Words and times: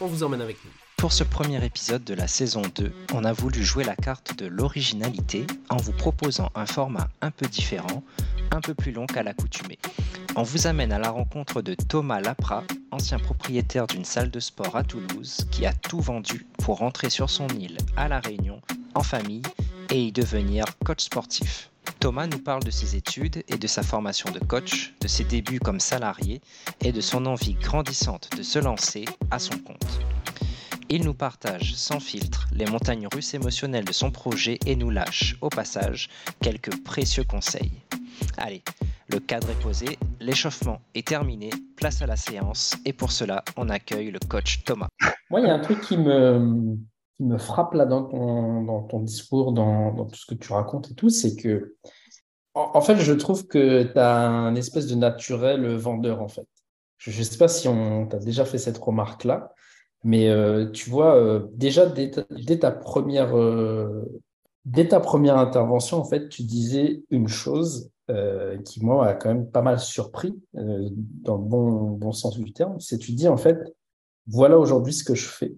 on 0.00 0.06
vous 0.06 0.22
emmène 0.22 0.40
avec 0.40 0.56
nous. 0.64 0.70
Pour 0.96 1.12
ce 1.12 1.22
premier 1.22 1.64
épisode 1.64 2.02
de 2.02 2.14
la 2.14 2.26
saison 2.26 2.62
2, 2.74 2.92
on 3.14 3.24
a 3.24 3.32
voulu 3.32 3.62
jouer 3.62 3.84
la 3.84 3.94
carte 3.94 4.36
de 4.36 4.46
l'originalité 4.46 5.46
en 5.70 5.76
vous 5.76 5.92
proposant 5.92 6.50
un 6.54 6.66
format 6.66 7.08
un 7.20 7.30
peu 7.30 7.46
différent, 7.46 8.02
un 8.50 8.60
peu 8.60 8.74
plus 8.74 8.92
long 8.92 9.06
qu'à 9.06 9.22
l'accoutumée. 9.22 9.78
On 10.34 10.42
vous 10.42 10.66
amène 10.66 10.92
à 10.92 10.98
la 10.98 11.10
rencontre 11.10 11.62
de 11.62 11.74
Thomas 11.74 12.20
Lapra, 12.20 12.64
ancien 12.90 13.18
propriétaire 13.18 13.86
d'une 13.86 14.04
salle 14.04 14.30
de 14.30 14.40
sport 14.40 14.76
à 14.76 14.82
Toulouse, 14.82 15.46
qui 15.50 15.66
a 15.66 15.72
tout 15.72 16.00
vendu 16.00 16.46
pour 16.64 16.78
rentrer 16.78 17.10
sur 17.10 17.30
son 17.30 17.48
île 17.48 17.78
à 17.96 18.08
La 18.08 18.20
Réunion, 18.20 18.60
en 18.94 19.02
famille, 19.02 19.42
et 19.90 20.02
y 20.02 20.12
devenir 20.12 20.64
coach 20.84 21.04
sportif. 21.04 21.70
Thomas 22.00 22.26
nous 22.26 22.38
parle 22.38 22.62
de 22.62 22.70
ses 22.70 22.96
études 22.96 23.42
et 23.48 23.56
de 23.56 23.66
sa 23.66 23.82
formation 23.82 24.30
de 24.30 24.38
coach, 24.38 24.94
de 25.00 25.08
ses 25.08 25.24
débuts 25.24 25.60
comme 25.60 25.80
salarié 25.80 26.40
et 26.80 26.92
de 26.92 27.00
son 27.00 27.26
envie 27.26 27.54
grandissante 27.54 28.30
de 28.36 28.42
se 28.42 28.58
lancer 28.58 29.04
à 29.30 29.38
son 29.38 29.58
compte. 29.58 30.00
Il 30.90 31.04
nous 31.04 31.14
partage 31.14 31.74
sans 31.74 32.00
filtre 32.00 32.46
les 32.52 32.64
montagnes 32.64 33.08
russes 33.12 33.34
émotionnelles 33.34 33.84
de 33.84 33.92
son 33.92 34.10
projet 34.10 34.58
et 34.64 34.74
nous 34.74 34.90
lâche, 34.90 35.36
au 35.42 35.50
passage, 35.50 36.08
quelques 36.40 36.82
précieux 36.82 37.24
conseils. 37.24 37.82
Allez, 38.38 38.62
le 39.08 39.20
cadre 39.20 39.50
est 39.50 39.60
posé, 39.60 39.98
l'échauffement 40.20 40.80
est 40.94 41.06
terminé, 41.06 41.50
place 41.76 42.00
à 42.00 42.06
la 42.06 42.16
séance 42.16 42.76
et 42.84 42.92
pour 42.92 43.12
cela, 43.12 43.44
on 43.56 43.68
accueille 43.68 44.10
le 44.10 44.18
coach 44.18 44.64
Thomas. 44.64 44.88
Moi, 45.30 45.40
il 45.40 45.46
y 45.46 45.50
a 45.50 45.54
un 45.54 45.60
truc 45.60 45.80
qui 45.82 45.98
me, 45.98 46.78
qui 47.18 47.24
me 47.24 47.36
frappe 47.36 47.74
là 47.74 47.84
dans 47.84 48.04
ton, 48.04 48.62
dans 48.62 48.82
ton 48.84 49.00
discours, 49.00 49.52
dans, 49.52 49.92
dans, 49.92 50.06
tout 50.06 50.16
ce 50.16 50.24
que 50.24 50.34
tu 50.34 50.52
racontes 50.52 50.92
et 50.92 50.94
tout, 50.94 51.10
c'est 51.10 51.34
que, 51.34 51.74
en, 52.54 52.80
fait, 52.80 52.96
je 52.96 53.12
trouve 53.12 53.46
que 53.46 53.82
tu 53.82 53.98
as 53.98 54.28
un 54.28 54.54
espèce 54.54 54.86
de 54.86 54.94
naturel 54.94 55.66
vendeur, 55.76 56.22
en 56.22 56.28
fait. 56.28 56.46
Je 56.96 57.16
ne 57.16 57.24
sais 57.24 57.36
pas 57.36 57.48
si 57.48 57.68
on 57.68 58.06
t'a 58.06 58.18
déjà 58.18 58.44
fait 58.44 58.58
cette 58.58 58.78
remarque-là, 58.78 59.52
mais 60.04 60.28
euh, 60.28 60.70
tu 60.70 60.90
vois, 60.90 61.16
euh, 61.16 61.46
déjà, 61.52 61.86
dès 61.86 62.10
ta, 62.10 62.70
première, 62.70 63.36
euh, 63.36 64.04
dès 64.64 64.88
ta 64.88 65.00
première 65.00 65.38
intervention, 65.38 65.98
en 65.98 66.04
fait, 66.04 66.28
tu 66.28 66.42
disais 66.42 67.02
une 67.10 67.28
chose 67.28 67.90
qui, 68.64 68.82
moi, 68.82 69.06
a 69.06 69.12
quand 69.12 69.28
même 69.28 69.50
pas 69.50 69.60
mal 69.60 69.78
surpris, 69.78 70.34
dans 70.54 71.36
le 71.36 71.42
bon, 71.42 71.90
bon 71.90 72.12
sens 72.12 72.38
du 72.38 72.54
terme. 72.54 72.80
C'est 72.80 72.96
tu 72.96 73.12
dis, 73.12 73.28
en 73.28 73.36
fait, 73.36 73.58
voilà 74.26 74.58
aujourd'hui 74.58 74.94
ce 74.94 75.04
que 75.04 75.14
je 75.14 75.26
fais. 75.28 75.54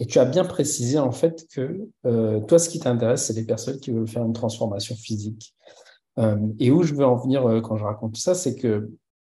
Et 0.00 0.06
tu 0.06 0.18
as 0.18 0.24
bien 0.24 0.44
précisé 0.44 0.98
en 0.98 1.12
fait 1.12 1.46
que 1.52 1.88
euh, 2.06 2.40
toi, 2.40 2.58
ce 2.58 2.68
qui 2.68 2.80
t'intéresse, 2.80 3.26
c'est 3.26 3.32
les 3.32 3.44
personnes 3.44 3.78
qui 3.78 3.90
veulent 3.90 4.08
faire 4.08 4.24
une 4.24 4.32
transformation 4.32 4.96
physique. 4.96 5.54
Euh, 6.18 6.36
et 6.58 6.70
où 6.70 6.82
je 6.82 6.94
veux 6.94 7.04
en 7.04 7.16
venir 7.16 7.46
euh, 7.46 7.60
quand 7.60 7.76
je 7.76 7.84
raconte 7.84 8.16
ça, 8.16 8.34
c'est 8.34 8.56
que 8.56 8.90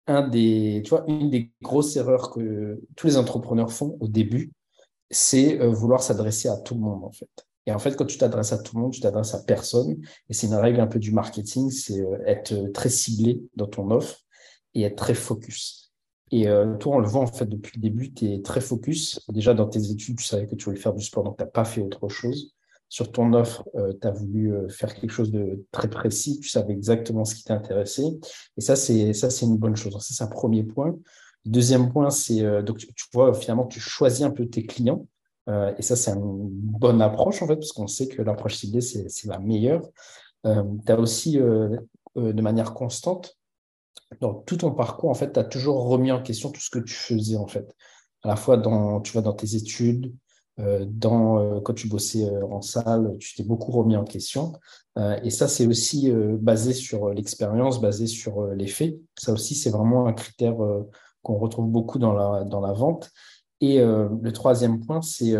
un 0.06 0.26
des, 0.28 0.82
tu 0.84 0.90
vois, 0.90 1.04
une 1.08 1.30
des 1.30 1.50
grosses 1.62 1.96
erreurs 1.96 2.30
que 2.30 2.80
tous 2.94 3.06
les 3.06 3.16
entrepreneurs 3.16 3.72
font 3.72 3.96
au 4.00 4.08
début, 4.08 4.52
c'est 5.10 5.56
vouloir 5.68 6.02
s'adresser 6.02 6.48
à 6.48 6.56
tout 6.58 6.74
le 6.74 6.80
monde 6.80 7.04
en 7.04 7.12
fait. 7.12 7.30
Et 7.66 7.72
en 7.72 7.78
fait, 7.78 7.96
quand 7.96 8.04
tu 8.04 8.18
t'adresses 8.18 8.52
à 8.52 8.58
tout 8.58 8.76
le 8.76 8.82
monde, 8.82 8.92
tu 8.92 9.00
t'adresses 9.00 9.34
à 9.34 9.42
personne. 9.42 9.96
Et 10.28 10.34
c'est 10.34 10.46
une 10.46 10.54
règle 10.54 10.80
un 10.80 10.86
peu 10.86 10.98
du 10.98 11.12
marketing, 11.12 11.70
c'est 11.70 12.04
être 12.26 12.70
très 12.74 12.90
ciblé 12.90 13.40
dans 13.56 13.66
ton 13.66 13.90
offre 13.90 14.18
et 14.74 14.82
être 14.82 14.96
très 14.96 15.14
focus. 15.14 15.83
Et 16.34 16.48
euh, 16.48 16.74
toi, 16.78 16.96
on 16.96 16.98
le 16.98 17.06
voit 17.06 17.20
en 17.20 17.28
fait 17.28 17.46
depuis 17.46 17.76
le 17.76 17.82
début, 17.82 18.12
tu 18.12 18.26
es 18.26 18.42
très 18.42 18.60
focus. 18.60 19.20
Déjà 19.28 19.54
dans 19.54 19.68
tes 19.68 19.92
études, 19.92 20.18
tu 20.18 20.24
savais 20.24 20.48
que 20.48 20.56
tu 20.56 20.64
voulais 20.64 20.80
faire 20.80 20.92
du 20.92 21.04
sport, 21.04 21.22
donc 21.22 21.36
tu 21.36 21.44
n'as 21.44 21.48
pas 21.48 21.64
fait 21.64 21.80
autre 21.80 22.08
chose. 22.08 22.52
Sur 22.88 23.12
ton 23.12 23.32
offre, 23.34 23.62
euh, 23.76 23.92
tu 24.00 24.08
as 24.08 24.10
voulu 24.10 24.52
euh, 24.52 24.68
faire 24.68 24.92
quelque 24.96 25.12
chose 25.12 25.30
de 25.30 25.64
très 25.70 25.88
précis, 25.88 26.40
tu 26.40 26.48
savais 26.48 26.72
exactement 26.72 27.24
ce 27.24 27.36
qui 27.36 27.44
t'intéressait. 27.44 28.18
Et 28.56 28.60
ça, 28.60 28.74
c'est 28.74 29.12
une 29.42 29.58
bonne 29.58 29.76
chose. 29.76 29.96
C'est 30.00 30.24
un 30.24 30.26
premier 30.26 30.64
point. 30.64 30.96
deuxième 31.44 31.92
point, 31.92 32.10
c'est 32.10 32.42
donc 32.64 32.78
tu, 32.78 32.88
vois 33.12 33.32
finalement 33.32 33.66
tu 33.66 33.78
choisis 33.78 34.22
un 34.22 34.30
peu 34.32 34.46
tes 34.46 34.66
clients. 34.66 35.06
et 35.48 35.82
ça, 35.82 35.94
c'est 35.94 36.10
une 36.10 36.48
bonne 36.50 37.00
approche 37.00 37.42
en 37.42 37.46
fait, 37.46 37.56
parce 37.56 37.70
qu'on 37.70 37.86
sait 37.86 38.08
que 38.08 38.22
l'approche 38.22 38.56
ciblée, 38.56 38.80
c'est 38.80 39.26
la 39.26 39.38
meilleure. 39.38 39.88
tu 40.42 40.92
as 40.92 40.98
aussi 40.98 41.36
de 41.36 42.42
manière 42.42 42.74
constante 42.74 43.38
dans 44.20 44.34
tout 44.34 44.56
ton 44.56 44.72
parcours, 44.72 45.10
en 45.10 45.14
fait, 45.14 45.32
tu 45.32 45.40
as 45.40 45.44
toujours 45.44 45.86
remis 45.88 46.12
en 46.12 46.22
question 46.22 46.50
tout 46.50 46.60
ce 46.60 46.70
que 46.70 46.78
tu 46.78 46.94
faisais, 46.94 47.36
en 47.36 47.46
fait. 47.46 47.74
À 48.22 48.28
la 48.28 48.36
fois 48.36 48.56
dans, 48.56 49.00
tu 49.00 49.12
vois, 49.12 49.22
dans 49.22 49.34
tes 49.34 49.56
études, 49.56 50.14
euh, 50.60 50.86
euh, 51.04 51.60
quand 51.60 51.74
tu 51.74 51.88
bossais 51.88 52.24
euh, 52.24 52.46
en 52.46 52.62
salle, 52.62 53.16
tu 53.18 53.34
t'es 53.34 53.42
beaucoup 53.42 53.72
remis 53.72 53.96
en 53.96 54.04
question. 54.04 54.52
et 55.24 55.30
ça, 55.30 55.48
c'est 55.48 55.66
aussi 55.66 56.12
basé 56.38 56.72
sur 56.72 57.12
l'expérience, 57.12 57.80
basé 57.80 58.06
sur 58.06 58.46
les 58.54 58.68
faits. 58.68 58.96
Ça 59.18 59.32
aussi, 59.32 59.56
c'est 59.56 59.70
vraiment 59.70 60.06
un 60.06 60.12
critère 60.12 60.54
qu'on 61.22 61.36
retrouve 61.36 61.68
beaucoup 61.68 61.98
dans 61.98 62.12
la, 62.12 62.44
dans 62.44 62.60
la 62.60 62.72
vente. 62.72 63.10
Et 63.60 63.80
le 63.80 64.30
troisième 64.30 64.78
point, 64.78 65.02
c'est 65.02 65.34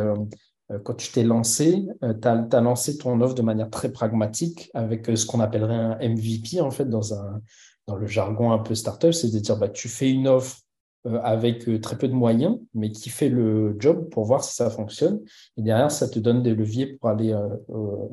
quand 0.83 0.95
tu 0.95 1.13
t'es 1.13 1.23
lancé, 1.23 1.87
tu 2.03 2.29
as, 2.29 2.49
as, 2.51 2.61
lancé 2.61 2.99
ton 2.99 3.21
offre 3.21 3.37
de 3.37 3.43
manière 3.43 3.71
très 3.71 3.93
pragmatique 3.93 4.73
avec 4.75 5.07
ce 5.17 5.25
qu'on 5.25 5.39
appellerait 5.39 5.77
un 5.77 5.99
MVP, 6.01 6.61
en 6.61 6.73
fait, 6.73 6.87
dans 6.87 7.15
un, 7.15 7.41
dans 7.87 7.97
le 7.97 8.07
jargon 8.07 8.53
un 8.53 8.59
peu 8.59 8.75
startup, 8.75 9.13
c'est 9.13 9.33
de 9.33 9.39
dire 9.39 9.57
bah, 9.57 9.69
tu 9.69 9.89
fais 9.89 10.11
une 10.11 10.29
offre 10.29 10.59
euh, 11.07 11.21
avec 11.23 11.69
euh, 11.69 11.79
très 11.79 11.99
peu 11.99 12.09
de 12.09 12.15
moyens, 12.15 12.59
mais 12.73 12.91
qui 12.91 13.11
fait 13.11 13.29
le 13.29 13.77
job 13.79 14.09
pour 14.09 14.25
voir 14.25 14.43
si 14.43 14.55
ça 14.55 14.71
fonctionne. 14.71 15.21
Et 15.59 15.63
derrière, 15.63 15.91
ça 15.91 16.09
te 16.09 16.19
donne 16.19 16.43
des 16.43 16.55
leviers 16.55 16.87
pour 16.87 17.11
aller 17.11 17.33
euh, 17.33 17.49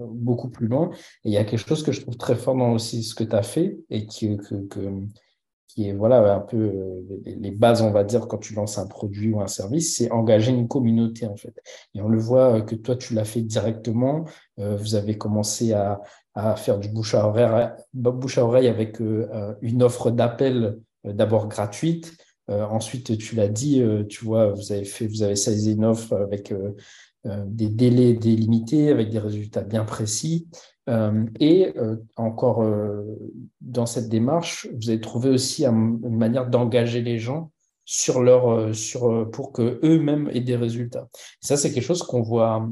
beaucoup 0.09 0.49
plus 0.49 0.67
loin. 0.67 0.89
Et 1.23 1.29
il 1.29 1.31
y 1.31 1.37
a 1.37 1.45
quelque 1.45 1.65
chose 1.65 1.83
que 1.83 1.93
je 1.93 2.01
trouve 2.01 2.17
très 2.17 2.35
fort 2.35 2.55
dans 2.55 2.73
aussi 2.73 3.03
ce 3.03 3.15
que 3.15 3.23
tu 3.23 3.33
as 3.33 3.43
fait 3.43 3.77
et 3.89 4.05
que, 4.05 4.37
qui 5.73 5.89
est 5.89 5.93
voilà, 5.93 6.35
un 6.35 6.39
peu 6.39 6.71
les 7.25 7.51
bases, 7.51 7.81
on 7.81 7.91
va 7.91 8.03
dire, 8.03 8.27
quand 8.27 8.37
tu 8.37 8.53
lances 8.53 8.77
un 8.77 8.87
produit 8.87 9.33
ou 9.33 9.41
un 9.41 9.47
service, 9.47 9.97
c'est 9.97 10.11
engager 10.11 10.51
une 10.51 10.67
communauté, 10.67 11.25
en 11.27 11.35
fait. 11.35 11.53
Et 11.95 12.01
on 12.01 12.09
le 12.09 12.19
voit 12.19 12.61
que 12.61 12.75
toi, 12.75 12.95
tu 12.95 13.13
l'as 13.13 13.25
fait 13.25 13.41
directement. 13.41 14.25
vous 14.57 14.95
avez 14.95 15.17
commencé 15.17 15.73
à, 15.73 16.01
à 16.35 16.55
faire 16.55 16.79
du 16.79 16.89
bouche 16.89 17.15
à 17.15 17.27
oreille, 17.27 17.69
bouche 17.93 18.37
à 18.37 18.45
oreille 18.45 18.67
avec 18.67 19.01
euh, 19.01 19.27
euh, 19.33 19.53
une 19.61 19.83
offre 19.83 20.11
d'appel 20.11 20.79
euh, 21.05 21.13
d'abord 21.13 21.47
gratuite. 21.47 22.15
ensuite, 22.47 23.17
tu 23.17 23.35
l'as 23.35 23.47
dit, 23.47 23.81
tu 24.09 24.25
vois, 24.25 24.51
vous 24.51 24.73
avez 24.73 24.83
fait, 24.83 25.07
vous 25.07 25.23
avez 25.23 25.37
saisi 25.37 25.71
une 25.71 25.85
offre 25.85 26.17
avec 26.17 26.53
des 27.23 27.69
délais 27.69 28.13
délimités, 28.13 28.89
avec 28.89 29.09
des 29.09 29.19
résultats 29.19 29.61
bien 29.61 29.85
précis. 29.85 30.49
Et 30.87 31.73
encore 32.17 32.65
dans 33.61 33.85
cette 33.85 34.09
démarche, 34.09 34.67
vous 34.73 34.89
avez 34.89 34.99
trouvé 34.99 35.29
aussi 35.29 35.65
une 35.65 36.17
manière 36.17 36.49
d'engager 36.49 37.01
les 37.01 37.19
gens 37.19 37.51
sur 37.85 38.21
leur, 38.21 38.75
sur, 38.75 39.29
pour 39.31 39.51
que 39.51 39.79
eux-mêmes 39.83 40.29
aient 40.33 40.41
des 40.41 40.55
résultats. 40.55 41.07
ça, 41.39 41.57
c'est 41.57 41.71
quelque 41.71 41.83
chose 41.83 42.03
qu'on 42.03 42.21
voit 42.21 42.67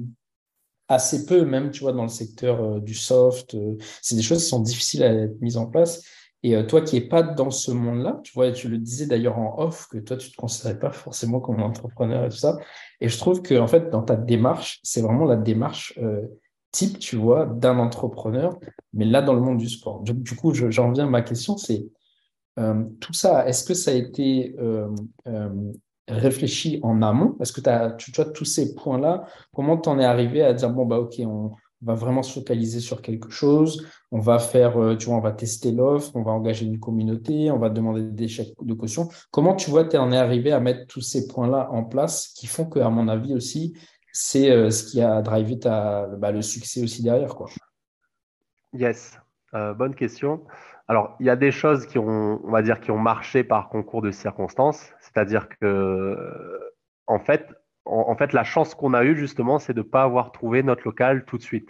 assez 0.90 1.26
peu, 1.26 1.46
même, 1.46 1.72
tu 1.72 1.82
vois, 1.82 1.94
dans 1.94 2.04
le 2.04 2.10
secteur 2.10 2.62
euh, 2.62 2.80
du 2.80 2.96
soft. 2.96 3.54
Euh, 3.54 3.78
c'est 4.02 4.16
des 4.16 4.24
choses 4.24 4.44
qui 4.44 4.50
sont 4.50 4.60
difficiles 4.60 5.04
à 5.04 5.14
être 5.14 5.40
mises 5.40 5.56
en 5.56 5.68
place. 5.68 6.04
Et 6.42 6.56
euh, 6.56 6.64
toi 6.64 6.82
qui 6.82 6.96
n'es 6.96 7.08
pas 7.08 7.22
dans 7.22 7.52
ce 7.52 7.72
monde-là, 7.72 8.20
tu 8.24 8.34
vois, 8.34 8.52
tu 8.52 8.68
le 8.70 8.78
disais 8.80 9.06
d'ailleurs 9.06 9.38
en 9.38 9.60
off, 9.60 9.88
que 9.88 10.00
toi, 10.00 10.18
tu 10.18 10.28
ne 10.28 10.32
te 10.32 10.38
considérais 10.38 10.80
pas 10.80 10.92
forcément 10.92 11.40
comme 11.40 11.62
entrepreneur 11.62 12.26
et 12.26 12.30
tout 12.30 12.38
ça. 12.38 12.58
Et 13.02 13.08
je 13.08 13.18
trouve 13.18 13.42
que, 13.42 13.56
en 13.56 13.68
fait, 13.68 13.90
dans 13.92 14.02
ta 14.02 14.16
démarche, 14.16 14.80
c'est 14.84 15.02
vraiment 15.02 15.26
la 15.26 15.36
démarche 15.36 15.98
type, 16.72 17.00
tu 17.00 17.16
vois, 17.16 17.46
d'un 17.46 17.80
entrepreneur, 17.80 18.58
mais 18.94 19.06
là, 19.06 19.22
dans 19.22 19.34
le 19.34 19.42
monde 19.42 19.58
du 19.58 19.70
sport. 19.70 20.02
Du, 20.02 20.14
du 20.14 20.36
coup, 20.36 20.54
j'en 20.54 20.92
viens 20.92 21.06
à 21.08 21.10
ma 21.10 21.22
question, 21.22 21.58
c'est 21.58 21.88
tout 23.00 23.14
ça, 23.14 23.48
est-ce 23.48 23.64
que 23.64 23.74
ça 23.74 23.92
a 23.92 23.94
été 23.94 24.54
réfléchi 26.10 26.80
en 26.84 27.02
amont? 27.02 27.36
Est-ce 27.40 27.54
que 27.54 27.68
as, 27.70 27.92
tu, 27.92 28.12
vois 28.12 28.26
tous 28.26 28.46
ces 28.46 28.76
points-là 28.76 29.26
Comment 29.54 29.78
tu 29.78 29.90
en 29.90 30.00
es 30.00 30.06
arrivé 30.06 30.44
à 30.44 30.54
dire 30.54 30.70
bon, 30.70 30.86
bah, 30.86 31.00
ok, 31.00 31.16
on 31.20 31.52
va 31.82 31.94
vraiment 31.94 32.24
se 32.24 32.34
focaliser 32.34 32.80
sur 32.80 33.02
quelque 33.02 33.30
chose, 33.30 33.88
on 34.12 34.20
va 34.20 34.40
faire, 34.40 34.78
euh, 34.82 34.98
tu 34.98 35.08
vois, 35.08 35.18
on 35.18 35.22
va 35.22 35.32
tester 35.32 35.72
l'offre, 35.72 36.12
on 36.16 36.24
va 36.24 36.32
engager 36.32 36.66
une 36.66 36.80
communauté, 36.80 37.52
on 37.52 37.60
va 37.60 37.70
demander 37.70 38.04
des 38.04 38.28
chèques 38.28 38.54
de 38.62 38.74
caution. 38.74 39.08
Comment 39.32 39.56
tu 39.56 39.70
vois, 39.70 39.86
tu 39.86 39.98
en 39.98 40.12
es 40.12 40.18
arrivé 40.18 40.52
à 40.52 40.60
mettre 40.60 40.88
tous 40.88 41.02
ces 41.02 41.28
points-là 41.28 41.70
en 41.72 41.86
place 41.86 42.30
qui 42.36 42.48
font 42.48 42.66
que, 42.66 42.80
à 42.80 42.90
mon 42.90 43.08
avis 43.08 43.34
aussi, 43.34 43.74
c'est 44.12 44.52
euh, 44.52 44.70
ce 44.70 44.84
qui 44.84 45.02
a 45.02 45.22
drivé 45.22 45.58
bah, 45.64 46.32
le 46.32 46.42
succès 46.42 46.84
aussi 46.84 47.04
derrière 47.04 47.36
quoi. 47.36 47.50
Yes, 48.74 49.20
euh, 49.54 49.74
bonne 49.74 49.96
question. 49.96 50.46
Alors, 50.88 51.16
il 51.20 51.28
y 51.28 51.30
a 51.30 51.36
des 51.36 51.52
choses 51.52 51.86
qui 51.86 52.00
ont, 52.00 52.42
on 52.44 52.52
va 52.52 52.62
dire, 52.62 52.80
qui 52.80 52.92
ont 52.92 52.98
marché 52.98 53.44
par 53.44 53.70
concours 53.70 54.02
de 54.02 54.12
circonstances. 54.12 54.92
C'est-à-dire 55.02 55.48
que, 55.50 56.60
en 57.06 57.20
fait, 57.20 57.48
en, 57.86 58.16
fait, 58.16 58.34
la 58.34 58.44
chance 58.44 58.76
qu'on 58.76 58.94
a 58.94 59.04
eue, 59.04 59.16
justement, 59.16 59.60
c'est 59.60 59.74
de 59.74 59.80
ne 59.80 59.84
pas 59.84 60.04
avoir 60.04 60.32
trouvé 60.32 60.64
notre 60.64 60.84
local 60.86 61.26
tout 61.26 61.38
de 61.38 61.44
suite. 61.44 61.70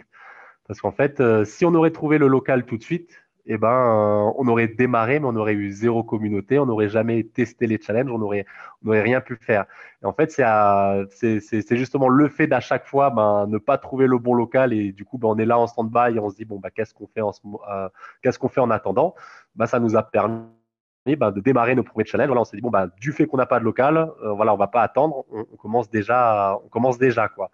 Parce 0.66 0.80
qu'en 0.80 0.92
fait, 0.92 1.20
euh, 1.20 1.44
si 1.44 1.64
on 1.64 1.74
aurait 1.74 1.90
trouvé 1.90 2.18
le 2.18 2.28
local 2.28 2.64
tout 2.64 2.76
de 2.76 2.82
suite, 2.82 3.10
eh 3.52 3.58
ben, 3.58 3.68
euh, 3.68 4.32
on 4.36 4.46
aurait 4.46 4.68
démarré, 4.68 5.18
mais 5.18 5.26
on 5.26 5.34
aurait 5.34 5.54
eu 5.54 5.72
zéro 5.72 6.04
communauté, 6.04 6.60
on 6.60 6.66
n'aurait 6.66 6.88
jamais 6.88 7.24
testé 7.24 7.66
les 7.66 7.80
challenges, 7.80 8.10
on 8.12 8.18
n'aurait 8.18 8.46
on 8.86 8.90
rien 8.90 9.20
pu 9.20 9.36
faire. 9.40 9.64
Et 10.02 10.06
en 10.06 10.12
fait, 10.12 10.30
c'est 10.30 11.76
justement 11.76 12.08
le 12.08 12.28
fait 12.28 12.46
d'à 12.46 12.60
chaque 12.60 12.86
fois 12.86 13.10
ben, 13.10 13.46
ne 13.48 13.58
pas 13.58 13.76
trouver 13.76 14.06
le 14.06 14.18
bon 14.18 14.34
local 14.34 14.72
et 14.72 14.92
du 14.92 15.04
coup, 15.04 15.18
ben, 15.18 15.28
on 15.28 15.36
est 15.38 15.46
là 15.46 15.58
en 15.58 15.66
stand-by 15.66 16.16
et 16.16 16.20
on 16.20 16.30
se 16.30 16.36
dit, 16.36 16.44
bon, 16.44 16.60
ben, 16.60 16.70
qu'est-ce 16.70 16.94
qu'on 16.94 17.08
fait, 17.08 17.22
en 17.22 17.32
qu'est-ce 18.22 18.38
qu'on 18.38 18.48
fait 18.48 18.60
en 18.60 18.70
attendant? 18.70 19.14
Ben, 19.56 19.66
Ça 19.66 19.80
nous 19.80 19.96
a 19.96 20.02
permis 20.04 20.44
bah, 21.16 21.30
de 21.30 21.40
démarrer 21.40 21.74
nos 21.74 21.82
premiers 21.82 22.04
challenges. 22.04 22.28
Voilà, 22.28 22.42
on 22.42 22.44
s'est 22.44 22.56
dit 22.56 22.62
bon 22.62 22.70
bah 22.70 22.88
du 23.00 23.12
fait 23.12 23.26
qu'on 23.26 23.38
n'a 23.38 23.46
pas 23.46 23.58
de 23.58 23.64
local, 23.64 23.96
euh, 23.96 24.32
voilà, 24.32 24.52
on 24.54 24.56
va 24.56 24.66
pas 24.66 24.82
attendre, 24.82 25.24
on, 25.32 25.44
commence 25.56 25.90
déjà, 25.90 26.58
on 26.64 26.68
commence 26.68 26.98
déjà 26.98 27.28
quoi. 27.28 27.50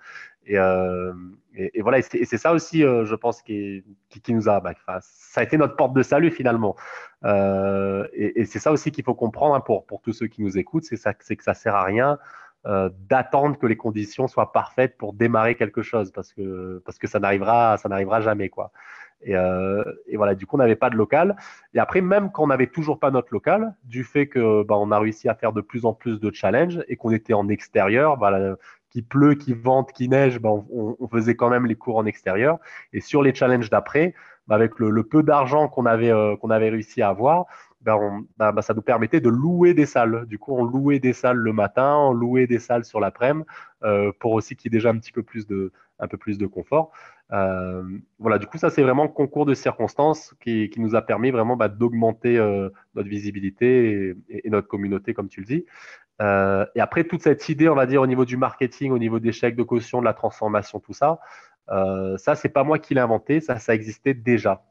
Et, 0.46 0.58
euh, 0.58 1.12
et, 1.54 1.82
voilà, 1.82 1.98
et 1.98 2.02
c'est 2.02 2.38
ça 2.38 2.52
aussi, 2.52 2.84
euh, 2.84 3.04
je 3.04 3.14
pense, 3.14 3.42
qui, 3.42 3.82
nous 4.28 4.48
a, 4.48 4.60
bah, 4.60 4.74
ça 5.00 5.40
a 5.40 5.44
été 5.44 5.56
notre 5.58 5.76
porte 5.76 5.92
de 5.94 6.02
salut 6.02 6.30
finalement. 6.30 6.76
et, 7.24 8.44
c'est 8.44 8.58
ça 8.58 8.72
aussi 8.72 8.92
qu'il 8.92 9.04
faut 9.04 9.14
comprendre 9.14 9.54
hein, 9.54 9.60
pour, 9.60 9.84
tous 10.02 10.12
ceux 10.12 10.26
qui 10.26 10.42
nous 10.42 10.58
écoutent, 10.58 10.84
c'est 10.84 11.36
que 11.36 11.44
ça 11.44 11.54
sert 11.54 11.74
à 11.74 11.84
rien 11.84 12.18
d'attendre 12.64 13.56
que 13.58 13.66
les 13.66 13.76
conditions 13.76 14.26
soient 14.26 14.52
parfaites 14.52 14.96
pour 14.98 15.12
démarrer 15.12 15.54
quelque 15.54 15.82
chose 15.82 16.10
parce 16.10 16.32
que 16.32 16.82
ça 17.06 17.20
n'arrivera 17.20 18.20
jamais. 18.20 18.50
Euh, 19.28 19.84
et, 20.06 20.16
voilà, 20.16 20.34
du 20.34 20.46
coup, 20.46 20.56
on 20.56 20.58
n'avait 20.58 20.76
pas 20.76 20.90
de 20.90 20.96
local. 20.96 21.36
Et 21.74 21.78
après, 21.78 22.00
même 22.00 22.30
quand 22.30 22.44
on 22.44 22.48
n'avait 22.48 22.66
toujours 22.66 22.98
pas 22.98 23.10
notre 23.10 23.32
local, 23.32 23.74
du 23.84 24.04
fait 24.04 24.26
que 24.26 24.62
bah, 24.62 24.76
a 24.76 24.98
réussi 24.98 25.28
à 25.28 25.34
faire 25.34 25.52
de 25.52 25.60
plus 25.60 25.84
en 25.84 25.94
plus 25.94 26.20
de 26.20 26.32
challenges 26.32 26.82
et 26.88 26.96
qu'on 26.96 27.10
était 27.10 27.34
en 27.34 27.48
extérieur, 27.48 28.16
bah, 28.16 28.56
qu'il 28.96 29.04
pleut, 29.04 29.34
qu'il 29.34 29.56
vente, 29.56 29.92
qu'il 29.92 30.08
neige, 30.08 30.40
bah, 30.40 30.48
on, 30.48 31.08
faisait 31.08 31.36
quand 31.36 31.50
même 31.50 31.66
les 31.66 31.74
cours 31.74 31.98
en 31.98 32.06
extérieur. 32.06 32.58
Et 32.94 33.02
sur 33.02 33.22
les 33.22 33.34
challenges 33.34 33.68
d'après, 33.68 34.14
avec 34.48 34.78
le, 34.78 35.02
peu 35.02 35.22
d'argent 35.22 35.68
qu'on 35.68 35.84
avait, 35.84 36.10
euh, 36.10 36.34
réussi 36.40 37.02
à 37.02 37.10
avoir, 37.10 37.44
ça 37.84 38.74
nous 38.74 38.82
permettait 38.82 39.20
de 39.20 39.28
louer 39.28 39.74
des 39.74 39.84
salles. 39.84 40.24
Du 40.26 40.38
coup, 40.38 40.56
on 40.56 40.64
louait 40.64 40.98
des 40.98 41.12
salles 41.12 41.36
le 41.36 41.52
matin, 41.52 41.94
on 41.94 42.12
louait 42.12 42.46
des 42.46 42.58
salles 42.58 42.86
sur 42.86 42.98
l'après-midi 42.98 43.46
euh, 43.84 44.12
pour 44.18 44.32
aussi 44.32 44.56
qu'il 44.56 44.72
y 44.72 44.74
ait 44.74 44.78
déjà 44.78 44.88
un 44.88 44.98
petit 44.98 45.12
peu 45.12 45.22
plus 45.22 45.46
de, 45.46 45.70
confort. 46.46 46.90
Euh, 47.32 47.82
voilà, 48.18 48.38
du 48.38 48.46
coup, 48.46 48.56
ça, 48.56 48.70
c'est 48.70 48.82
vraiment 48.82 49.08
concours 49.08 49.44
de 49.44 49.52
circonstances 49.52 50.34
qui, 50.40 50.70
nous 50.78 50.94
a 50.94 51.02
permis 51.02 51.30
vraiment 51.30 51.56
d'augmenter 51.56 52.38
notre 52.94 53.08
visibilité 53.10 54.14
et, 54.30 54.48
notre 54.48 54.68
communauté, 54.68 55.12
comme 55.12 55.28
tu 55.28 55.40
le 55.40 55.46
dis. 55.46 55.66
Euh, 56.22 56.64
et 56.74 56.80
après, 56.80 57.04
toute 57.04 57.22
cette 57.22 57.48
idée, 57.48 57.68
on 57.68 57.74
va 57.74 57.86
dire, 57.86 58.02
au 58.02 58.06
niveau 58.06 58.24
du 58.24 58.36
marketing, 58.36 58.92
au 58.92 58.98
niveau 58.98 59.18
des 59.18 59.32
chèques 59.32 59.56
de 59.56 59.62
caution, 59.62 60.00
de 60.00 60.04
la 60.04 60.14
transformation, 60.14 60.80
tout 60.80 60.94
ça, 60.94 61.18
ça, 62.18 62.34
c'est 62.36 62.48
pas 62.48 62.64
moi 62.64 62.78
qui 62.78 62.94
l'ai 62.94 63.00
inventé, 63.00 63.40
ça, 63.40 63.58
ça 63.58 63.74
existait 63.74 64.14
déjà. 64.14 64.62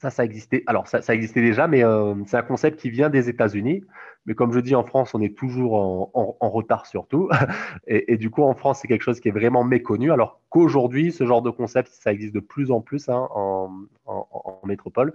Ça, 0.00 0.10
ça 0.10 0.24
existait. 0.24 0.62
Alors, 0.66 0.86
ça, 0.88 1.02
ça 1.02 1.14
existait 1.14 1.42
déjà, 1.42 1.66
mais 1.66 1.82
c'est 2.26 2.36
un 2.36 2.42
concept 2.42 2.78
qui 2.78 2.88
vient 2.88 3.10
des 3.10 3.28
États-Unis. 3.28 3.84
Mais 4.28 4.34
comme 4.34 4.52
je 4.52 4.60
dis, 4.60 4.74
en 4.74 4.84
France, 4.84 5.14
on 5.14 5.22
est 5.22 5.34
toujours 5.34 5.74
en, 6.12 6.50
retard 6.50 6.84
sur 6.84 7.06
tout. 7.06 7.30
Et, 7.86 8.18
du 8.18 8.28
coup, 8.28 8.42
en 8.42 8.54
France, 8.54 8.80
c'est 8.80 8.86
quelque 8.86 9.02
chose 9.02 9.20
qui 9.20 9.28
est 9.28 9.32
vraiment 9.32 9.64
méconnu. 9.64 10.12
Alors 10.12 10.42
qu'aujourd'hui, 10.50 11.12
ce 11.12 11.24
genre 11.24 11.40
de 11.40 11.48
concept, 11.48 11.88
ça 11.90 12.12
existe 12.12 12.34
de 12.34 12.40
plus 12.40 12.70
en 12.70 12.82
plus 12.82 13.08
hein, 13.08 13.26
en, 13.32 14.60
métropole. 14.64 15.14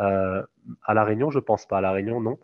Euh, 0.00 0.42
à 0.82 0.92
La 0.92 1.04
Réunion, 1.04 1.30
je 1.30 1.38
pense 1.38 1.66
pas. 1.66 1.78
À 1.78 1.80
La 1.80 1.92
Réunion, 1.92 2.20
non. 2.20 2.38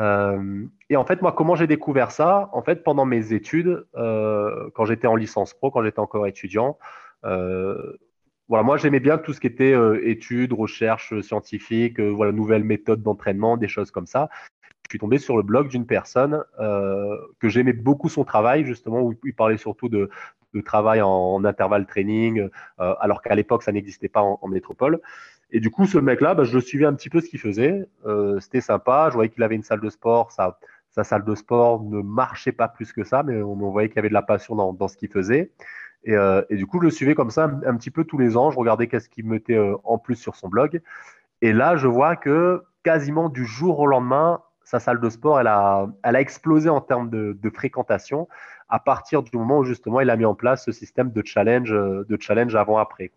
Euh, 0.00 0.64
et 0.90 0.96
en 0.96 1.04
fait, 1.04 1.22
moi, 1.22 1.32
comment 1.32 1.56
j'ai 1.56 1.66
découvert 1.66 2.10
ça? 2.10 2.50
En 2.52 2.62
fait, 2.62 2.84
pendant 2.84 3.04
mes 3.04 3.32
études, 3.32 3.86
euh, 3.96 4.70
quand 4.74 4.84
j'étais 4.84 5.06
en 5.06 5.16
licence 5.16 5.54
pro, 5.54 5.70
quand 5.70 5.82
j'étais 5.82 6.00
encore 6.00 6.26
étudiant, 6.26 6.78
voilà, 7.22 8.62
moi, 8.64 8.78
j'aimais 8.78 9.00
bien 9.00 9.18
tout 9.18 9.34
ce 9.34 9.40
qui 9.40 9.46
était 9.46 9.74
études, 10.02 10.54
recherches 10.54 11.20
scientifiques, 11.20 12.00
voilà, 12.00 12.32
nouvelles 12.32 12.64
méthodes 12.64 13.02
d'entraînement, 13.02 13.58
des 13.58 13.68
choses 13.68 13.90
comme 13.90 14.06
ça 14.06 14.30
je 14.88 14.94
suis 14.94 14.98
tombé 14.98 15.18
sur 15.18 15.36
le 15.36 15.42
blog 15.42 15.68
d'une 15.68 15.84
personne 15.84 16.42
euh, 16.60 17.14
que 17.40 17.50
j'aimais 17.50 17.74
beaucoup 17.74 18.08
son 18.08 18.24
travail, 18.24 18.64
justement, 18.64 19.02
où 19.02 19.14
il 19.22 19.34
parlait 19.34 19.58
surtout 19.58 19.90
de, 19.90 20.08
travail 20.64 21.02
en, 21.02 21.44
intervalle 21.44 21.86
training, 21.86 22.48
euh, 22.80 22.94
alors 22.98 23.20
qu'à 23.20 23.34
l'époque, 23.34 23.62
ça 23.62 23.70
n'existait 23.70 24.08
pas 24.08 24.22
en, 24.22 24.48
métropole. 24.48 25.00
Et 25.50 25.60
du 25.60 25.70
coup, 25.70 25.86
ce 25.86 25.98
mec-là, 25.98 26.34
bah, 26.34 26.44
je 26.44 26.58
suivais 26.58 26.84
un 26.84 26.94
petit 26.94 27.08
peu 27.08 27.20
ce 27.20 27.28
qu'il 27.28 27.40
faisait. 27.40 27.86
Euh, 28.06 28.38
c'était 28.40 28.60
sympa. 28.60 29.08
Je 29.10 29.14
voyais 29.14 29.30
qu'il 29.30 29.42
avait 29.42 29.54
une 29.56 29.62
salle 29.62 29.80
de 29.80 29.88
sport. 29.88 30.30
Sa, 30.32 30.58
sa, 30.90 31.04
salle 31.04 31.24
de 31.24 31.34
sport 31.34 31.82
ne 31.82 32.00
marchait 32.02 32.52
pas 32.52 32.68
plus 32.68 32.92
que 32.92 33.04
ça, 33.04 33.22
mais 33.22 33.40
on, 33.42 33.54
voyait 33.70 33.88
qu'il 33.88 33.96
y 33.96 34.00
avait 34.00 34.08
de 34.08 34.14
la 34.14 34.22
passion 34.22 34.54
dans, 34.54 34.88
ce 34.88 34.96
qu'il 34.96 35.08
faisait. 35.08 35.50
Et, 36.04 36.16
du 36.50 36.66
coup, 36.66 36.78
je 36.80 36.84
le 36.84 36.90
suivais 36.90 37.14
comme 37.14 37.30
ça 37.30 37.44
un, 37.44 37.76
petit 37.76 37.90
peu 37.90 38.04
tous 38.04 38.18
les 38.18 38.36
ans. 38.36 38.50
Je 38.50 38.58
regardais 38.58 38.88
qu'est-ce 38.88 39.08
qu'il 39.08 39.26
mettait 39.26 39.58
en 39.84 39.98
plus 39.98 40.16
sur 40.16 40.36
son 40.36 40.48
blog. 40.48 40.80
Et 41.40 41.52
là, 41.52 41.76
je 41.76 41.86
vois 41.86 42.16
que 42.16 42.62
quasiment 42.82 43.28
du 43.28 43.44
jour 43.44 43.78
au 43.78 43.86
lendemain, 43.86 44.42
sa 44.64 44.80
salle 44.80 45.00
de 45.00 45.08
sport, 45.08 45.40
elle 45.40 45.46
a, 45.46 45.86
elle 46.02 46.16
a 46.16 46.20
explosé 46.20 46.68
en 46.68 46.82
termes 46.82 47.08
de, 47.08 47.50
fréquentation 47.54 48.28
à 48.68 48.78
partir 48.78 49.22
du 49.22 49.34
moment 49.34 49.60
où 49.60 49.64
justement 49.64 50.00
il 50.00 50.10
a 50.10 50.16
mis 50.16 50.26
en 50.26 50.34
place 50.34 50.66
ce 50.66 50.72
système 50.72 51.10
de 51.10 51.22
challenge, 51.24 51.70
de 51.70 52.18
challenge 52.20 52.54
avant-après. 52.54 53.10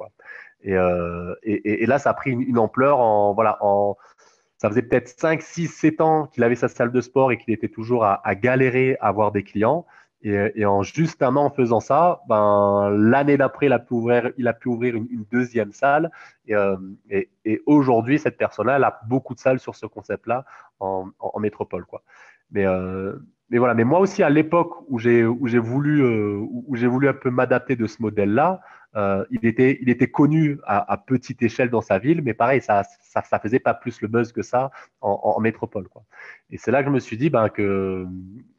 Euh, 0.68 1.36
et, 1.44 1.84
et, 1.84 1.86
là, 1.86 2.00
ça 2.00 2.12
a 2.12 2.14
pris 2.14 2.32
une, 2.32 2.58
ampleur 2.58 3.00
en. 3.00 3.34
Voilà, 3.34 3.58
en 3.62 3.98
ça 4.58 4.70
faisait 4.70 4.84
peut-être 4.84 5.08
5, 5.08 5.42
6, 5.42 5.68
7 5.70 6.02
ans 6.02 6.28
qu'il 6.28 6.44
avait 6.44 6.56
sa 6.56 6.68
salle 6.68 6.92
de 6.92 7.02
sport 7.02 7.32
et 7.32 7.38
qu'il 7.40 7.52
était 7.52 7.68
toujours 7.68 8.06
à, 8.06 8.36
galérer 8.36 8.96
à 9.02 9.08
avoir 9.08 9.32
des 9.32 9.44
clients. 9.44 9.88
Et, 10.24 10.66
en 10.66 10.84
juste 10.84 11.24
un 11.24 11.36
an 11.36 11.46
en 11.46 11.50
faisant 11.50 11.80
ça, 11.80 12.22
ben, 12.30 12.92
l'année 12.92 13.38
d'après, 13.38 13.66
il 13.66 13.74
a 13.74 13.80
pu 13.80 13.96
ouvrir, 13.96 14.32
il 14.38 14.48
a 14.48 14.54
pu 14.54 14.70
ouvrir 14.70 14.96
une, 14.96 15.26
deuxième 15.32 15.72
salle. 15.72 16.12
Euh, 16.52 16.78
et, 17.10 17.32
et 17.44 17.60
aujourd'hui, 17.66 18.20
cette 18.20 18.38
personne-là, 18.38 18.76
elle 18.76 18.84
a 18.84 19.00
beaucoup 19.08 19.34
de 19.34 19.40
salles 19.40 19.60
sur 19.60 19.76
ce 19.76 19.88
concept-là 19.88 20.46
en, 20.80 21.10
en, 21.18 21.40
métropole. 21.40 21.86
Quoi. 21.86 22.04
Mais, 22.52 22.68
euh, 22.68 23.16
mais 23.52 23.58
voilà. 23.58 23.74
Mais 23.74 23.84
moi 23.84 24.00
aussi, 24.00 24.24
à 24.24 24.30
l'époque 24.30 24.74
où 24.88 24.98
j'ai 24.98 25.26
où 25.26 25.46
j'ai 25.48 25.60
voulu 25.60 26.02
euh, 26.04 26.38
où 26.40 26.76
j'ai 26.76 26.88
voulu 26.88 27.10
un 27.10 27.14
peu 27.14 27.30
m'adapter 27.30 27.76
de 27.76 27.86
ce 27.86 28.02
modèle-là, 28.02 28.62
euh, 28.96 29.26
il 29.30 29.46
était 29.46 29.78
il 29.82 29.90
était 29.90 30.10
connu 30.10 30.58
à, 30.66 30.98
petite 30.98 31.44
échelle 31.44 31.70
dans 31.70 31.82
sa 31.82 32.00
ville, 32.00 32.22
mais 32.24 32.34
pareil, 32.34 32.62
ça, 32.62 32.84
ça 33.02 33.22
ça 33.24 33.40
faisait 33.40 33.60
pas 33.60 33.74
plus 33.74 34.02
le 34.02 34.08
buzz 34.08 34.32
que 34.32 34.42
ça 34.42 34.72
en, 35.02 35.40
métropole. 35.42 35.88
Quoi. 35.90 36.04
Et 36.50 36.58
c'est 36.58 36.72
là 36.72 36.82
que 36.82 36.90
je 36.90 36.94
me 36.94 37.00
suis 37.00 37.18
dit 37.18 37.30
ben 37.30 37.50
que 37.50 38.08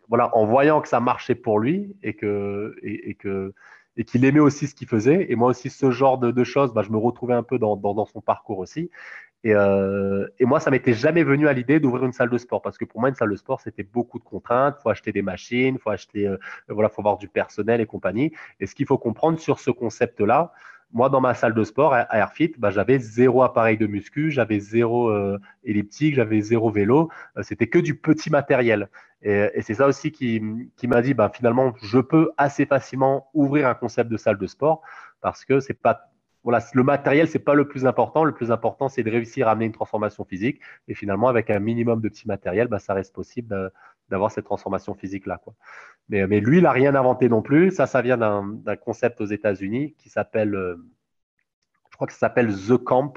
voilà, 0.08 0.37
en 0.37 0.44
voyant 0.44 0.82
que 0.82 0.88
ça 0.88 1.00
marchait 1.00 1.34
pour 1.34 1.58
lui 1.58 1.96
et 2.02 2.12
que 2.12 2.76
et, 2.82 3.14
que 3.14 3.54
et 3.96 4.04
qu'il 4.04 4.25
aimait 4.26 4.40
aussi 4.40 4.66
ce 4.66 4.75
qu'il 4.75 4.88
faisait. 4.88 5.30
Et 5.30 5.37
moi 5.37 5.49
aussi, 5.49 5.70
ce 5.70 5.90
genre 5.90 6.18
de, 6.18 6.44
choses, 6.44 6.72
bah, 6.72 6.82
je 6.82 6.90
me 6.90 6.99
retrouvais 6.99 7.34
un 7.34 7.42
peu 7.42 7.58
dans, 7.58 7.76
dans, 7.76 8.06
son 8.06 8.20
parcours 8.20 8.58
aussi. 8.58 8.90
Et, 9.44 9.54
euh, 9.54 10.26
et 10.38 10.44
moi, 10.44 10.61
ça 10.61 10.70
m'était 10.70 10.92
jamais 10.92 11.25
venu 11.25 11.49
à 11.49 11.52
l'idée 11.52 11.80
d'ouvrir 11.80 12.04
une 12.04 12.12
salle 12.12 12.30
de 12.30 12.38
sport 12.38 12.62
parce 12.62 12.78
que 12.78 12.84
pour 12.84 13.00
moi, 13.00 13.08
une 13.08 13.14
salle 13.14 13.30
de 13.30 13.37
sport, 13.37 13.61
c'était 13.61 13.82
beaucoup 13.82 14.18
de 14.18 14.25
contraintes. 14.25 14.76
Il 14.78 14.82
faut 14.82 14.90
acheter 14.90 15.12
des 15.12 15.22
machines, 15.22 15.78
faut 15.78 15.90
acheter, 15.90 16.28
euh, 16.28 16.37
voilà, 16.68 16.88
faut 16.88 17.00
avoir 17.00 17.18
du 17.18 17.28
personnel 17.28 17.80
et 17.80 17.87
compagnie. 17.87 18.32
Et 18.61 18.66
ce 18.66 18.75
qu'il 18.75 18.87
faut 18.87 18.99
comprendre 18.99 19.38
sur 19.40 19.58
ce 19.58 19.70
concept-là, 19.70 20.52
moi, 20.92 21.08
dans 21.08 21.20
ma 21.20 21.34
salle 21.34 21.54
de 21.54 21.64
sport 21.64 21.96
Airfit, 21.96 22.52
bah, 22.58 22.70
j'avais 22.70 22.99
zéro 22.99 23.42
appareil 23.42 23.78
de 23.78 23.87
muscu, 23.87 24.30
j'avais 24.30 24.61
zéro 24.61 25.08
euh, 25.08 25.38
elliptique, 25.64 26.14
j'avais 26.14 26.40
zéro 26.42 26.70
vélo. 26.70 27.11
Euh, 27.37 27.42
c'était 27.42 27.66
que 27.66 27.78
du 27.78 27.96
petit 27.96 28.30
matériel. 28.30 28.88
Et, 29.22 29.62
c'est 29.62 29.75
ça 29.75 29.87
aussi 29.87 30.12
qui, 30.12 30.42
qui 30.76 30.88
m'a 30.88 31.00
dit, 31.00 31.14
bah, 31.14 31.30
finalement, 31.34 31.72
je 31.82 31.99
peux 31.99 32.32
assez 32.37 32.66
facilement 32.66 33.30
ouvrir 33.34 33.68
un 33.68 33.75
concept 33.75 34.11
de 34.11 34.16
salle 34.16 34.37
de 34.37 34.46
sport 34.46 34.82
parce 35.20 35.44
que 35.44 35.61
c'est 35.61 35.80
pas 35.80 36.12
voilà, 36.44 36.61
le 36.72 36.82
matériel, 36.82 37.28
c'est 37.28 37.38
pas 37.38 37.54
le 37.54 37.68
plus 37.68 37.87
important. 37.87 38.25
Le 38.25 38.34
plus 38.34 38.50
important, 38.50 38.88
c'est 38.88 39.02
de 39.02 39.11
réussir 39.11 39.49
à 39.49 39.52
amener 39.52 39.66
une 39.66 39.72
transformation 39.72 40.25
physique. 40.25 40.61
Et 40.88 40.94
finalement, 40.94 41.28
avec 41.28 41.50
un 41.50 41.61
minimum 41.61 42.00
de 42.00 42.08
petits 42.08 42.26
matériel, 42.26 42.68
bah, 42.68 42.80
ça 42.80 42.94
reste 42.94 43.14
possible 43.14 43.70
d'avoir 44.08 44.30
cette 44.32 44.44
transformation 44.44 44.94
physique-là. 44.94 45.40
Mais, 46.08 46.26
mais, 46.26 46.40
lui, 46.40 46.58
il 46.58 46.64
n'a 46.64 46.72
rien 46.72 46.94
inventé 46.94 47.28
non 47.28 47.42
plus. 47.42 47.70
Ça, 47.70 47.87
ça 47.87 48.02
vient 48.02 48.18
d'un 48.18 48.76
concept 48.76 49.20
aux 49.20 49.26
États-Unis 49.26 49.94
qui 49.99 50.08
s'appelle, 50.08 50.54
euh, 50.54 50.76
je 51.90 51.96
crois 51.96 52.06
que 52.08 52.12
ça 52.12 52.20
s'appelle 52.20 52.52
The 52.52 52.76
Camp, 52.76 53.14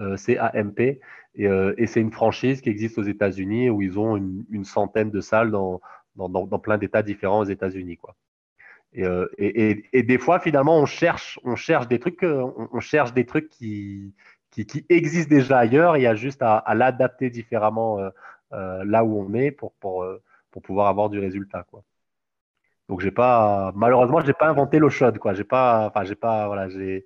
euh, 0.00 0.16
C-A-M-P. 0.16 1.00
Et, 1.36 1.46
euh, 1.46 1.74
et 1.78 1.86
c'est 1.86 2.00
une 2.00 2.12
franchise 2.12 2.60
qui 2.60 2.68
existe 2.68 2.98
aux 2.98 3.02
États-Unis 3.02 3.70
où 3.70 3.80
ils 3.80 3.98
ont 3.98 4.16
une, 4.16 4.64
centaine 4.64 5.10
de 5.10 5.20
salles 5.20 5.50
dans 5.50 5.80
plein 6.62 6.76
d'États 6.76 7.02
différents 7.02 7.40
aux 7.40 7.44
États-Unis. 7.44 7.98
Euh, 8.98 9.28
et, 9.38 10.02
des 10.02 10.18
fois, 10.18 10.40
finalement, 10.40 10.78
on 10.78 10.86
cherche, 10.86 11.38
on 11.44 11.56
cherche 11.56 11.88
des 11.88 11.98
trucs, 11.98 12.22
euh, 12.24 12.44
on, 12.72 12.80
cherche 12.80 13.12
des 13.12 13.24
trucs 13.24 13.48
qui, 13.48 14.14
existent 14.88 15.30
déjà 15.30 15.58
ailleurs. 15.58 15.96
Il 15.96 16.02
y 16.02 16.06
a 16.06 16.14
juste 16.14 16.42
à, 16.42 16.64
l'adapter 16.74 17.30
différemment 17.30 17.98
euh, 18.52 18.84
là 18.84 19.04
où 19.04 19.20
on 19.20 19.32
est 19.34 19.52
pour, 19.52 19.72
pouvoir 20.62 20.88
avoir 20.88 21.08
du 21.08 21.18
résultat. 21.18 21.66
Donc 22.88 23.04
malheureusement, 23.74 24.20
j'ai 24.20 24.32
pas 24.32 24.48
inventé 24.48 24.78
l'eau 24.78 24.90
chaude. 24.90 25.18
J'ai 25.34 25.44
pas, 25.44 25.86
enfin, 25.86 26.04
j'ai 26.04 26.16
pas, 26.16 26.46
voilà, 26.48 26.68
j'ai, 26.68 27.04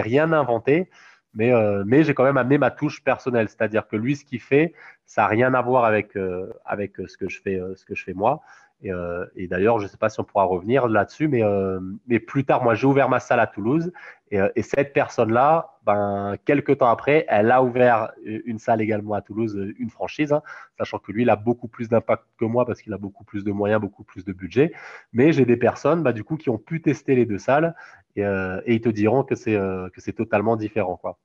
rien 0.00 0.32
inventé, 0.32 0.88
mais, 1.34 1.52
mais 1.84 2.04
j'ai 2.04 2.14
quand 2.14 2.24
même 2.24 2.36
amené 2.36 2.58
ma 2.58 2.70
touche 2.70 3.02
personnelle. 3.02 3.48
C'est-à-dire 3.48 3.88
que 3.88 3.96
lui, 3.96 4.14
ce 4.14 4.24
qu'il 4.24 4.40
fait, 4.40 4.72
ça 5.06 5.22
n'a 5.22 5.28
rien 5.28 5.52
à 5.54 5.62
voir 5.62 5.84
avec, 5.84 6.16
avec 6.64 6.96
ce 7.08 7.16
que 7.16 7.28
je 7.28 7.40
fais, 7.42 7.60
ce 7.74 7.84
que 7.84 7.96
je 7.96 8.04
fais 8.04 8.14
moi. 8.14 8.40
Et, 8.82 8.92
euh, 8.92 9.26
et 9.36 9.46
d'ailleurs, 9.46 9.78
je 9.78 9.84
ne 9.84 9.88
sais 9.88 9.96
pas 9.98 10.08
si 10.08 10.20
on 10.20 10.24
pourra 10.24 10.44
revenir 10.44 10.88
là-dessus, 10.88 11.28
mais, 11.28 11.42
euh, 11.42 11.80
mais 12.06 12.18
plus 12.18 12.44
tard, 12.44 12.62
moi, 12.62 12.74
j'ai 12.74 12.86
ouvert 12.86 13.08
ma 13.08 13.20
salle 13.20 13.40
à 13.40 13.46
Toulouse. 13.46 13.92
Et, 14.30 14.40
euh, 14.40 14.48
et 14.56 14.62
cette 14.62 14.92
personne-là, 14.92 15.74
ben, 15.84 16.36
quelques 16.44 16.78
temps 16.78 16.88
après, 16.88 17.26
elle 17.28 17.50
a 17.50 17.62
ouvert 17.62 18.12
une 18.24 18.58
salle 18.58 18.80
également 18.80 19.14
à 19.14 19.20
Toulouse, 19.20 19.58
une 19.78 19.90
franchise, 19.90 20.32
hein, 20.32 20.42
sachant 20.78 20.98
que 20.98 21.12
lui, 21.12 21.22
il 21.22 21.30
a 21.30 21.36
beaucoup 21.36 21.68
plus 21.68 21.88
d'impact 21.88 22.24
que 22.38 22.44
moi 22.44 22.64
parce 22.64 22.80
qu'il 22.80 22.92
a 22.92 22.98
beaucoup 22.98 23.24
plus 23.24 23.44
de 23.44 23.52
moyens, 23.52 23.80
beaucoup 23.80 24.04
plus 24.04 24.24
de 24.24 24.32
budget. 24.32 24.72
Mais 25.12 25.32
j'ai 25.32 25.44
des 25.44 25.56
personnes, 25.56 26.02
bah, 26.02 26.12
du 26.12 26.24
coup, 26.24 26.36
qui 26.36 26.48
ont 26.48 26.58
pu 26.58 26.80
tester 26.80 27.14
les 27.14 27.26
deux 27.26 27.38
salles 27.38 27.74
et, 28.16 28.24
euh, 28.24 28.60
et 28.64 28.74
ils 28.74 28.80
te 28.80 28.88
diront 28.88 29.24
que 29.24 29.34
c'est 29.34 29.58
c'est 29.98 30.12
totalement 30.12 30.56
différent, 30.56 30.96
quoi. 30.96 31.18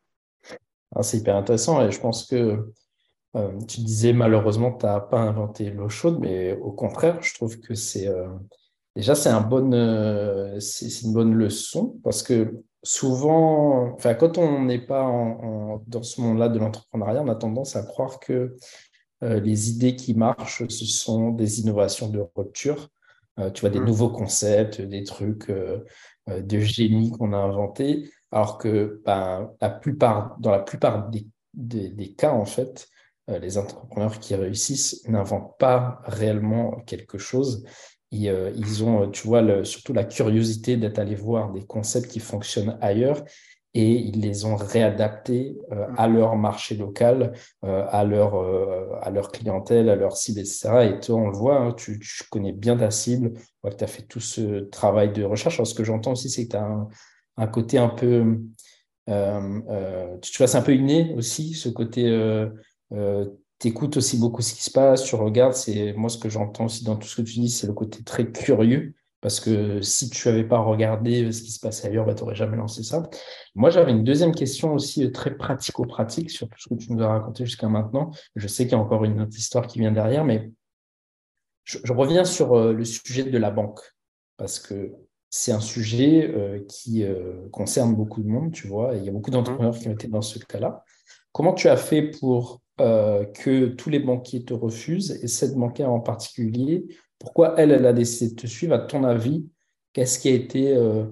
Ah, 0.95 1.03
c'est 1.03 1.17
hyper 1.17 1.35
intéressant 1.35 1.85
et 1.85 1.91
je 1.91 1.99
pense 1.99 2.25
que 2.25 2.71
euh, 3.35 3.59
tu 3.67 3.81
disais 3.81 4.13
malheureusement 4.13 4.71
tu 4.71 4.85
n'as 4.85 5.01
pas 5.01 5.19
inventé 5.19 5.69
l'eau 5.69 5.89
chaude, 5.89 6.19
mais 6.21 6.53
au 6.53 6.71
contraire, 6.71 7.21
je 7.21 7.33
trouve 7.33 7.59
que 7.59 7.75
c'est 7.75 8.07
euh, 8.07 8.29
déjà 8.95 9.13
c'est 9.13 9.29
un 9.29 9.41
bon, 9.41 9.73
euh, 9.73 10.59
c'est 10.61 11.01
une 11.01 11.13
bonne 11.13 11.33
leçon 11.33 11.99
parce 12.03 12.23
que 12.23 12.63
souvent, 12.81 13.93
enfin, 13.93 14.13
quand 14.13 14.37
on 14.37 14.63
n'est 14.63 14.85
pas 14.85 15.03
dans 15.87 16.03
ce 16.03 16.21
monde-là 16.21 16.49
de 16.49 16.59
l'entrepreneuriat, 16.59 17.23
on 17.23 17.27
a 17.27 17.35
tendance 17.35 17.75
à 17.75 17.83
croire 17.83 18.19
que 18.19 18.55
les 19.21 19.71
idées 19.71 19.95
qui 19.95 20.13
marchent, 20.13 20.67
ce 20.67 20.85
sont 20.85 21.31
des 21.31 21.59
innovations 21.61 22.09
de 22.09 22.23
rupture. 22.35 22.89
tu 23.55 23.61
vois, 23.61 23.71
des 23.71 23.79
mmh. 23.79 23.85
nouveaux 23.85 24.09
concepts, 24.09 24.81
des 24.81 25.03
trucs 25.03 25.51
de 26.27 26.59
génie 26.59 27.09
qu'on 27.09 27.33
a 27.33 27.37
inventés, 27.37 28.11
alors 28.31 28.59
que 28.59 29.01
ben, 29.03 29.51
la 29.61 29.69
plupart, 29.71 30.37
dans 30.39 30.51
la 30.51 30.59
plupart 30.59 31.09
des, 31.09 31.25
des 31.89 32.13
cas, 32.13 32.33
en 32.33 32.45
fait, 32.45 32.87
les 33.27 33.57
entrepreneurs 33.57 34.19
qui 34.19 34.35
réussissent 34.35 35.03
n'inventent 35.07 35.57
pas 35.57 36.01
réellement 36.05 36.71
quelque 36.85 37.17
chose. 37.17 37.65
Ils, 38.11 38.29
euh, 38.29 38.51
ils 38.55 38.83
ont, 38.83 39.09
tu 39.09 39.27
vois, 39.27 39.65
surtout 39.65 39.93
la 39.93 40.03
curiosité 40.03 40.77
d'être 40.77 40.99
allé 40.99 41.15
voir 41.15 41.51
des 41.51 41.65
concepts 41.65 42.09
qui 42.09 42.19
fonctionnent 42.19 42.77
ailleurs 42.81 43.23
et 43.73 43.91
ils 43.91 44.21
les 44.21 44.45
ont 44.45 44.55
réadaptés 44.55 45.57
euh, 45.71 45.87
à 45.97 46.07
leur 46.07 46.37
marché 46.37 46.77
local, 46.77 47.33
à, 47.61 48.05
leur, 48.05 48.35
à 49.03 49.09
leur 49.09 49.31
clientèle, 49.31 49.89
à 49.89 49.95
leur 49.95 50.15
cible, 50.15 50.39
etc. 50.39 50.93
Et 50.95 50.99
toi, 51.01 51.15
on 51.15 51.27
le 51.27 51.37
voit, 51.37 51.59
hein, 51.59 51.73
tu, 51.73 51.99
connais 52.29 52.53
bien 52.53 52.77
ta 52.77 52.89
cible, 52.89 53.33
tu 53.33 53.83
as 53.83 53.87
fait 53.87 54.03
tout 54.03 54.21
ce 54.21 54.59
travail 54.69 55.11
de 55.11 55.23
recherche. 55.23 55.55
Alors, 55.55 55.67
ce 55.67 55.73
que 55.73 55.83
j'entends 55.83 56.13
aussi, 56.13 56.29
c'est 56.29 56.45
que 56.45 56.51
tu 56.51 56.55
as 56.55 56.87
un, 57.37 57.47
côté 57.47 57.77
un 57.77 57.89
peu, 57.89 58.39
tu 59.07 59.13
vois, 60.37 60.55
un 60.55 60.61
peu 60.61 60.73
inné 60.73 61.13
aussi, 61.17 61.53
ce 61.53 61.67
côté 61.67 62.07
euh, 62.93 63.25
tu 63.59 63.69
écoutes 63.69 63.97
aussi 63.97 64.17
beaucoup 64.17 64.41
ce 64.41 64.53
qui 64.53 64.63
se 64.63 64.71
passe, 64.71 65.03
tu 65.03 65.15
regardes. 65.15 65.53
C'est 65.53 65.93
moi 65.93 66.09
ce 66.09 66.17
que 66.17 66.29
j'entends 66.29 66.65
aussi 66.65 66.83
dans 66.83 66.95
tout 66.95 67.07
ce 67.07 67.17
que 67.17 67.21
tu 67.21 67.39
dis, 67.39 67.49
c'est 67.49 67.67
le 67.67 67.73
côté 67.73 68.03
très 68.03 68.31
curieux. 68.31 68.93
Parce 69.21 69.39
que 69.39 69.81
si 69.81 70.09
tu 70.11 70.27
n'avais 70.27 70.43
pas 70.43 70.59
regardé 70.59 71.31
ce 71.31 71.41
qui 71.41 71.49
se 71.49 71.59
passait 71.59 71.87
ailleurs, 71.87 72.05
bah, 72.05 72.13
tu 72.13 72.21
n'aurais 72.21 72.35
jamais 72.35 72.57
lancé 72.57 72.83
ça. 72.83 73.09
Moi, 73.55 73.71
j'avais 73.71 73.91
une 73.91 74.03
deuxième 74.03 74.35
question 74.35 74.73
aussi 74.73 75.03
euh, 75.03 75.11
très 75.11 75.35
pratico-pratique 75.35 76.29
sur 76.29 76.47
tout 76.47 76.59
ce 76.59 76.69
que 76.69 76.75
tu 76.75 76.93
nous 76.93 77.01
as 77.01 77.07
raconté 77.07 77.43
jusqu'à 77.43 77.67
maintenant. 77.67 78.11
Je 78.35 78.47
sais 78.47 78.65
qu'il 78.65 78.73
y 78.73 78.75
a 78.75 78.79
encore 78.79 79.03
une 79.03 79.21
autre 79.21 79.35
histoire 79.35 79.65
qui 79.65 79.79
vient 79.79 79.91
derrière, 79.91 80.25
mais 80.25 80.51
je, 81.63 81.91
reviens 81.91 82.23
sur 82.23 82.53
euh, 82.53 82.71
le 82.71 82.85
sujet 82.85 83.23
de 83.23 83.37
la 83.39 83.49
banque. 83.49 83.79
Parce 84.37 84.59
que 84.59 84.93
c'est 85.31 85.53
un 85.53 85.59
sujet 85.59 86.63
qui 86.69 87.03
concerne 87.51 87.95
beaucoup 87.95 88.21
de 88.21 88.27
monde, 88.27 88.53
tu 88.53 88.67
vois. 88.67 88.95
Et 88.95 88.99
il 88.99 89.05
y 89.05 89.09
a 89.09 89.11
beaucoup 89.11 89.31
d'entrepreneurs 89.31 89.77
qui 89.77 89.87
ont 89.87 89.93
été 89.93 90.07
dans 90.07 90.21
ce 90.21 90.39
cas-là. 90.39 90.83
Comment 91.31 91.53
tu 91.53 91.67
as 91.67 91.77
fait 91.77 92.03
pour 92.03 92.61
euh, 92.81 93.23
que 93.25 93.67
tous 93.67 93.89
les 93.89 93.99
banquiers 93.99 94.43
te 94.43 94.53
refusent 94.53 95.23
et 95.23 95.27
cette 95.27 95.55
banquière 95.55 95.91
en 95.91 96.01
particulier, 96.01 96.85
pourquoi 97.19 97.55
elle, 97.57 97.71
elle 97.71 97.85
a 97.85 97.93
décidé 97.93 98.31
de 98.31 98.41
te 98.41 98.47
suivre? 98.47 98.73
À 98.73 98.79
ton 98.79 99.05
avis, 99.05 99.47
qu'est-ce 99.93 100.19
qui 100.19 100.27
a 100.27 100.33
été 100.33 100.75
euh, 100.75 101.05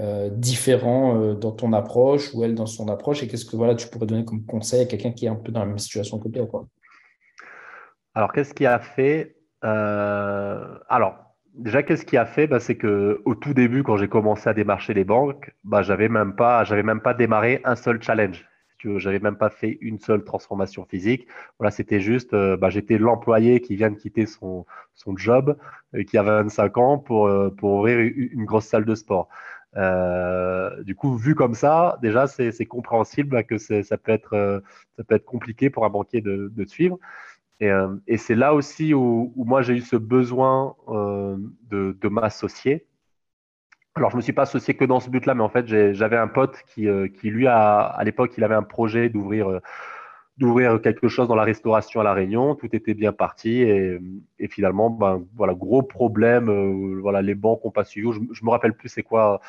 euh, 0.00 0.28
différent 0.30 1.34
dans 1.34 1.52
ton 1.52 1.72
approche 1.72 2.34
ou 2.34 2.42
elle 2.42 2.56
dans 2.56 2.66
son 2.66 2.88
approche 2.88 3.22
et 3.22 3.28
qu'est-ce 3.28 3.44
que 3.44 3.54
voilà, 3.54 3.76
tu 3.76 3.86
pourrais 3.86 4.06
donner 4.06 4.24
comme 4.24 4.44
conseil 4.44 4.82
à 4.82 4.86
quelqu'un 4.86 5.12
qui 5.12 5.26
est 5.26 5.28
un 5.28 5.36
peu 5.36 5.52
dans 5.52 5.60
la 5.60 5.66
même 5.66 5.78
situation 5.78 6.18
que 6.18 6.28
toi 6.28 6.66
Alors, 8.14 8.32
qu'est-ce 8.32 8.52
qui 8.52 8.66
a 8.66 8.80
fait 8.80 9.36
Alors, 9.62 11.14
déjà, 11.54 11.84
qu'est-ce 11.84 12.04
qui 12.04 12.16
a 12.16 12.26
fait? 12.26 12.48
Bah, 12.48 12.58
C'est 12.58 12.76
que 12.76 13.22
au 13.24 13.36
tout 13.36 13.54
début, 13.54 13.84
quand 13.84 13.96
j'ai 13.96 14.08
commencé 14.08 14.48
à 14.48 14.54
démarcher 14.54 14.94
les 14.94 15.04
banques, 15.04 15.54
bah, 15.62 15.82
j'avais 15.82 16.08
même 16.08 16.34
pas, 16.34 16.64
j'avais 16.64 16.82
même 16.82 17.00
pas 17.00 17.14
démarré 17.14 17.60
un 17.64 17.76
seul 17.76 18.02
challenge 18.02 18.44
j'avais 18.98 19.18
même 19.18 19.36
pas 19.36 19.50
fait 19.50 19.78
une 19.80 19.98
seule 19.98 20.24
transformation 20.24 20.84
physique. 20.84 21.26
Voilà, 21.58 21.70
c'était 21.70 22.00
juste, 22.00 22.34
euh, 22.34 22.56
bah, 22.56 22.70
j'étais 22.70 22.98
l'employé 22.98 23.60
qui 23.60 23.76
vient 23.76 23.90
de 23.90 23.96
quitter 23.96 24.26
son, 24.26 24.66
son 24.94 25.16
job, 25.16 25.56
euh, 25.94 26.04
qui 26.04 26.18
a 26.18 26.22
25 26.22 26.78
ans 26.78 26.98
pour, 26.98 27.26
euh, 27.26 27.50
pour 27.50 27.72
ouvrir 27.72 27.98
une, 27.98 28.44
grosse 28.44 28.66
salle 28.66 28.84
de 28.84 28.94
sport. 28.94 29.28
du 30.84 30.94
coup, 30.94 31.16
vu 31.16 31.34
comme 31.34 31.54
ça, 31.54 31.98
déjà, 32.02 32.26
c'est 32.26 32.66
compréhensible 32.66 33.44
que 33.44 33.58
ça 33.58 33.96
peut, 33.98 34.12
être, 34.12 34.62
ça 34.96 35.04
peut 35.04 35.14
être 35.16 35.24
compliqué 35.24 35.70
pour 35.70 35.84
un 35.84 35.90
banquier 35.90 36.20
de, 36.20 36.52
de 36.54 36.64
suivre. 36.64 36.98
Et, 37.60 37.70
et 38.06 38.16
c'est 38.18 38.34
là 38.34 38.54
aussi 38.54 38.94
où, 38.94 39.32
où 39.36 39.44
moi 39.44 39.62
j'ai 39.62 39.74
eu 39.74 39.80
ce 39.80 39.96
besoin 39.96 40.74
de, 40.88 41.96
de 42.00 42.08
m'associer 42.08 42.86
alors, 43.96 44.10
je 44.10 44.16
me 44.16 44.22
suis 44.22 44.32
pas 44.32 44.42
associé 44.42 44.74
que 44.74 44.84
dans 44.84 44.98
ce 44.98 45.08
but-là, 45.08 45.34
mais 45.34 45.42
en 45.42 45.48
fait, 45.48 45.66
j'avais 45.94 46.16
un 46.16 46.26
pote 46.26 46.62
qui, 46.66 46.88
euh, 46.88 47.06
qui 47.08 47.30
lui, 47.30 47.46
a, 47.46 47.78
à 47.80 48.02
l'époque, 48.04 48.32
il 48.36 48.42
avait 48.42 48.54
un 48.56 48.64
projet 48.64 49.08
d'ouvrir 49.08 49.48
euh, 49.48 49.60
d'ouvrir 50.38 50.80
quelque 50.82 51.06
chose 51.08 51.28
dans 51.28 51.36
la 51.36 51.44
restauration 51.44 52.00
à 52.00 52.04
La 52.04 52.12
Réunion. 52.12 52.56
Tout 52.56 52.74
était 52.74 52.94
bien 52.94 53.12
parti 53.12 53.62
et, 53.62 54.00
et 54.40 54.48
finalement, 54.48 54.90
ben, 54.90 55.24
voilà, 55.36 55.54
gros 55.54 55.82
problème. 55.82 56.48
Euh, 56.48 56.98
voilà, 57.00 57.22
les 57.22 57.36
banques 57.36 57.64
n'ont 57.64 57.70
pas 57.70 57.84
suivi. 57.84 58.12
Je, 58.12 58.20
je 58.32 58.44
me 58.44 58.50
rappelle 58.50 58.74
plus 58.74 58.88
c'est 58.88 59.04
quoi, 59.04 59.40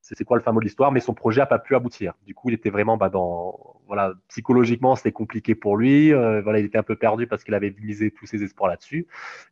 c'est 0.00 0.24
quoi 0.24 0.38
le 0.38 0.42
fameux 0.42 0.60
de 0.60 0.64
l'histoire, 0.64 0.90
mais 0.92 1.00
son 1.00 1.14
projet 1.14 1.40
n'a 1.42 1.46
pas 1.46 1.58
pu 1.58 1.74
aboutir. 1.76 2.14
Du 2.26 2.34
coup, 2.34 2.48
il 2.48 2.54
était 2.54 2.70
vraiment 2.70 2.96
bah, 2.96 3.10
dans, 3.10 3.80
voilà, 3.86 4.14
psychologiquement, 4.28 4.96
c'était 4.96 5.12
compliqué 5.12 5.54
pour 5.54 5.76
lui. 5.76 6.12
voilà, 6.12 6.58
il 6.58 6.64
était 6.64 6.78
un 6.78 6.82
peu 6.82 6.96
perdu 6.96 7.26
parce 7.26 7.44
qu'il 7.44 7.54
avait 7.54 7.74
misé 7.82 8.10
tous 8.10 8.26
ses 8.26 8.42
espoirs 8.42 8.70
là-dessus. 8.70 9.06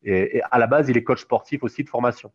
Et, 0.05 0.39
et, 0.39 0.43
à 0.51 0.59
la 0.59 0.67
base, 0.67 0.89
il 0.89 0.97
est 0.97 1.05
coach 1.05 1.21
sportif 1.21 1.63
aussi 1.65 1.85
de 1.85 1.89
formation. 1.91 2.33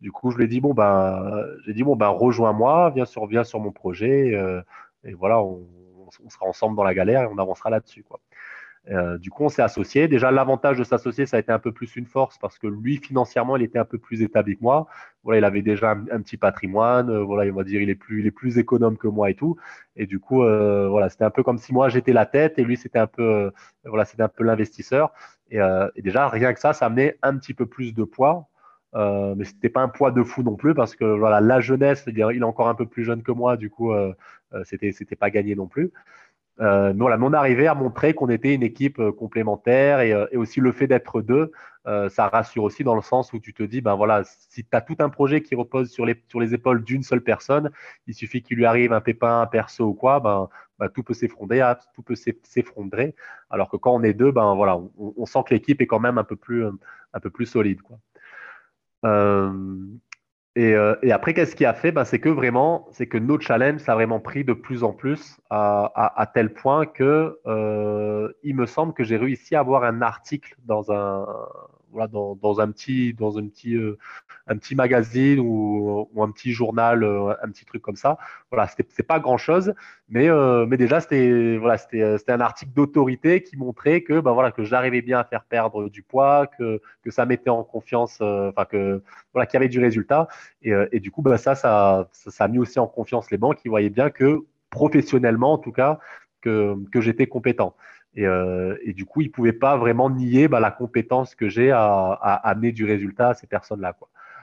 Du 0.00 0.12
coup, 0.12 0.30
je 0.30 0.38
lui 0.38 0.44
ai 0.44 0.48
dit 0.48 0.60
bon 0.60 0.72
ben, 0.72 1.44
j'ai 1.66 1.74
dit 1.74 1.82
bon 1.82 1.94
ben, 1.94 2.08
rejoins-moi, 2.08 2.90
viens 2.90 3.04
sur, 3.04 3.26
viens 3.26 3.44
sur 3.44 3.60
mon 3.60 3.70
projet, 3.70 4.34
euh, 4.34 4.62
et 5.04 5.12
voilà, 5.12 5.42
on, 5.42 5.66
sera 6.28 6.46
ensemble 6.46 6.76
dans 6.76 6.84
la 6.84 6.94
galère 6.94 7.22
et 7.22 7.26
on 7.26 7.38
avancera 7.38 7.70
là-dessus 7.70 8.02
quoi. 8.02 8.20
Euh, 8.88 9.18
du 9.18 9.30
coup, 9.30 9.44
on 9.44 9.50
s'est 9.50 9.62
associé. 9.62 10.08
Déjà, 10.08 10.30
l'avantage 10.30 10.78
de 10.78 10.84
s'associer, 10.84 11.26
ça 11.26 11.36
a 11.36 11.40
été 11.40 11.52
un 11.52 11.58
peu 11.58 11.70
plus 11.70 11.96
une 11.96 12.06
force 12.06 12.38
parce 12.38 12.58
que 12.58 12.66
lui, 12.66 12.96
financièrement, 12.96 13.56
il 13.56 13.62
était 13.62 13.78
un 13.78 13.84
peu 13.84 13.98
plus 13.98 14.22
établi 14.22 14.56
que 14.56 14.62
moi. 14.62 14.86
Voilà, 15.22 15.38
il 15.38 15.44
avait 15.44 15.62
déjà 15.62 15.90
un, 15.90 16.22
petit 16.22 16.38
patrimoine. 16.38 17.10
Euh, 17.10 17.22
voilà, 17.22 17.50
on 17.52 17.56
va 17.56 17.64
dire, 17.64 17.82
il 17.82 17.90
est 17.90 17.94
plus, 17.94 18.20
il 18.20 18.26
est 18.26 18.30
plus 18.30 18.58
économe 18.58 18.96
que 18.96 19.06
moi 19.06 19.30
et 19.30 19.34
tout. 19.34 19.56
Et 19.96 20.06
du 20.06 20.18
coup, 20.18 20.36
voilà, 20.38 21.10
c'était 21.10 21.24
un 21.24 21.30
peu 21.30 21.42
comme 21.42 21.58
si 21.58 21.74
moi 21.74 21.90
j'étais 21.90 22.14
la 22.14 22.26
tête 22.26 22.58
et 22.58 22.64
lui 22.64 22.76
c'était 22.78 22.98
un 22.98 23.06
peu, 23.06 23.52
voilà, 23.84 24.04
c'était 24.06 24.22
un 24.22 24.28
peu 24.28 24.44
l'investisseur. 24.44 25.12
Et, 25.50 25.58
et, 25.58 26.02
déjà, 26.02 26.28
rien 26.28 26.54
que 26.54 26.60
ça, 26.60 26.72
ça 26.72 26.86
amenait 26.86 27.18
un 27.22 27.36
petit 27.36 27.54
peu 27.54 27.66
plus 27.66 27.92
de 27.94 28.04
poids 28.04 28.49
euh, 28.96 29.34
mais 29.36 29.44
c'était 29.44 29.68
pas 29.68 29.82
un 29.82 29.88
poids 29.88 30.10
de 30.10 30.22
fou 30.22 30.42
non 30.42 30.56
plus 30.56 30.74
parce 30.74 30.96
que 30.96 31.04
voilà 31.04 31.40
la 31.40 31.60
jeunesse, 31.60 32.04
il 32.06 32.18
est 32.18 32.42
encore 32.42 32.68
un 32.68 32.74
peu 32.74 32.86
plus 32.86 33.04
jeune 33.04 33.22
que 33.22 33.32
moi, 33.32 33.56
du 33.56 33.70
coup 33.70 33.92
euh, 33.92 34.12
euh 34.52 34.62
c'était 34.64 34.92
c'était 34.92 35.16
pas 35.16 35.30
gagné 35.30 35.54
non 35.54 35.66
plus. 35.68 35.92
Euh, 36.60 36.92
mais 36.92 37.00
voilà, 37.00 37.16
mon 37.16 37.32
arrivée 37.32 37.68
a 37.68 37.74
montré 37.74 38.14
qu'on 38.14 38.28
était 38.28 38.54
une 38.54 38.62
équipe 38.62 38.98
euh, 38.98 39.12
complémentaire 39.12 40.00
et, 40.00 40.36
aussi 40.36 40.60
le 40.60 40.72
fait 40.72 40.86
d'être 40.86 41.22
deux, 41.22 41.52
ça 42.10 42.28
rassure 42.28 42.64
aussi 42.64 42.84
dans 42.84 42.94
le 42.94 43.02
sens 43.02 43.32
où 43.32 43.40
tu 43.40 43.54
te 43.54 43.62
dis 43.62 43.80
ben 43.80 43.94
voilà, 43.96 44.22
si 44.24 44.64
tu 44.64 44.68
as 44.72 44.80
tout 44.82 44.96
un 45.00 45.08
projet 45.08 45.42
qui 45.42 45.54
repose 45.54 45.90
sur 45.90 46.04
les 46.06 46.22
sur 46.28 46.40
les 46.40 46.54
épaules 46.54 46.84
d'une 46.84 47.02
seule 47.02 47.22
personne, 47.22 47.70
il 48.06 48.14
suffit 48.14 48.42
qu'il 48.42 48.58
lui 48.58 48.66
arrive 48.66 48.92
un 48.92 49.00
pépin, 49.00 49.40
un 49.42 49.46
perso 49.46 49.84
ou 49.86 49.94
quoi, 49.94 50.20
ben, 50.20 50.48
ben 50.78 50.88
tout 50.88 51.02
peut 51.02 51.14
s'effondrer, 51.14 51.60
ah, 51.60 51.78
tout 51.94 52.02
peut 52.02 52.16
s'effondrer. 52.16 53.14
Alors 53.50 53.70
que 53.70 53.76
quand 53.76 53.94
on 53.94 54.02
est 54.02 54.14
deux, 54.14 54.32
ben 54.32 54.54
voilà, 54.54 54.76
on, 54.76 54.92
on 55.16 55.26
sent 55.26 55.40
que 55.48 55.54
l'équipe 55.54 55.80
est 55.80 55.86
quand 55.86 56.00
même 56.00 56.18
un 56.18 56.24
peu 56.24 56.36
plus 56.36 56.64
un 57.14 57.20
peu 57.20 57.30
plus 57.30 57.46
solide 57.46 57.82
quoi. 57.82 57.98
Euh, 59.04 59.52
et, 60.56 60.74
euh, 60.74 60.96
et, 61.02 61.12
après, 61.12 61.32
qu'est-ce 61.34 61.54
qui 61.54 61.64
a 61.64 61.74
fait? 61.74 61.92
Ben, 61.92 62.04
C'est 62.04 62.18
que 62.20 62.28
vraiment, 62.28 62.88
c'est 62.92 63.06
que 63.06 63.18
nos 63.18 63.38
challenges, 63.40 63.80
ça 63.80 63.92
a 63.92 63.94
vraiment 63.94 64.20
pris 64.20 64.44
de 64.44 64.52
plus 64.52 64.82
en 64.82 64.92
plus 64.92 65.40
à, 65.48 65.84
à, 65.94 66.20
à 66.20 66.26
tel 66.26 66.52
point 66.52 66.86
que 66.86 67.38
euh, 67.46 68.32
il 68.42 68.56
me 68.56 68.66
semble 68.66 68.92
que 68.92 69.04
j'ai 69.04 69.16
réussi 69.16 69.54
à 69.54 69.60
avoir 69.60 69.84
un 69.84 70.02
article 70.02 70.56
dans 70.64 70.90
un, 70.92 71.26
dans, 72.10 72.36
euh, 72.58 73.96
un 74.46 74.56
petit 74.56 74.74
magazine 74.74 75.40
ou, 75.40 76.08
un 76.20 76.30
petit 76.30 76.52
journal, 76.52 77.04
euh, 77.04 77.34
un 77.42 77.48
petit 77.50 77.64
truc 77.64 77.82
comme 77.82 77.96
ça. 77.96 78.18
Voilà, 78.50 78.68
c'est 78.68 79.02
pas 79.02 79.20
grand 79.20 79.38
chose, 79.38 79.74
mais, 80.08 80.28
euh, 80.28 80.66
mais 80.66 80.76
déjà 80.76 81.00
c'était, 81.00 81.58
un 82.28 82.40
article 82.40 82.72
d'autorité 82.72 83.42
qui 83.42 83.56
montrait 83.56 84.02
que, 84.02 84.20
ben 84.20 84.50
que 84.50 84.64
j'arrivais 84.64 85.02
bien 85.02 85.18
à 85.18 85.24
faire 85.24 85.44
perdre 85.44 85.88
du 85.88 86.02
poids, 86.02 86.46
que, 86.46 86.80
ça 87.08 87.26
mettait 87.26 87.50
en 87.50 87.64
confiance, 87.64 88.20
enfin 88.20 88.64
que, 88.64 89.02
voilà, 89.32 89.46
qu'il 89.46 89.54
y 89.54 89.58
avait 89.58 89.68
du 89.68 89.80
résultat. 89.80 90.28
Et, 90.62 91.00
du 91.00 91.10
coup, 91.10 91.22
ben 91.22 91.36
ça, 91.36 92.08
a 92.38 92.48
mis 92.48 92.58
aussi 92.58 92.78
en 92.78 92.86
confiance 92.86 93.30
les 93.30 93.38
banques 93.38 93.58
qui 93.58 93.68
voyaient 93.68 93.90
bien 93.90 94.10
que 94.10 94.44
professionnellement, 94.70 95.54
en 95.54 95.58
tout 95.58 95.72
cas, 95.72 95.98
que 96.40 96.76
j'étais 96.94 97.26
compétent. 97.26 97.74
Et, 98.16 98.24
et, 98.24 98.92
du 98.92 99.04
coup, 99.04 99.20
ils 99.20 99.28
ne 99.28 99.32
pouvaient 99.32 99.52
pas 99.52 99.76
vraiment 99.76 100.10
nier 100.10 100.48
bah, 100.48 100.60
la 100.60 100.70
compétence 100.70 101.34
que 101.34 101.48
j'ai 101.48 101.70
à, 101.70 101.82
à, 101.82 102.34
amener 102.50 102.72
du 102.72 102.84
résultat 102.84 103.30
à 103.30 103.34
ces 103.34 103.46
personnes-là. 103.46 103.96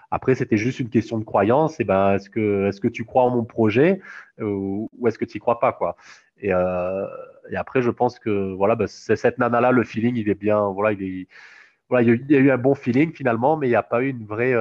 Après, 0.09 0.35
c'était 0.35 0.55
juste 0.55 0.79
une 0.79 0.89
question 0.89 1.17
de 1.17 1.25
croyance. 1.25 1.79
Et 1.79 1.83
ben, 1.83 2.13
est-ce 2.13 2.29
que, 2.29 2.67
est-ce 2.67 2.79
que 2.79 2.87
tu 2.87 3.03
crois 3.03 3.23
en 3.23 3.29
mon 3.29 3.43
projet 3.43 4.01
ou, 4.39 4.89
est-ce 5.05 5.17
que 5.17 5.25
tu 5.25 5.37
n'y 5.37 5.41
crois 5.41 5.59
pas 5.59 5.73
quoi? 5.73 5.97
Et, 6.39 6.49
et, 6.49 7.55
après, 7.55 7.81
je 7.81 7.89
pense 7.89 8.19
que 8.19 8.53
voilà, 8.53 8.75
bah, 8.75 8.87
cette 8.87 9.37
nana-là, 9.37 9.71
le 9.71 9.83
feeling, 9.83 10.15
il 10.15 10.29
est 10.29 10.39
bien. 10.39 10.69
Voilà, 10.69 10.93
il 10.93 11.03
est, 11.03 11.27
voilà, 11.89 12.03
il 12.09 12.31
y 12.31 12.35
a 12.35 12.39
eu 12.39 12.51
un 12.51 12.57
bon 12.57 12.73
feeling 12.73 13.13
finalement, 13.13 13.57
mais 13.57 13.67
il 13.67 13.71
n'y 13.71 13.75
a 13.75 13.83
pas 13.83 14.01
eu 14.01 14.09
une 14.09 14.25
vraie 14.25 14.55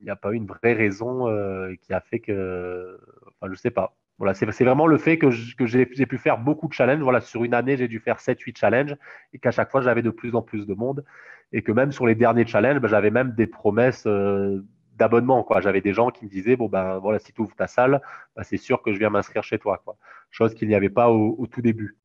il 0.00 0.04
n'y 0.04 0.10
a 0.10 0.16
pas 0.16 0.32
eu 0.32 0.36
une 0.36 0.46
vraie 0.46 0.72
raison 0.72 1.28
euh, 1.28 1.74
qui 1.82 1.92
a 1.92 2.00
fait 2.00 2.20
que. 2.20 2.98
Enfin, 3.26 3.52
je 3.52 3.58
sais 3.58 3.70
pas. 3.70 3.94
Voilà, 4.20 4.34
c'est 4.34 4.64
vraiment 4.64 4.86
le 4.86 4.98
fait 4.98 5.16
que 5.16 5.30
j'ai 5.30 5.86
pu 5.86 6.18
faire 6.18 6.36
beaucoup 6.36 6.68
de 6.68 6.74
challenges. 6.74 7.00
Voilà, 7.00 7.22
sur 7.22 7.42
une 7.42 7.54
année, 7.54 7.78
j'ai 7.78 7.88
dû 7.88 8.00
faire 8.00 8.18
7-8 8.18 8.58
challenges 8.58 8.96
et 9.32 9.38
qu'à 9.38 9.50
chaque 9.50 9.70
fois, 9.70 9.80
j'avais 9.80 10.02
de 10.02 10.10
plus 10.10 10.34
en 10.34 10.42
plus 10.42 10.66
de 10.66 10.74
monde. 10.74 11.06
Et 11.52 11.62
que 11.62 11.72
même 11.72 11.90
sur 11.90 12.06
les 12.06 12.14
derniers 12.14 12.46
challenges, 12.46 12.80
bah, 12.80 12.88
j'avais 12.88 13.10
même 13.10 13.32
des 13.32 13.46
promesses 13.46 14.06
euh, 14.06 14.62
d'abonnement. 14.96 15.46
J'avais 15.62 15.80
des 15.80 15.94
gens 15.94 16.10
qui 16.10 16.26
me 16.26 16.30
disaient 16.30 16.54
Bon, 16.54 16.68
ben 16.68 16.98
voilà, 16.98 17.18
si 17.18 17.32
tu 17.32 17.40
ouvres 17.40 17.56
ta 17.56 17.66
salle, 17.66 18.02
bah, 18.36 18.44
c'est 18.44 18.58
sûr 18.58 18.82
que 18.82 18.92
je 18.92 18.98
viens 18.98 19.08
m'inscrire 19.08 19.42
chez 19.42 19.58
toi. 19.58 19.80
Quoi. 19.82 19.96
Chose 20.30 20.54
qu'il 20.54 20.68
n'y 20.68 20.74
avait 20.74 20.90
pas 20.90 21.10
au, 21.10 21.46
tout 21.46 21.62
début. 21.62 21.96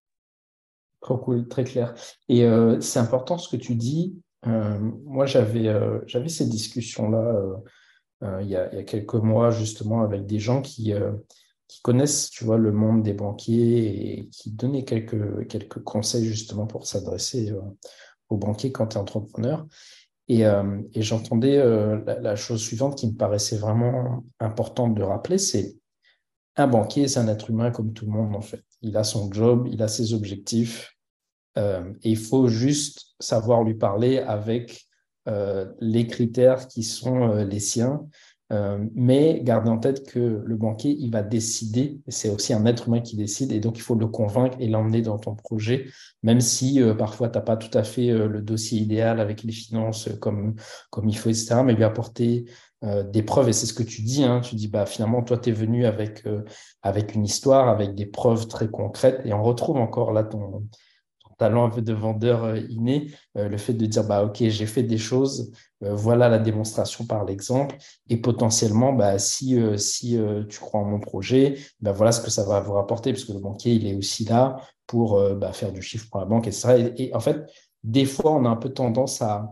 Trop 1.01 1.17
cool, 1.17 1.49
très 1.49 1.65
clair. 1.65 1.93
Et 2.29 2.45
euh, 2.45 2.79
c'est 2.79 2.99
important 2.99 3.37
ce 3.37 3.53
que 3.53 3.61
tu 3.61 3.75
dis. 3.75 4.17
moi, 4.45 5.25
j'avais 5.25 6.29
ces 6.29 6.47
discussions-là 6.47 7.59
euh, 8.23 8.41
il 8.41 8.47
y, 8.47 8.55
a, 8.55 8.83
quelques 8.83 9.15
mois, 9.15 9.51
justement, 9.51 10.01
avec 10.01 10.25
des 10.25 10.39
gens 10.39 10.61
qui, 10.61 10.93
euh, 10.93 11.11
connaissent 11.81 12.29
tu 12.29 12.43
vois, 12.43 12.57
le 12.57 12.71
monde 12.71 13.03
des 13.03 13.13
banquiers 13.13 14.19
et 14.19 14.29
qui 14.29 14.51
donnaient 14.51 14.83
quelques, 14.83 15.47
quelques 15.47 15.83
conseils, 15.83 16.25
justement, 16.25 16.67
pour 16.67 16.87
s'adresser 16.87 17.51
euh, 17.51 17.61
aux 18.29 18.37
banquiers 18.37 18.71
quand 18.71 18.87
tu 18.87 18.97
es 18.97 18.99
entrepreneur. 18.99 19.65
Et, 20.27 20.41
et 20.41 21.03
j'entendais 21.03 21.63
la, 22.03 22.35
chose 22.35 22.59
suivante 22.59 22.97
qui 22.97 23.05
me 23.05 23.15
paraissait 23.15 23.57
vraiment 23.57 24.23
importante 24.39 24.95
de 24.95 25.03
rappeler, 25.03 25.37
c'est 25.37 25.75
un 26.55 26.65
banquier, 26.65 27.07
c'est 27.07 27.19
un 27.19 27.27
être 27.27 27.51
humain 27.51 27.69
comme 27.69 27.93
tout 27.93 28.05
le 28.05 28.11
monde 28.11 28.35
en 28.35 28.41
fait. 28.41 28.63
Il 28.81 28.97
a 28.97 29.03
son 29.03 29.31
job, 29.31 29.67
il 29.71 29.83
a 29.83 29.87
ses 29.87 30.15
objectifs, 30.15 30.97
et 31.55 31.61
il 32.01 32.17
faut 32.17 32.47
juste 32.47 33.13
savoir 33.19 33.63
lui 33.63 33.75
parler 33.75 34.17
avec 34.17 34.87
euh, 35.27 35.65
les 35.79 36.05
critères 36.05 36.67
qui 36.67 36.83
sont 36.83 37.31
euh, 37.31 37.43
les 37.43 37.59
siens. 37.59 38.07
Euh, 38.51 38.85
mais 38.93 39.41
gardez 39.43 39.69
en 39.69 39.77
tête 39.79 40.07
que 40.07 40.43
le 40.45 40.55
banquier, 40.55 40.95
il 40.99 41.11
va 41.11 41.23
décider, 41.23 41.99
c'est 42.07 42.29
aussi 42.29 42.53
un 42.53 42.65
être 42.65 42.87
humain 42.87 43.01
qui 43.01 43.15
décide, 43.15 43.51
et 43.51 43.59
donc 43.59 43.77
il 43.77 43.81
faut 43.81 43.95
le 43.95 44.07
convaincre 44.07 44.57
et 44.59 44.67
l'emmener 44.67 45.01
dans 45.01 45.17
ton 45.17 45.35
projet, 45.35 45.87
même 46.21 46.41
si 46.41 46.79
parfois 46.97 47.29
tu 47.29 47.37
n'as 47.37 47.43
pas 47.43 47.57
tout 47.57 47.75
à 47.75 47.83
fait 47.83 48.07
le 48.11 48.41
dossier 48.41 48.79
idéal 48.79 49.19
avec 49.19 49.43
les 49.43 49.51
finances 49.51 50.09
comme, 50.19 50.55
comme 50.91 51.09
il 51.09 51.17
faut, 51.17 51.29
etc., 51.29 51.63
mais 51.65 51.73
lui 51.73 51.83
apporter 51.83 52.45
des 52.83 53.23
preuves, 53.23 53.49
et 53.49 53.53
c'est 53.53 53.65
ce 53.65 53.73
que 53.73 53.81
tu 53.81 54.03
dis, 54.03 54.23
hein, 54.23 54.41
tu 54.41 54.53
dis, 54.55 54.67
bah, 54.67 54.85
finalement, 54.85 55.23
toi, 55.23 55.39
tu 55.39 55.49
es 55.49 55.53
venu 55.53 55.87
avec, 55.87 56.23
avec 56.83 57.15
une 57.15 57.25
histoire, 57.25 57.67
avec 57.67 57.95
des 57.95 58.05
preuves 58.05 58.47
très 58.47 58.67
concrètes, 58.67 59.21
et 59.25 59.33
on 59.33 59.41
retrouve 59.41 59.77
encore 59.77 60.11
là 60.11 60.23
ton, 60.23 60.67
talent 61.37 61.69
de 61.69 61.93
vendeur 61.93 62.43
euh, 62.43 62.59
inné, 62.69 63.11
euh, 63.37 63.47
le 63.49 63.57
fait 63.57 63.73
de 63.73 63.85
dire 63.85 64.05
bah 64.05 64.23
ok 64.23 64.37
j'ai 64.47 64.65
fait 64.65 64.83
des 64.83 64.97
choses, 64.97 65.51
euh, 65.83 65.93
voilà 65.93 66.29
la 66.29 66.39
démonstration 66.39 67.05
par 67.05 67.25
l'exemple 67.25 67.75
et 68.09 68.17
potentiellement 68.17 68.93
bah 68.93 69.19
si 69.19 69.57
si 69.77 70.17
tu 70.49 70.59
crois 70.59 70.81
en 70.81 70.85
mon 70.85 70.99
projet, 70.99 71.57
bah 71.81 71.91
voilà 71.91 72.11
ce 72.11 72.21
que 72.21 72.29
ça 72.29 72.43
va 72.45 72.59
vous 72.59 72.73
rapporter 72.73 73.13
parce 73.13 73.25
que 73.25 73.33
le 73.33 73.39
banquier 73.39 73.73
il 73.73 73.87
est 73.87 73.95
aussi 73.95 74.25
là 74.25 74.57
pour 74.87 75.19
bah, 75.35 75.51
faire 75.53 75.71
du 75.71 75.81
chiffre 75.81 76.07
pour 76.09 76.19
la 76.19 76.25
banque 76.25 76.47
etc. 76.47 76.91
Et, 76.97 77.05
et, 77.05 77.15
en 77.15 77.19
fait 77.19 77.45
des 77.83 78.05
fois 78.05 78.31
on 78.33 78.45
a 78.45 78.49
un 78.49 78.55
peu 78.55 78.69
tendance 78.69 79.21
à 79.21 79.51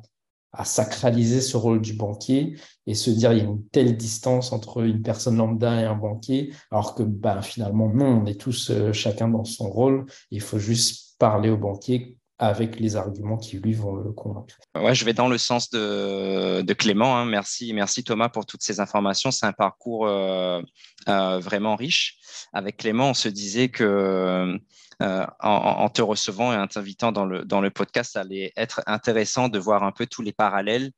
à 0.53 0.65
sacraliser 0.65 1.41
ce 1.41 1.57
rôle 1.57 1.81
du 1.81 1.93
banquier 1.93 2.55
et 2.85 2.93
se 2.93 3.09
dire 3.09 3.33
il 3.33 3.39
y 3.39 3.41
a 3.41 3.43
une 3.45 3.65
telle 3.69 3.97
distance 3.97 4.51
entre 4.51 4.83
une 4.83 5.01
personne 5.01 5.37
lambda 5.37 5.81
et 5.81 5.85
un 5.85 5.95
banquier, 5.95 6.53
alors 6.69 6.93
que 6.93 7.01
bah, 7.01 7.41
finalement 7.41 7.89
non, 7.89 8.21
on 8.21 8.25
est 8.27 8.39
tous 8.39 8.71
chacun 8.93 9.29
dans 9.29 9.45
son 9.45 9.69
rôle. 9.69 10.05
Il 10.29 10.41
faut 10.41 10.59
juste 10.59 11.02
parler 11.23 11.49
au 11.49 11.55
banquier 11.55 12.17
avec 12.37 12.81
les 12.81 12.97
arguments 12.97 13.37
qui 13.37 13.57
lui 13.57 13.73
vont 13.73 13.95
le 13.95 14.11
convaincre. 14.11 14.57
Ouais, 14.75 14.93
je 14.93 15.05
vais 15.05 15.13
dans 15.13 15.29
le 15.29 15.37
sens 15.37 15.69
de, 15.69 16.73
Clément. 16.73 17.15
Hein. 17.15 17.23
Merci, 17.23 17.71
merci 17.71 18.03
Thomas 18.03 18.27
pour 18.27 18.45
toutes 18.45 18.61
ces 18.61 18.81
informations. 18.81 19.31
C'est 19.31 19.45
un 19.45 19.53
parcours 19.53 20.05
euh, 20.05 20.61
euh, 21.07 21.39
vraiment 21.39 21.77
riche. 21.77 22.17
Avec 22.51 22.75
Clément, 22.75 23.11
on 23.11 23.13
se 23.13 23.29
disait 23.29 23.69
que 23.69 24.59
euh, 25.01 25.25
en, 25.39 25.87
te 25.87 26.01
recevant 26.01 26.51
et 26.51 26.57
en 26.57 26.67
t'invitant 26.67 27.13
dans 27.13 27.25
le, 27.25 27.45
dans 27.45 27.61
le 27.61 27.71
podcast, 27.71 28.11
ça 28.11 28.19
allait 28.19 28.51
être 28.57 28.81
intéressant 28.85 29.47
de 29.47 29.59
voir 29.59 29.83
un 29.83 29.93
peu 29.93 30.05
tous 30.07 30.23
les 30.23 30.33
parallèles 30.33 30.91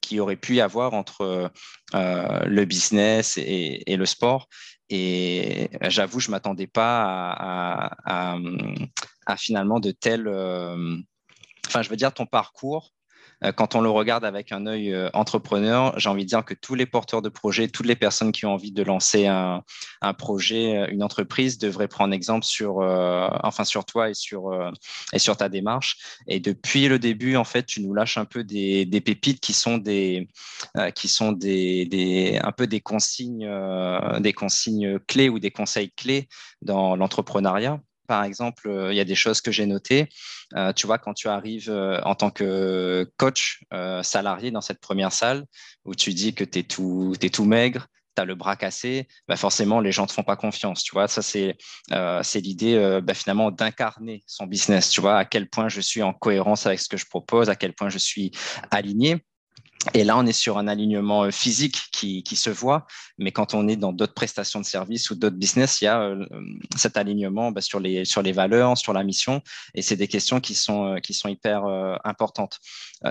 qu'il 0.00 0.20
aurait 0.20 0.36
pu 0.36 0.54
y 0.54 0.60
avoir 0.60 0.94
entre 0.94 1.50
le 1.92 2.64
business 2.64 3.36
et, 3.36 3.96
le 3.96 4.06
sport. 4.06 4.46
Et 4.90 5.70
j'avoue, 5.80 6.20
je 6.20 6.28
ne 6.28 6.32
m'attendais 6.32 6.68
pas 6.68 7.34
à, 8.04 8.36
finalement 9.36 9.80
de 9.80 9.90
tels. 9.90 10.28
Euh, 10.28 10.96
enfin, 11.66 11.82
je 11.82 11.88
veux 11.88 11.96
dire, 11.96 12.12
ton 12.12 12.26
parcours 12.26 12.92
euh, 13.44 13.52
quand 13.52 13.74
on 13.74 13.80
le 13.80 13.90
regarde 13.90 14.24
avec 14.24 14.52
un 14.52 14.66
œil 14.66 14.92
euh, 14.92 15.08
entrepreneur, 15.14 15.98
j'ai 15.98 16.08
envie 16.08 16.24
de 16.24 16.28
dire 16.28 16.44
que 16.44 16.54
tous 16.54 16.74
les 16.74 16.86
porteurs 16.86 17.22
de 17.22 17.28
projets, 17.28 17.68
toutes 17.68 17.86
les 17.86 17.96
personnes 17.96 18.32
qui 18.32 18.46
ont 18.46 18.52
envie 18.52 18.72
de 18.72 18.82
lancer 18.82 19.26
un, 19.26 19.62
projet, 20.18 20.90
une 20.90 21.02
entreprise, 21.02 21.58
devraient 21.58 21.88
prendre 21.88 22.14
exemple 22.14 22.44
sur, 22.44 22.78
enfin 22.78 23.64
sur 23.64 23.84
toi 23.84 24.10
et 24.10 24.14
sur, 24.14 24.50
et 25.12 25.18
sur 25.18 25.36
ta 25.36 25.48
démarche. 25.48 25.96
Et 26.26 26.40
depuis 26.40 26.88
le 26.88 26.98
début, 26.98 27.36
en 27.36 27.44
fait, 27.44 27.64
tu 27.64 27.80
nous 27.82 27.94
lâches 27.94 28.18
un 28.18 28.24
peu 28.24 28.44
des, 28.44 28.86
pépites 29.04 29.40
qui 29.40 29.52
sont 29.52 29.78
des, 29.78 30.28
qui 30.94 31.08
sont 31.08 31.32
des, 31.32 32.38
un 32.42 32.52
peu 32.52 32.66
des 32.66 32.80
consignes, 32.80 33.48
des 34.20 34.32
consignes 34.32 34.98
clés 35.06 35.28
ou 35.28 35.38
des 35.38 35.50
conseils 35.50 35.90
clés 35.92 36.28
dans 36.62 36.96
l'entrepreneuriat 36.96 37.80
par 38.06 38.24
exemple, 38.24 38.68
euh, 38.68 38.92
il 38.92 38.96
y 38.96 39.00
a 39.00 39.04
des 39.04 39.14
choses 39.14 39.40
que 39.40 39.52
j'ai 39.52 39.66
notées. 39.66 40.08
Euh, 40.56 40.72
tu 40.72 40.86
vois, 40.86 40.98
quand 40.98 41.14
tu 41.14 41.28
arrives 41.28 41.70
euh, 41.70 42.00
en 42.02 42.14
tant 42.14 42.30
que 42.30 43.10
coach 43.16 43.64
salarié 44.02 44.50
dans 44.50 44.60
cette 44.60 44.80
première 44.80 45.12
salle, 45.12 45.44
où 45.84 45.94
tu 45.94 46.12
dis 46.12 46.34
que 46.34 46.44
tu 46.44 46.58
es 46.60 46.62
tout, 46.62 47.44
maigre, 47.44 47.86
tu 48.14 48.22
as 48.22 48.24
le 48.24 48.34
bras 48.34 48.56
cassé, 48.56 49.08
bah 49.26 49.36
forcément, 49.36 49.80
les 49.80 49.92
gens 49.92 50.02
ne 50.02 50.08
te 50.08 50.12
font 50.12 50.22
pas 50.22 50.36
confiance. 50.36 50.82
Tu 50.82 50.92
vois, 50.92 51.08
ça, 51.08 51.22
c'est 51.22 51.56
l'idée 52.40 53.00
bah, 53.02 53.14
finalement 53.14 53.50
d'incarner 53.50 54.22
son 54.26 54.46
business. 54.46 54.90
Tu 54.90 55.00
vois, 55.00 55.18
à 55.18 55.24
quel 55.24 55.48
point 55.48 55.68
je 55.68 55.80
suis 55.80 56.02
en 56.02 56.12
cohérence 56.12 56.66
avec 56.66 56.80
ce 56.80 56.88
que 56.88 56.96
je 56.96 57.06
propose, 57.06 57.48
à 57.48 57.56
quel 57.56 57.72
point 57.72 57.88
je 57.88 57.98
suis 57.98 58.30
aligné. 58.70 59.24
Et 59.94 60.04
là, 60.04 60.16
on 60.16 60.26
est 60.26 60.32
sur 60.32 60.58
un 60.58 60.68
alignement 60.68 61.24
euh, 61.24 61.30
physique 61.30 61.88
qui, 61.90 62.22
qui 62.22 62.36
se 62.36 62.50
voit, 62.50 62.86
mais 63.18 63.32
quand 63.32 63.52
on 63.52 63.66
est 63.66 63.76
dans 63.76 63.92
d'autres 63.92 64.14
prestations 64.14 64.60
de 64.60 64.64
services 64.64 65.10
ou 65.10 65.16
d'autres 65.16 65.36
business, 65.36 65.80
il 65.80 65.86
y 65.86 65.88
a 65.88 66.00
euh, 66.00 66.24
cet 66.76 66.96
alignement 66.96 67.50
bah, 67.50 67.60
sur, 67.60 67.80
les, 67.80 68.04
sur 68.04 68.22
les 68.22 68.30
valeurs, 68.30 68.78
sur 68.78 68.92
la 68.92 69.02
mission, 69.02 69.42
et 69.74 69.82
c'est 69.82 69.96
des 69.96 70.06
questions 70.06 70.40
qui 70.40 70.54
sont, 70.54 70.94
euh, 70.94 70.98
qui 70.98 71.14
sont 71.14 71.28
hyper 71.28 71.64
importantes. 72.04 72.58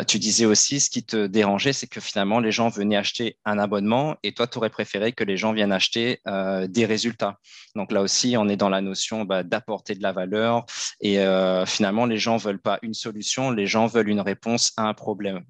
tu 0.08 0.20
disais 0.20 0.46
aussi, 0.46 0.80
ce 0.80 0.90
qui 0.90 1.04
te 1.04 1.28
dérangeait, 1.28 1.74
c'est 1.74 1.88
que 1.88 2.00
finalement, 2.00 2.40
les 2.40 2.52
gens 2.52 2.70
venaient 2.70 2.96
acheter 2.96 3.38
un 3.46 3.60
abonnement, 3.60 4.16
et 4.24 4.34
toi, 4.34 4.48
tu 4.48 4.58
aurais 4.58 4.70
préféré 4.70 5.12
que 5.12 5.24
les 5.24 5.38
gens 5.38 5.54
viennent 5.54 5.72
acheter 5.72 6.22
des 6.70 6.86
résultats. 6.86 7.38
Donc 7.76 7.92
là 7.92 8.02
aussi, 8.02 8.36
on 8.38 8.48
est 8.50 8.58
dans 8.58 8.70
la 8.70 8.82
notion 8.82 9.26
bah, 9.26 9.44
d'apporter 9.44 9.96
de 9.96 10.04
la 10.04 10.12
valeur, 10.12 10.66
et 11.02 11.18
finalement, 11.66 12.06
les 12.06 12.18
gens 12.18 12.38
veulent 12.38 12.62
pas 12.62 12.80
une 12.82 12.94
solution, 12.94 13.52
les 13.52 13.68
gens 13.68 13.88
veulent 13.88 14.10
une 14.10 14.22
réponse 14.22 14.74
à 14.78 14.88
un 14.88 14.94
problème. 14.94 15.44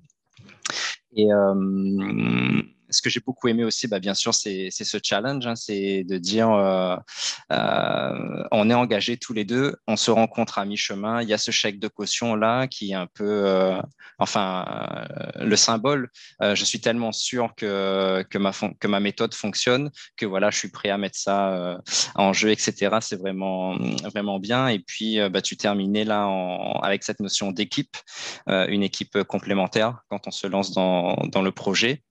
Et 1.13 1.32
euh, 1.32 2.62
ce 2.91 3.01
que 3.01 3.10
j'ai 3.10 3.19
beaucoup 3.19 3.47
aimé 3.47 3.63
aussi, 3.63 3.88
bah, 3.88 3.99
bien 3.99 4.13
sûr, 4.13 4.34
c'est 4.34 4.69
ce 4.71 4.97
challenge, 5.01 5.45
hein, 5.47 5.56
c'est 5.56 6.04
de 6.04 6.17
dire 6.17 6.51
euh, 6.51 6.95
euh, 7.51 8.43
on 8.51 8.69
est 8.69 8.73
engagés 8.73 9.17
tous 9.17 9.34
les 9.34 9.45
deux, 9.45 9.75
on 9.88 9.95
se 9.95 10.12
rencontre 10.12 10.60
à 10.60 10.65
mi-chemin, 10.65 11.21
il 11.21 11.30
y 11.30 11.34
a 11.34 11.38
ce 11.38 11.51
chèque 11.51 11.80
de 11.80 11.88
caution 11.88 12.36
là 12.36 12.67
qui 12.67 12.91
est 12.91 12.95
un 12.95 13.08
peu, 13.08 13.43
euh, 13.45 13.82
enfin, 14.19 14.65
le 15.39 15.56
symbole. 15.56 16.10
Je 16.41 16.63
suis 16.63 16.82
tellement 16.82 17.12
sûr 17.12 17.54
que, 17.56 18.25
ma, 18.88 18.99
méthode 18.99 19.34
fonctionne 19.34 19.91
que 20.17 20.25
voilà, 20.25 20.49
je 20.51 20.58
suis 20.58 20.69
prêt 20.69 20.89
à 20.89 20.97
mettre 20.97 21.17
ça 21.17 21.80
en 22.15 22.34
jeu, 22.34 22.51
etc. 22.51 22.97
C'est 23.01 23.15
vraiment, 23.15 23.77
vraiment 24.06 24.39
bien. 24.39 24.67
Et 24.67 24.80
puis, 24.80 25.17
bah, 25.30 25.41
tu 25.41 25.58
terminais 25.58 26.04
là 26.04 26.27
avec 26.82 27.04
cette 27.04 27.19
notion 27.19 27.51
d'équipe, 27.51 27.97
une 28.47 28.84
équipe 28.84 29.23
complémentaire 29.23 30.01
quand 30.10 30.27
on 30.27 30.32
se 30.32 30.47
lance 30.47 30.71
dans 30.71 31.41
le 31.41 31.51
projet. 31.51 32.04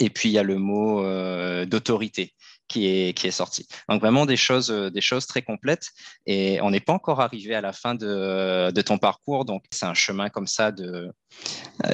Et 0.00 0.10
puis, 0.10 0.28
il 0.28 0.32
y 0.32 0.38
a 0.38 0.42
le 0.42 0.58
mot 0.58 1.04
euh, 1.04 1.66
d'autorité 1.66 2.32
qui 2.66 2.86
est, 2.86 3.30
sorti. 3.30 3.68
Donc, 3.88 4.00
vraiment 4.00 4.24
des 4.24 4.38
choses, 4.38 4.70
euh, 4.70 4.90
des 4.90 5.02
choses 5.02 5.26
très 5.26 5.42
complètes. 5.42 5.88
Et 6.26 6.60
on 6.62 6.70
n'est 6.70 6.80
pas 6.80 6.94
encore 6.94 7.20
arrivé 7.20 7.54
à 7.54 7.60
la 7.60 7.72
fin 7.72 7.94
de, 7.94 8.80
ton 8.80 8.96
parcours. 8.96 9.44
Donc, 9.44 9.64
c'est 9.70 9.84
un 9.84 9.94
chemin 9.94 10.30
comme 10.30 10.46
ça 10.46 10.72
de, 10.72 11.12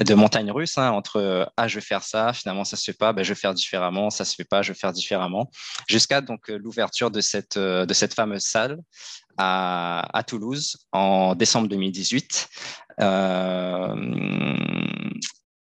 de 0.03 0.13
montagne 0.13 0.49
russe 0.49 0.77
hein, 0.77 0.91
entre 0.91 1.51
Ah, 1.57 1.67
je 1.67 1.75
vais 1.75 1.85
faire 1.85 2.03
ça, 2.03 2.31
finalement, 2.31 2.63
ça 2.63 2.77
se 2.77 2.85
fait 2.85 2.97
pas, 2.97 3.11
ben, 3.11 3.23
je 3.23 3.33
vais 3.33 3.39
faire 3.39 3.53
différemment, 3.53 4.09
ça 4.09 4.23
se 4.23 4.33
fait 4.33 4.45
pas, 4.45 4.61
je 4.61 4.71
vais 4.71 4.79
faire 4.79 4.93
différemment. 4.93 5.51
Jusqu'à 5.87 6.21
l'ouverture 6.47 7.11
cette, 7.21 7.59
de 7.59 7.93
cette 7.93 8.13
fameuse 8.13 8.43
salle 8.43 8.79
à, 9.37 10.23
Toulouse 10.25 10.77
en 10.91 11.35
décembre 11.35 11.67
2018. 11.67 12.49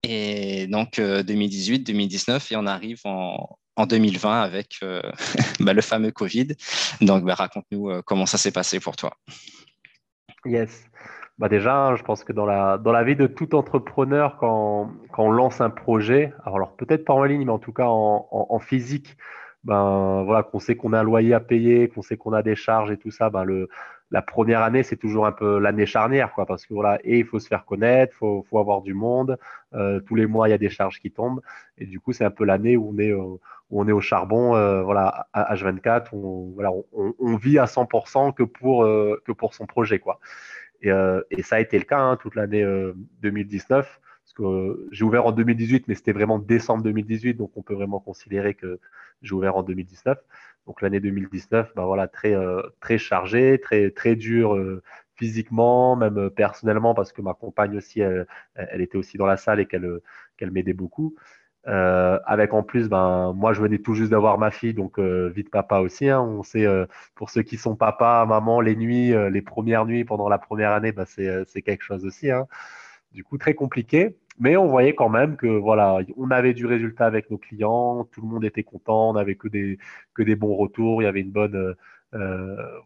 Et 0.08 0.67
donc 0.67 1.00
2018, 1.00 1.80
2019, 1.80 2.52
et 2.52 2.56
on 2.56 2.65
arrive 2.65 3.02
en, 3.06 3.58
2020 3.86 4.41
avec 4.41 4.80
bah, 5.60 5.74
le 5.74 5.82
fameux 5.82 6.12
Covid. 6.12 6.48
Donc, 7.02 7.24
bah, 7.26 7.36
raconte-nous 7.36 8.02
comment 8.04 8.26
ça 8.26 8.38
s'est 8.38 8.52
passé 8.52 8.80
pour 8.80 8.96
toi. 8.96 9.12
Yes. 10.46 10.88
Bah 11.38 11.50
déjà, 11.50 11.96
je 11.96 12.02
pense 12.02 12.24
que 12.24 12.34
dans 12.34 12.48
la, 12.48 12.80
dans 12.80 12.91
la 12.91 13.04
vie 13.04 13.15
de 13.15 13.28
tout 13.28 13.54
entrepreneur, 13.54 14.38
quand, 14.39 14.91
quand 15.12 15.26
on 15.26 15.30
lance 15.30 15.62
un 15.62 15.70
projet, 15.70 16.34
alors 16.43 16.76
peut-être 16.76 17.06
pas 17.06 17.13
en 17.13 17.24
ligne, 17.24 17.46
mais 17.46 17.52
en 17.52 17.60
tout 17.60 17.74
cas 17.74 17.86
en, 17.86 18.28
en, 18.32 18.60
physique, 18.60 19.17
ben 19.63 20.24
voilà, 20.24 20.41
qu'on 20.41 20.60
sait 20.60 20.76
qu'on 20.76 20.93
a 20.93 21.00
un 21.00 21.04
loyer 21.04 21.36
à 21.36 21.39
payer, 21.39 21.89
qu'on 21.89 22.02
sait 22.02 22.17
qu'on 22.17 22.34
a 22.34 22.41
des 22.41 22.56
charges 22.56 22.89
et 22.89 22.98
tout 22.98 23.12
ça, 23.12 23.30
ben 23.30 23.43
le, 23.43 23.70
la 24.12 24.22
première 24.22 24.62
année, 24.62 24.84
c'est 24.84 24.96
toujours 24.96 25.26
un 25.26 25.32
peu 25.32 25.60
l'année 25.60 25.86
charnière, 25.86 26.32
quoi, 26.34 26.46
parce 26.46 26.65
que 26.65 26.74
voilà, 26.74 27.00
et 27.04 27.20
il 27.20 27.26
faut 27.26 27.39
se 27.39 27.48
faire 27.48 27.65
connaître, 27.65 28.15
faut, 28.15 28.46
faut 28.50 28.60
avoir 28.60 28.82
du 28.82 28.93
monde, 28.93 29.38
euh, 29.74 30.00
tous 30.00 30.15
les 30.15 30.26
mois 30.26 30.48
il 30.48 30.52
y 30.52 30.54
a 30.54 30.58
des 30.58 30.70
charges 30.70 31.00
qui 31.00 31.12
tombent, 31.12 31.41
et 31.78 31.86
du 31.86 32.00
coup 32.00 32.13
c'est 32.13 32.26
un 32.26 32.32
peu 32.32 32.46
l'année 32.46 32.78
où 32.78 32.91
on 32.93 32.98
est 32.98 33.13
où 33.70 33.84
est 33.84 33.91
au 33.91 34.00
charbon, 34.00 34.56
euh, 34.56 34.82
voilà, 34.82 35.28
à 35.34 35.54
H24, 35.54 36.08
on, 36.13 36.52
voilà, 36.56 36.72
on, 36.93 37.36
vit 37.36 37.60
à 37.60 37.65
100% 37.65 38.34
que 38.34 38.43
pour 38.43 38.84
euh, 38.86 39.22
son 39.52 39.65
projet, 39.65 40.00
quoi. 40.00 40.20
Euh, 40.86 41.24
et, 41.32 41.41
ça 41.43 41.58
a 41.58 41.60
été 41.60 41.78
le 41.78 41.86
cas 41.86 42.00
hein, 42.00 42.17
toute 42.17 42.36
l'année 42.36 42.65
2019. 43.22 43.86
Euh, 43.86 44.08
parce 44.28 44.34
que 44.34 44.43
euh, 44.43 44.88
j'ai 44.91 45.06
ouvert 45.06 45.26
en 45.26 45.32
2018, 45.32 45.88
mais 45.88 45.96
c'était 45.96 46.12
vraiment 46.12 46.38
décembre 46.38 46.84
2018, 46.84 47.36
donc 47.36 47.52
on 47.56 47.62
peut 47.62 47.74
vraiment 47.74 48.00
considérer 48.00 48.56
que 48.56 48.80
j'ai 49.22 49.34
ouvert 49.34 49.56
en 49.56 49.63
2019. 49.63 50.17
Donc 50.67 50.82
l'année 50.82 50.99
2019, 50.99 51.73
bah 51.75 51.86
voilà, 51.86 52.08
très 52.08 52.36
très 52.80 52.97
chargée, 52.97 53.60
très 53.60 53.89
très 53.89 54.15
dur 54.15 54.56
physiquement, 55.15 55.95
même 55.95 56.30
personnellement, 56.30 56.93
parce 56.93 57.12
que 57.12 57.21
ma 57.21 57.34
compagne 57.34 57.75
aussi, 57.77 58.01
elle, 58.01 58.27
était 58.82 58.97
aussi 58.97 59.17
dans 59.17 59.25
la 59.25 59.38
salle 59.38 59.60
et 59.62 59.65
qu'elle 59.65 60.51
m'aidait 60.51 60.73
beaucoup. 60.73 61.15
Euh, 61.67 62.17
avec 62.25 62.53
en 62.53 62.63
plus, 62.63 62.88
ben, 62.88 63.34
moi, 63.34 63.51
je 63.53 63.62
venais 63.62 63.80
tout 63.80 63.93
juste 63.93 64.12
d'avoir 64.12 64.38
ma 64.38 64.51
fille, 64.51 64.73
donc 64.73 64.99
euh, 64.99 65.30
vite 65.36 65.49
papa 65.49 65.80
aussi. 65.80 66.08
Hein. 66.10 66.21
On 66.21 66.43
sait, 66.43 66.65
euh, 66.65 66.86
pour 67.15 67.30
ceux 67.30 67.41
qui 67.41 67.58
sont 67.58 67.75
papa, 67.75 68.25
maman, 68.27 68.62
les 68.62 68.75
nuits, 68.75 69.13
les 69.32 69.41
premières 69.41 69.86
nuits 69.86 70.06
pendant 70.06 70.30
la 70.30 70.38
première 70.38 70.71
année, 70.71 70.91
ben, 70.91 71.06
c'est 71.06 71.62
quelque 71.62 71.84
chose 71.84 72.06
aussi. 72.06 72.32
Hein. 72.32 72.47
Du 73.12 73.23
coup, 73.23 73.38
très 73.38 73.53
compliqué. 73.53 74.15
Mais 74.39 74.58
on 74.58 74.67
voyait 74.67 74.93
quand 74.93 75.10
même 75.10 75.36
que 75.36 75.47
voilà, 75.47 76.00
on 76.17 76.30
avait 76.32 76.54
du 76.54 76.65
résultat 76.65 77.06
avec 77.06 77.32
nos 77.32 77.38
clients, 77.38 78.08
tout 78.12 78.21
le 78.21 78.28
monde 78.28 78.45
était 78.45 78.63
content, 78.63 79.10
on 79.10 79.13
n'avait 79.13 79.36
que 79.36 79.47
des, 79.47 79.80
que 80.13 80.23
des 80.23 80.36
bons 80.36 80.56
retours, 80.56 81.02
il 81.02 81.06
y 81.06 81.08
avait 81.08 81.21
une 81.21 81.32
bonne, 81.32 81.76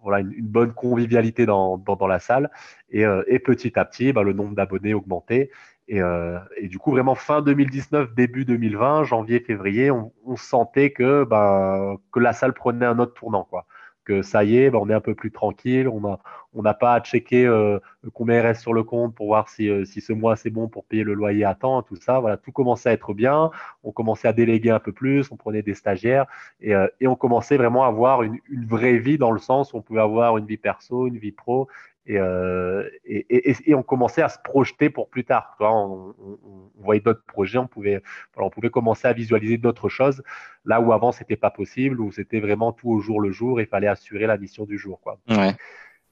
voilà, 0.01 0.19
une, 0.19 0.47
bonne 0.47 0.73
convivialité 0.73 1.45
dans, 1.45 1.77
dans, 1.77 2.07
la 2.07 2.19
salle. 2.19 2.49
Et, 2.89 3.03
et, 3.27 3.39
petit 3.39 3.77
à 3.77 3.85
petit, 3.85 4.13
ben, 4.13 4.23
le 4.23 4.33
nombre 4.33 4.55
d'abonnés 4.55 4.93
augmentait. 4.93 5.51
Euh, 5.93 6.39
et, 6.57 6.67
du 6.67 6.77
coup, 6.77 6.91
vraiment 6.91 7.15
fin 7.15 7.41
2019, 7.41 8.13
début 8.13 8.45
2020, 8.45 9.03
janvier, 9.03 9.39
février, 9.41 9.91
on, 9.91 10.11
sentait 10.35 10.91
que, 10.91 11.23
ben, 11.25 11.97
que 12.11 12.19
la 12.19 12.33
salle 12.33 12.53
prenait 12.53 12.85
un 12.85 12.99
autre 12.99 13.13
tournant. 13.13 13.43
Quoi. 13.43 13.65
Que 14.03 14.23
ça 14.23 14.43
y 14.43 14.57
est, 14.57 14.71
ben, 14.71 14.79
on 14.81 14.89
est 14.89 14.93
un 14.93 15.01
peu 15.01 15.13
plus 15.13 15.31
tranquille, 15.31 15.87
on 15.87 16.01
n'a 16.01 16.19
on 16.53 16.63
pas 16.63 16.95
à 16.95 17.01
checker 17.01 17.45
euh, 17.45 17.79
combien 18.13 18.37
il 18.37 18.41
reste 18.41 18.61
sur 18.61 18.73
le 18.73 18.83
compte 18.83 19.13
pour 19.13 19.27
voir 19.27 19.47
si, 19.47 19.69
euh, 19.69 19.85
si 19.85 20.01
ce 20.01 20.11
mois 20.11 20.35
c'est 20.35 20.49
bon 20.49 20.67
pour 20.67 20.85
payer 20.85 21.03
le 21.03 21.13
loyer 21.13 21.45
à 21.45 21.53
temps, 21.53 21.83
tout 21.83 21.95
ça. 21.95 22.19
Voilà, 22.19 22.37
tout 22.37 22.51
commençait 22.51 22.89
à 22.89 22.93
être 22.93 23.13
bien. 23.13 23.51
On 23.83 23.91
commençait 23.91 24.27
à 24.27 24.33
déléguer 24.33 24.71
un 24.71 24.79
peu 24.79 24.91
plus, 24.91 25.31
on 25.31 25.37
prenait 25.37 25.61
des 25.61 25.75
stagiaires 25.75 26.25
et, 26.61 26.73
et 26.99 27.07
on 27.07 27.15
commençait 27.15 27.57
vraiment 27.57 27.83
à 27.83 27.87
avoir 27.87 28.23
une, 28.23 28.39
une, 28.49 28.65
vraie 28.65 28.97
vie 28.97 29.17
dans 29.17 29.31
le 29.31 29.39
sens 29.39 29.73
où 29.73 29.77
on 29.77 29.81
pouvait 29.81 30.01
avoir 30.01 30.37
une 30.37 30.45
vie 30.45 30.57
perso, 30.57 31.07
une 31.07 31.17
vie 31.17 31.31
pro 31.31 31.67
euh, 32.09 32.89
et, 33.05 33.51
et, 33.51 33.55
et, 33.65 33.75
on 33.75 33.83
commençait 33.83 34.23
à 34.23 34.29
se 34.29 34.39
projeter 34.43 34.89
pour 34.89 35.09
plus 35.09 35.23
tard. 35.23 35.55
On, 35.59 36.13
on, 36.19 36.39
on 36.43 36.83
voyait 36.83 37.01
d'autres 37.01 37.23
projets, 37.25 37.59
on 37.59 37.67
pouvait, 37.67 38.01
on 38.35 38.49
pouvait 38.49 38.69
commencer 38.71 39.07
à 39.07 39.13
visualiser 39.13 39.57
d'autres 39.57 39.89
choses, 39.89 40.23
là 40.65 40.81
où 40.81 40.93
avant 40.93 41.11
c'était 41.11 41.35
pas 41.35 41.51
possible, 41.51 42.01
où 42.01 42.11
c'était 42.11 42.39
vraiment 42.39 42.71
tout 42.71 42.89
au 42.89 42.99
jour 43.01 43.21
le 43.21 43.31
jour, 43.31 43.61
il 43.61 43.67
fallait 43.67 43.87
assurer 43.87 44.25
la 44.25 44.37
mission 44.37 44.65
du 44.65 44.77
jour. 44.77 44.99
Quoi. 45.01 45.19
Ouais. 45.29 45.55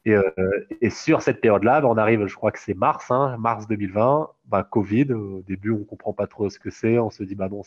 Et, 0.05 0.15
euh, 0.15 0.67
et, 0.81 0.89
sur 0.89 1.21
cette 1.21 1.41
période-là, 1.41 1.81
ben, 1.81 1.87
on 1.87 1.97
arrive, 1.97 2.25
je 2.27 2.35
crois 2.35 2.51
que 2.51 2.59
c'est 2.59 2.73
mars, 2.73 3.11
hein, 3.11 3.35
mars 3.37 3.67
2020, 3.67 4.29
ben, 4.45 4.63
Covid. 4.63 5.11
Au 5.13 5.41
début, 5.41 5.71
on 5.71 5.83
comprend 5.83 6.13
pas 6.13 6.27
trop 6.27 6.49
ce 6.49 6.57
que 6.59 6.69
c'est. 6.69 6.97
On 6.99 7.09
se 7.09 7.23
dit, 7.23 7.35
bah 7.35 7.49
non, 7.49 7.61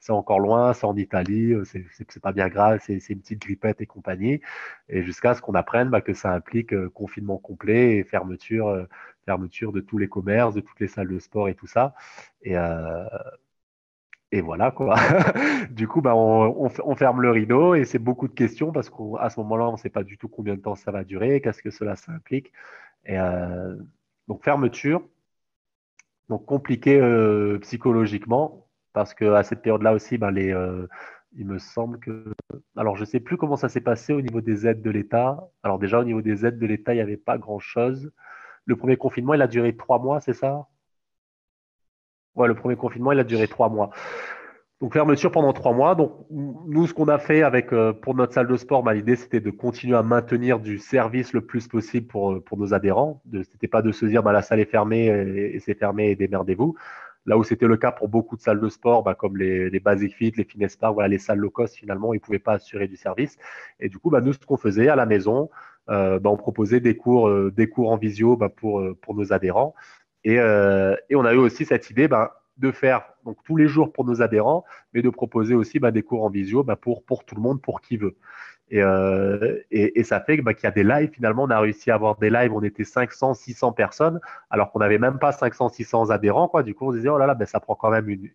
c'est 0.00 0.12
encore 0.12 0.40
loin, 0.40 0.72
c'est 0.72 0.86
en 0.86 0.96
Italie, 0.96 1.52
euh, 1.52 1.64
c'est 1.64 2.20
pas 2.22 2.32
bien 2.32 2.48
grave, 2.48 2.80
c'est 2.82 2.94
une 3.10 3.20
petite 3.20 3.40
grippette 3.40 3.80
et 3.80 3.86
compagnie. 3.86 4.40
Et 4.88 5.02
jusqu'à 5.02 5.34
ce 5.34 5.42
qu'on 5.42 5.54
apprenne 5.54 5.90
ben, 5.90 6.00
que 6.00 6.14
ça 6.14 6.32
implique 6.32 6.72
euh, 6.72 6.88
confinement 6.90 7.38
complet 7.38 7.96
et 7.96 8.04
fermeture, 8.04 8.86
fermeture 9.24 9.72
de 9.72 9.80
tous 9.80 9.98
les 9.98 10.08
commerces, 10.08 10.54
de 10.54 10.60
toutes 10.60 10.80
les 10.80 10.88
salles 10.88 11.08
de 11.08 11.18
sport 11.18 11.48
et 11.48 11.54
tout 11.54 11.66
ça. 11.66 11.94
Et, 12.42 12.56
euh, 12.56 13.04
et 14.34 14.40
voilà 14.40 14.72
quoi. 14.72 14.96
du 15.70 15.86
coup, 15.86 16.00
bah, 16.00 16.16
on, 16.16 16.68
ferme 16.96 17.22
le 17.22 17.30
rideau 17.30 17.76
et 17.76 17.84
c'est 17.84 18.00
beaucoup 18.00 18.26
de 18.26 18.34
questions 18.34 18.72
parce 18.72 18.90
qu'à 18.90 19.30
ce 19.30 19.38
moment-là, 19.40 19.68
on 19.68 19.72
ne 19.72 19.76
sait 19.76 19.90
pas 19.90 20.02
du 20.02 20.18
tout 20.18 20.28
combien 20.28 20.56
de 20.56 20.60
temps 20.60 20.74
ça 20.74 20.90
va 20.90 21.04
durer, 21.04 21.40
qu'est-ce 21.40 21.62
que 21.62 21.70
cela 21.70 21.94
implique. 22.08 22.52
Et, 23.06 23.16
euh, 23.18 23.76
donc 24.26 24.42
fermeture, 24.42 25.02
donc 26.28 26.46
compliqué 26.46 26.98
euh, 27.00 27.58
psychologiquement 27.60 28.66
parce 28.92 29.14
qu'à 29.14 29.44
cette 29.44 29.62
période-là 29.62 29.92
aussi, 29.92 30.18
bah, 30.18 30.32
euh, 30.34 30.88
il 31.36 31.46
me 31.46 31.58
semble 31.58 32.00
que, 32.00 32.34
alors 32.76 32.96
je 32.96 33.02
ne 33.02 33.06
sais 33.06 33.20
plus 33.20 33.36
comment 33.36 33.56
ça 33.56 33.68
s'est 33.68 33.80
passé 33.80 34.12
au 34.12 34.20
niveau 34.20 34.40
des 34.40 34.66
aides 34.66 34.82
de 34.82 34.90
l'État. 34.90 35.48
Alors 35.62 35.78
déjà 35.78 36.00
au 36.00 36.04
niveau 36.04 36.22
des 36.22 36.44
aides 36.44 36.58
de 36.58 36.66
l'État, 36.66 36.92
il 36.92 36.96
n'y 36.96 37.02
avait 37.02 37.16
pas 37.16 37.38
grand-chose. 37.38 38.10
Le 38.66 38.76
premier 38.76 38.96
confinement, 38.96 39.34
il 39.34 39.42
a 39.42 39.46
duré 39.46 39.76
trois 39.76 40.00
mois, 40.00 40.20
c'est 40.20 40.32
ça? 40.32 40.66
Ouais, 42.36 42.48
le 42.48 42.54
premier 42.54 42.76
confinement, 42.76 43.12
il 43.12 43.18
a 43.20 43.24
duré 43.24 43.46
trois 43.48 43.68
mois. 43.68 43.90
Donc 44.80 44.92
fermeture 44.92 45.30
pendant 45.30 45.52
trois 45.52 45.72
mois. 45.72 45.94
Donc 45.94 46.26
nous, 46.30 46.86
ce 46.86 46.94
qu'on 46.94 47.08
a 47.08 47.18
fait 47.18 47.42
avec 47.42 47.72
euh, 47.72 47.92
pour 47.92 48.14
notre 48.14 48.34
salle 48.34 48.48
de 48.48 48.56
sport, 48.56 48.82
bah, 48.82 48.92
l'idée 48.92 49.16
c'était 49.16 49.40
de 49.40 49.50
continuer 49.50 49.96
à 49.96 50.02
maintenir 50.02 50.58
du 50.58 50.78
service 50.78 51.32
le 51.32 51.40
plus 51.40 51.68
possible 51.68 52.06
pour, 52.06 52.32
euh, 52.32 52.40
pour 52.40 52.58
nos 52.58 52.74
adhérents. 52.74 53.22
C'était 53.50 53.68
pas 53.68 53.82
de 53.82 53.92
se 53.92 54.04
dire 54.04 54.22
bah, 54.22 54.32
la 54.32 54.42
salle 54.42 54.60
est 54.60 54.70
fermée 54.70 55.06
et, 55.06 55.60
c'est 55.60 55.78
fermé 55.78 56.10
et 56.10 56.16
démerdez-vous. 56.16 56.74
Là 57.26 57.38
où 57.38 57.44
c'était 57.44 57.66
le 57.66 57.78
cas 57.78 57.92
pour 57.92 58.08
beaucoup 58.08 58.36
de 58.36 58.42
salles 58.42 58.60
de 58.60 58.68
sport, 58.68 59.02
bah, 59.02 59.14
comme 59.14 59.38
les, 59.38 59.70
les 59.70 59.80
Basic 59.80 60.14
Fit, 60.14 60.32
les 60.36 60.44
Fitness 60.44 60.76
Park, 60.76 60.92
voilà, 60.94 61.08
les 61.08 61.18
salles 61.18 61.38
low 61.38 61.50
cost 61.50 61.76
finalement, 61.76 62.12
ils 62.12 62.20
pouvaient 62.20 62.38
pas 62.38 62.54
assurer 62.54 62.86
du 62.86 62.96
service. 62.96 63.38
Et 63.80 63.88
du 63.88 63.98
coup, 63.98 64.10
bah, 64.10 64.20
nous, 64.20 64.34
ce 64.34 64.38
qu'on 64.40 64.58
faisait 64.58 64.88
à 64.88 64.96
la 64.96 65.06
maison, 65.06 65.48
euh, 65.88 66.18
bah, 66.18 66.28
on 66.28 66.36
proposait 66.36 66.80
des 66.80 66.96
cours, 66.96 67.30
des 67.52 67.68
cours 67.70 67.90
en 67.90 67.96
visio 67.96 68.36
bah, 68.36 68.50
pour, 68.50 68.82
pour 69.00 69.14
nos 69.14 69.32
adhérents. 69.32 69.74
Et, 70.24 70.38
euh, 70.38 70.96
et, 71.10 71.16
on 71.16 71.24
a 71.24 71.34
eu 71.34 71.38
aussi 71.38 71.64
cette 71.64 71.90
idée 71.90 72.08
ben, 72.08 72.30
de 72.58 72.70
faire 72.70 73.02
donc, 73.24 73.36
tous 73.44 73.56
les 73.56 73.68
jours 73.68 73.92
pour 73.92 74.04
nos 74.04 74.22
adhérents, 74.22 74.64
mais 74.92 75.02
de 75.02 75.10
proposer 75.10 75.54
aussi 75.54 75.78
ben, 75.78 75.90
des 75.90 76.02
cours 76.02 76.24
en 76.24 76.30
visio 76.30 76.62
ben, 76.64 76.76
pour, 76.76 77.04
pour 77.04 77.24
tout 77.24 77.34
le 77.34 77.42
monde, 77.42 77.60
pour 77.60 77.80
qui 77.80 77.96
veut. 77.96 78.16
Et, 78.70 78.82
euh, 78.82 79.60
et, 79.70 80.02
ça 80.04 80.20
fait 80.20 80.38
qu'il 80.38 80.46
y 80.64 80.66
a 80.66 80.70
des 80.70 80.84
lives. 80.84 81.10
Finalement, 81.12 81.44
on 81.44 81.50
a 81.50 81.60
réussi 81.60 81.90
à 81.90 81.96
avoir 81.96 82.16
des 82.16 82.30
lives. 82.30 82.52
On 82.52 82.62
était 82.62 82.84
500, 82.84 83.34
600 83.34 83.72
personnes, 83.72 84.20
alors 84.50 84.72
qu'on 84.72 84.78
n'avait 84.78 84.98
même 84.98 85.18
pas 85.18 85.32
500, 85.32 85.68
600 85.68 86.10
adhérents. 86.10 86.48
Quoi. 86.48 86.62
Du 86.62 86.74
coup, 86.74 86.88
on 86.88 86.92
se 86.92 86.96
disait, 86.96 87.10
oh 87.10 87.18
là 87.18 87.26
là, 87.26 87.34
ben, 87.34 87.46
ça 87.46 87.60
prend 87.60 87.74
quand 87.74 87.90
même 87.90 88.08
une, 88.08 88.30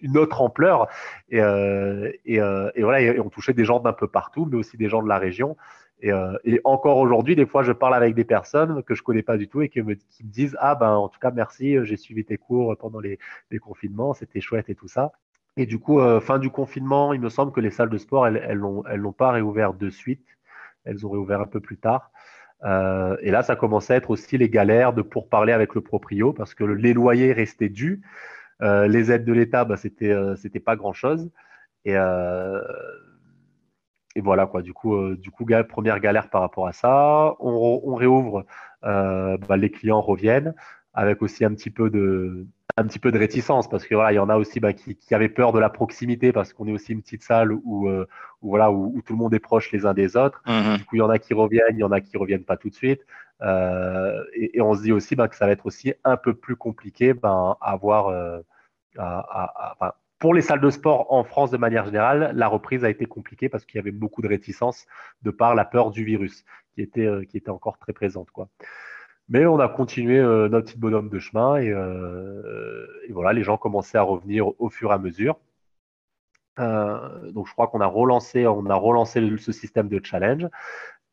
une, 0.00 0.18
autre 0.18 0.42
ampleur. 0.42 0.86
Et, 1.30 1.40
euh, 1.40 2.10
et, 2.26 2.38
voilà, 2.82 3.00
et 3.00 3.18
on 3.18 3.30
touchait 3.30 3.54
des 3.54 3.64
gens 3.64 3.80
d'un 3.80 3.94
peu 3.94 4.06
partout, 4.06 4.46
mais 4.50 4.56
aussi 4.56 4.76
des 4.76 4.88
gens 4.88 5.02
de 5.02 5.08
la 5.08 5.18
région. 5.18 5.56
Euh, 6.04 6.38
et, 6.44 6.60
encore 6.64 6.98
aujourd'hui, 6.98 7.36
des 7.36 7.46
fois, 7.46 7.62
je 7.62 7.72
parle 7.72 7.94
avec 7.94 8.14
des 8.14 8.24
personnes 8.24 8.82
que 8.82 8.94
je 8.94 9.02
connais 9.02 9.22
pas 9.22 9.36
du 9.36 9.48
tout 9.48 9.62
et 9.62 9.68
qui 9.68 9.82
me, 9.82 9.96
disent 10.20 10.56
Ah, 10.60 10.74
ben, 10.74 10.90
en 10.90 11.08
tout 11.08 11.18
cas, 11.20 11.30
merci, 11.30 11.76
j'ai 11.84 11.96
suivi 11.96 12.24
tes 12.24 12.36
cours 12.36 12.76
pendant 12.76 13.00
les, 13.00 13.18
confinements, 13.60 14.14
c'était 14.14 14.40
chouette 14.40 14.68
et 14.68 14.74
tout 14.74 14.88
ça. 14.88 15.12
Et 15.56 15.66
du 15.66 15.78
coup, 15.78 16.00
euh, 16.00 16.20
fin 16.20 16.38
du 16.38 16.50
confinement, 16.50 17.12
il 17.12 17.20
me 17.20 17.28
semble 17.28 17.52
que 17.52 17.60
les 17.60 17.70
salles 17.70 17.90
de 17.90 17.98
sport, 17.98 18.26
elles 18.26 18.58
n'ont 18.58 18.84
elles 18.86 19.02
pas 19.16 19.30
réouvert 19.32 19.74
de 19.74 19.90
suite. 19.90 20.26
Elles 20.84 21.06
ont 21.06 21.10
réouvert 21.10 21.40
un 21.40 21.46
peu 21.46 21.60
plus 21.60 21.76
tard. 21.76 22.10
Euh, 22.64 23.16
et 23.20 23.30
là, 23.30 23.42
ça 23.42 23.56
commençait 23.56 23.94
à 23.94 23.96
être 23.96 24.10
aussi 24.10 24.38
les 24.38 24.48
galères 24.48 24.92
de 24.92 25.02
pourparler 25.02 25.52
avec 25.52 25.74
le 25.74 25.80
proprio 25.80 26.32
parce 26.32 26.54
que 26.54 26.64
les 26.64 26.92
loyers 26.92 27.32
restaient 27.32 27.68
dus. 27.68 28.02
Euh, 28.62 28.86
les 28.86 29.10
aides 29.10 29.24
de 29.24 29.32
l'État, 29.32 29.64
bah, 29.64 29.76
c'était 29.76 30.10
euh, 30.10 30.36
pas 30.64 30.76
grand 30.76 30.92
chose. 30.92 31.30
Et 31.84 31.94
et 34.16 34.20
voilà 34.20 34.46
quoi. 34.46 34.62
Du 34.62 34.72
coup, 34.72 34.94
euh, 34.94 35.16
du 35.16 35.30
coup, 35.30 35.46
première 35.68 36.00
galère 36.00 36.30
par 36.30 36.40
rapport 36.42 36.66
à 36.66 36.72
ça. 36.72 37.34
On, 37.40 37.80
on 37.84 37.94
réouvre, 37.94 38.44
euh, 38.84 39.36
bah, 39.48 39.56
les 39.56 39.70
clients 39.70 40.00
reviennent 40.00 40.54
avec 40.94 41.22
aussi 41.22 41.44
un 41.44 41.54
petit 41.54 41.70
peu 41.70 41.88
de 41.90 42.46
un 42.76 42.84
petit 42.84 42.98
peu 42.98 43.12
de 43.12 43.18
réticence 43.18 43.68
parce 43.68 43.84
que 43.84 43.94
voilà, 43.94 44.12
il 44.12 44.16
y 44.16 44.18
en 44.18 44.30
a 44.30 44.36
aussi 44.36 44.58
bah, 44.60 44.72
qui, 44.72 44.96
qui, 44.96 45.14
avaient 45.14 45.28
peur 45.28 45.52
de 45.52 45.58
la 45.58 45.68
proximité 45.68 46.32
parce 46.32 46.52
qu'on 46.52 46.66
est 46.68 46.72
aussi 46.72 46.92
une 46.92 47.02
petite 47.02 47.22
salle 47.22 47.52
où, 47.52 47.88
euh, 47.88 48.06
où 48.40 48.48
voilà 48.48 48.70
où, 48.72 48.92
où, 48.94 49.02
tout 49.02 49.12
le 49.12 49.18
monde 49.18 49.34
est 49.34 49.40
proche 49.40 49.72
les 49.72 49.84
uns 49.84 49.94
des 49.94 50.16
autres. 50.16 50.42
Mmh 50.46 50.76
du 50.78 50.84
coup, 50.84 50.96
il 50.96 51.00
y 51.00 51.02
en 51.02 51.10
a 51.10 51.18
qui 51.18 51.34
reviennent, 51.34 51.76
il 51.76 51.80
y 51.80 51.84
en 51.84 51.92
a 51.92 52.00
qui 52.00 52.16
reviennent 52.16 52.44
pas 52.44 52.56
tout 52.56 52.70
de 52.70 52.74
suite. 52.74 53.02
Et, 53.42 54.56
et, 54.56 54.60
on 54.60 54.74
se 54.74 54.82
dit 54.82 54.92
aussi 54.92 55.16
bah, 55.16 55.28
que 55.28 55.34
ça 55.36 55.46
va 55.46 55.52
être 55.52 55.66
aussi 55.66 55.94
un 56.04 56.16
peu 56.16 56.32
plus 56.32 56.54
compliqué 56.56 57.12
ben, 57.12 57.56
à 57.60 57.72
avoir 57.72 58.08
à, 58.98 59.18
à, 59.18 59.76
à, 59.80 59.96
pour 60.22 60.34
les 60.34 60.40
salles 60.40 60.60
de 60.60 60.70
sport 60.70 61.12
en 61.12 61.24
France 61.24 61.50
de 61.50 61.56
manière 61.56 61.84
générale, 61.84 62.30
la 62.36 62.46
reprise 62.46 62.84
a 62.84 62.90
été 62.90 63.06
compliquée 63.06 63.48
parce 63.48 63.66
qu'il 63.66 63.78
y 63.78 63.80
avait 63.80 63.90
beaucoup 63.90 64.22
de 64.22 64.28
réticence 64.28 64.86
de 65.22 65.32
par 65.32 65.56
la 65.56 65.64
peur 65.64 65.90
du 65.90 66.04
virus 66.04 66.44
qui 66.72 66.80
était, 66.80 67.08
qui 67.28 67.38
était 67.38 67.50
encore 67.50 67.76
très 67.76 67.92
présente. 67.92 68.28
Mais 69.28 69.46
on 69.46 69.58
a 69.58 69.68
continué 69.68 70.20
notre 70.22 70.66
petit 70.66 70.78
bonhomme 70.78 71.08
de 71.08 71.18
chemin 71.18 71.56
et, 71.56 71.70
et, 73.08 73.12
voilà, 73.12 73.32
les 73.32 73.42
gens 73.42 73.56
commençaient 73.56 73.98
à 73.98 74.02
revenir 74.02 74.46
au 74.60 74.70
fur 74.70 74.92
et 74.92 74.94
à 74.94 74.98
mesure. 74.98 75.40
donc 76.56 77.48
je 77.48 77.52
crois 77.52 77.66
qu'on 77.66 77.80
a 77.80 77.86
relancé, 77.86 78.46
on 78.46 78.66
a 78.66 78.76
relancé 78.76 79.20
ce 79.38 79.50
système 79.50 79.88
de 79.88 80.00
challenge. 80.04 80.46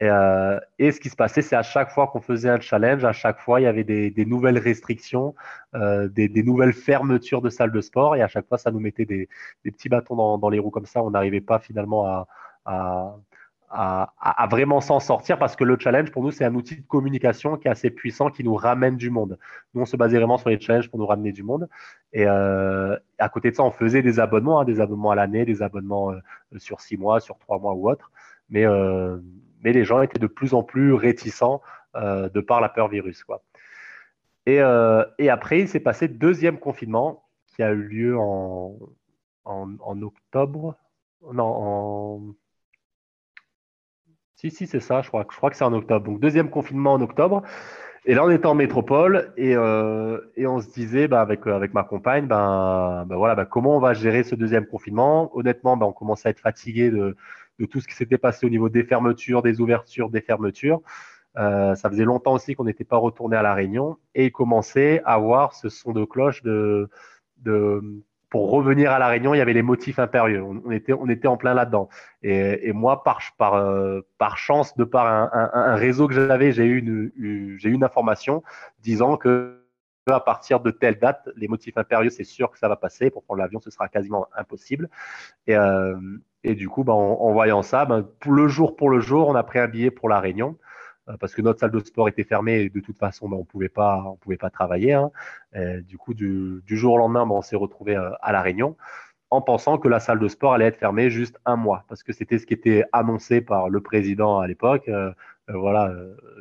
Euh, 0.01 0.59
et, 0.77 0.91
ce 0.91 0.99
qui 0.99 1.09
se 1.09 1.15
passait, 1.15 1.41
c'est 1.41 1.55
à 1.55 1.63
chaque 1.63 1.91
fois 1.91 2.07
qu'on 2.07 2.21
faisait 2.21 2.49
un 2.49 2.59
challenge, 2.59 3.03
à 3.03 3.11
chaque 3.11 3.39
fois, 3.39 3.59
il 3.59 3.63
y 3.63 3.67
avait 3.67 3.83
des, 3.83 4.25
nouvelles 4.25 4.57
restrictions, 4.57 5.35
euh, 5.75 6.07
des, 6.07 6.43
nouvelles 6.43 6.73
fermetures 6.73 7.41
de 7.41 7.49
salles 7.49 7.71
de 7.71 7.81
sport. 7.81 8.15
Et 8.15 8.21
à 8.21 8.27
chaque 8.27 8.47
fois, 8.47 8.57
ça 8.57 8.71
nous 8.71 8.79
mettait 8.79 9.05
des, 9.05 9.27
petits 9.63 9.89
bâtons 9.89 10.37
dans, 10.37 10.49
les 10.49 10.59
roues 10.59 10.71
comme 10.71 10.85
ça. 10.85 11.03
On 11.03 11.11
n'arrivait 11.11 11.41
pas 11.41 11.59
finalement 11.59 12.25
à, 12.65 13.17
vraiment 14.49 14.81
s'en 14.81 14.99
sortir 14.99 15.37
parce 15.37 15.55
que 15.55 15.63
le 15.63 15.77
challenge, 15.77 16.11
pour 16.11 16.23
nous, 16.23 16.31
c'est 16.31 16.45
un 16.45 16.55
outil 16.55 16.77
de 16.77 16.87
communication 16.87 17.57
qui 17.57 17.67
est 17.67 17.71
assez 17.71 17.89
puissant, 17.89 18.29
qui 18.29 18.43
nous 18.43 18.55
ramène 18.55 18.95
du 18.95 19.09
monde. 19.09 19.37
Nous, 19.73 19.81
on 19.81 19.85
se 19.85 19.97
basait 19.97 20.17
vraiment 20.17 20.37
sur 20.37 20.49
les 20.49 20.59
challenges 20.59 20.89
pour 20.89 20.99
nous 20.99 21.07
ramener 21.07 21.33
du 21.33 21.43
monde. 21.43 21.67
Et 22.13 22.25
euh, 22.25 22.97
à 23.19 23.29
côté 23.29 23.51
de 23.51 23.55
ça, 23.55 23.63
on 23.63 23.71
faisait 23.71 24.01
des 24.01 24.19
abonnements, 24.19 24.61
hein, 24.61 24.65
des 24.65 24.79
abonnements 24.79 25.11
à 25.11 25.15
l'année, 25.15 25.45
des 25.45 25.61
abonnements 25.61 26.13
sur 26.57 26.79
six 26.79 26.97
mois, 26.97 27.19
sur 27.19 27.37
trois 27.37 27.59
mois 27.59 27.73
ou 27.73 27.89
autre. 27.89 28.11
Mais 28.49 28.65
mais 29.63 29.73
les 29.73 29.83
gens 29.83 30.01
étaient 30.01 30.19
de 30.19 30.27
plus 30.27 30.53
en 30.53 30.63
plus 30.63 30.93
réticents 30.93 31.61
euh, 31.95 32.29
de 32.29 32.41
par 32.41 32.61
la 32.61 32.69
peur 32.69 32.87
virus. 32.87 33.23
Quoi. 33.23 33.43
Et, 34.45 34.61
euh, 34.61 35.03
après, 35.29 35.59
il 35.61 35.67
s'est 35.67 35.79
passé 35.79 36.07
deuxième 36.07 36.59
confinement 36.59 37.23
qui 37.47 37.63
a 37.63 37.71
eu 37.71 37.83
lieu 37.83 38.17
en, 38.17 38.77
octobre. 39.45 40.75
Non, 41.33 41.43
en. 41.45 42.21
Si, 44.35 44.51
si, 44.51 44.67
c'est 44.67 44.79
ça, 44.79 45.01
je 45.01 45.09
crois, 45.09 45.25
que 45.25 45.55
c'est 45.55 45.63
en 45.63 45.73
octobre. 45.73 46.05
Donc, 46.05 46.19
deuxième 46.19 46.49
confinement 46.49 46.93
en 46.93 47.01
octobre. 47.01 47.43
Et 48.05 48.15
là, 48.15 48.23
on 48.23 48.29
était 48.29 48.45
en 48.45 48.55
métropole 48.55 49.33
et, 49.35 49.55
euh, 49.55 50.19
on 50.37 50.61
se 50.61 50.69
disait 50.69 51.07
bah, 51.07 51.21
avec, 51.21 51.45
ma 51.73 51.83
compagne, 51.83 52.27
ben, 52.27 53.05
voilà, 53.09 53.45
comment 53.45 53.75
on 53.75 53.79
va 53.79 53.93
gérer 53.93 54.23
ce 54.23 54.35
deuxième 54.35 54.65
confinement? 54.65 55.35
Honnêtement, 55.35 55.77
on 55.81 55.91
commençait 55.91 56.29
à 56.29 56.31
être 56.31 56.39
fatigué 56.39 56.91
de, 56.91 57.17
de 57.59 57.65
tout 57.65 57.81
ce 57.81 57.87
qui 57.87 57.95
s'était 57.95 58.17
passé 58.17 58.45
au 58.45 58.49
niveau 58.49 58.69
des 58.69 58.83
fermetures, 58.83 59.41
des 59.41 59.61
ouvertures, 59.61 60.09
des 60.09 60.21
fermetures. 60.21 60.81
Euh, 61.37 61.75
ça 61.75 61.89
faisait 61.89 62.05
longtemps 62.05 62.33
aussi 62.33 62.55
qu'on 62.55 62.63
n'était 62.63 62.83
pas 62.83 62.97
retourné 62.97 63.37
à 63.37 63.43
la 63.43 63.53
Réunion 63.53 63.97
et 64.15 64.25
il 64.25 64.31
commençait 64.31 65.01
à 65.05 65.13
avoir 65.13 65.53
ce 65.53 65.69
son 65.69 65.91
de 65.91 66.03
cloche 66.03 66.41
de, 66.43 66.89
pour 68.29 68.51
revenir 68.51 68.91
à 68.91 68.99
la 68.99 69.07
Réunion, 69.07 69.33
il 69.33 69.37
y 69.37 69.41
avait 69.41 69.53
les 69.53 69.61
motifs 69.61 69.99
impérieux. 69.99 70.43
On, 70.43 70.71
était, 70.71 70.93
on 70.93 71.07
était 71.07 71.27
en 71.27 71.37
plein 71.37 71.53
là-dedans. 71.53 71.89
Et, 72.21 72.73
moi, 72.73 73.03
euh, 73.41 74.01
par 74.17 74.37
chance, 74.37 74.75
de 74.75 74.83
par 74.83 75.05
un, 75.33 75.75
réseau 75.75 76.07
que 76.07 76.13
j'avais, 76.13 76.51
j'ai 76.51 76.65
eu 76.65 76.79
une, 76.79 77.11
eu 77.15 77.59
une 77.63 77.83
information 77.83 78.43
disant 78.81 79.17
que 79.17 79.55
à 80.07 80.19
partir 80.19 80.59
de 80.59 80.71
telle 80.71 80.97
date, 80.97 81.29
les 81.35 81.47
motifs 81.47 81.77
impérieux, 81.77 82.09
c'est 82.09 82.23
sûr 82.23 82.49
que 82.51 82.57
ça 82.57 82.67
va 82.67 82.75
passer. 82.75 83.09
Pour 83.09 83.23
prendre 83.23 83.39
l'avion, 83.39 83.59
ce 83.59 83.69
sera 83.69 83.87
quasiment 83.89 84.27
impossible. 84.35 84.89
Et, 85.47 85.55
euh, 85.55 85.95
et 86.43 86.55
du 86.55 86.69
coup, 86.69 86.83
ben, 86.83 86.93
en, 86.93 87.31
voyant 87.33 87.61
ça, 87.61 87.85
ben, 87.85 88.07
le 88.25 88.47
jour 88.47 88.75
pour 88.75 88.89
le 88.89 88.99
jour, 88.99 89.27
on 89.27 89.35
a 89.35 89.43
pris 89.43 89.59
un 89.59 89.67
billet 89.67 89.91
pour 89.91 90.09
la 90.09 90.19
Réunion 90.19 90.57
euh, 91.09 91.17
parce 91.19 91.33
que 91.35 91.41
notre 91.41 91.59
salle 91.59 91.71
de 91.71 91.79
sport 91.79 92.07
était 92.07 92.23
fermée 92.23 92.61
et 92.61 92.69
de 92.69 92.79
toute 92.79 92.97
façon, 92.97 93.27
ben, 93.29 93.37
on 93.37 93.41
on 93.41 93.45
pouvait 93.45 94.37
pas 94.37 94.49
travailler. 94.51 94.93
Hein. 94.93 95.11
du 95.81 95.97
coup, 95.97 96.13
du, 96.13 96.61
jour 96.67 96.93
au 96.93 96.97
lendemain, 96.97 97.25
ben, 97.25 97.35
on 97.35 97.41
s'est 97.41 97.55
retrouvé 97.55 97.95
euh, 97.95 98.11
à 98.21 98.31
la 98.31 98.41
Réunion 98.41 98.77
en 99.31 99.41
pensant 99.41 99.77
que 99.77 99.87
la 99.87 99.99
salle 99.99 100.19
de 100.19 100.27
sport 100.27 100.53
allait 100.53 100.65
être 100.65 100.77
fermée 100.77 101.09
juste 101.11 101.39
un 101.45 101.55
mois 101.55 101.85
parce 101.87 102.01
que 102.03 102.13
c'était 102.13 102.39
ce 102.39 102.47
qui 102.47 102.53
était 102.53 102.83
annoncé 102.93 103.41
par 103.41 103.69
le 103.69 103.81
président 103.81 104.39
à 104.39 104.47
l'époque. 104.47 104.87
Euh, 104.89 105.11
voilà, 105.49 105.91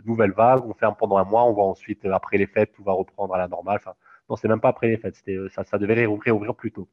nouvelle 0.05 0.33
vague, 0.33 0.65
on 0.67 0.75
ferme 0.75 0.95
pendant 0.99 1.17
un 1.17 1.25
mois, 1.25 1.45
on 1.45 1.55
va 1.55 1.63
ensuite 1.63 2.05
après 2.07 2.37
les 2.37 2.47
fêtes, 2.47 2.73
tout 2.75 2.85
va 2.85 2.93
reprendre 2.93 3.35
à 3.35 3.39
la 3.39 3.49
normale. 3.49 3.77
Enfin, 3.81 3.95
non, 4.29 4.37
c'est 4.37 4.49
même 4.49 4.61
pas 4.61 4.69
après 4.69 4.89
les 4.89 4.99
fêtes, 4.99 5.17
ça, 5.51 5.65
ça 5.65 5.79
devait 5.79 5.95
réouvrir 5.95 6.55
plus 6.55 6.73
tôt. 6.73 6.89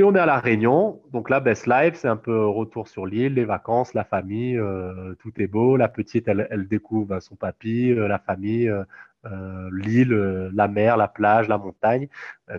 Et 0.00 0.02
on 0.02 0.14
est 0.14 0.18
à 0.18 0.24
La 0.24 0.38
Réunion. 0.38 1.02
Donc 1.12 1.28
là, 1.28 1.40
Best 1.40 1.66
Life, 1.66 1.92
c'est 1.94 2.08
un 2.08 2.16
peu 2.16 2.46
retour 2.46 2.88
sur 2.88 3.04
l'île, 3.04 3.34
les 3.34 3.44
vacances, 3.44 3.92
la 3.92 4.02
famille, 4.02 4.56
euh, 4.56 5.14
tout 5.18 5.30
est 5.36 5.46
beau. 5.46 5.76
La 5.76 5.88
petite, 5.88 6.26
elle, 6.26 6.66
découvre 6.70 7.20
son 7.20 7.36
papy, 7.36 7.92
euh, 7.92 8.08
la 8.08 8.18
famille, 8.18 8.66
euh, 8.66 9.70
l'île, 9.70 10.14
la 10.54 10.68
mer, 10.68 10.96
la 10.96 11.06
plage, 11.06 11.48
la 11.48 11.58
montagne. 11.58 12.08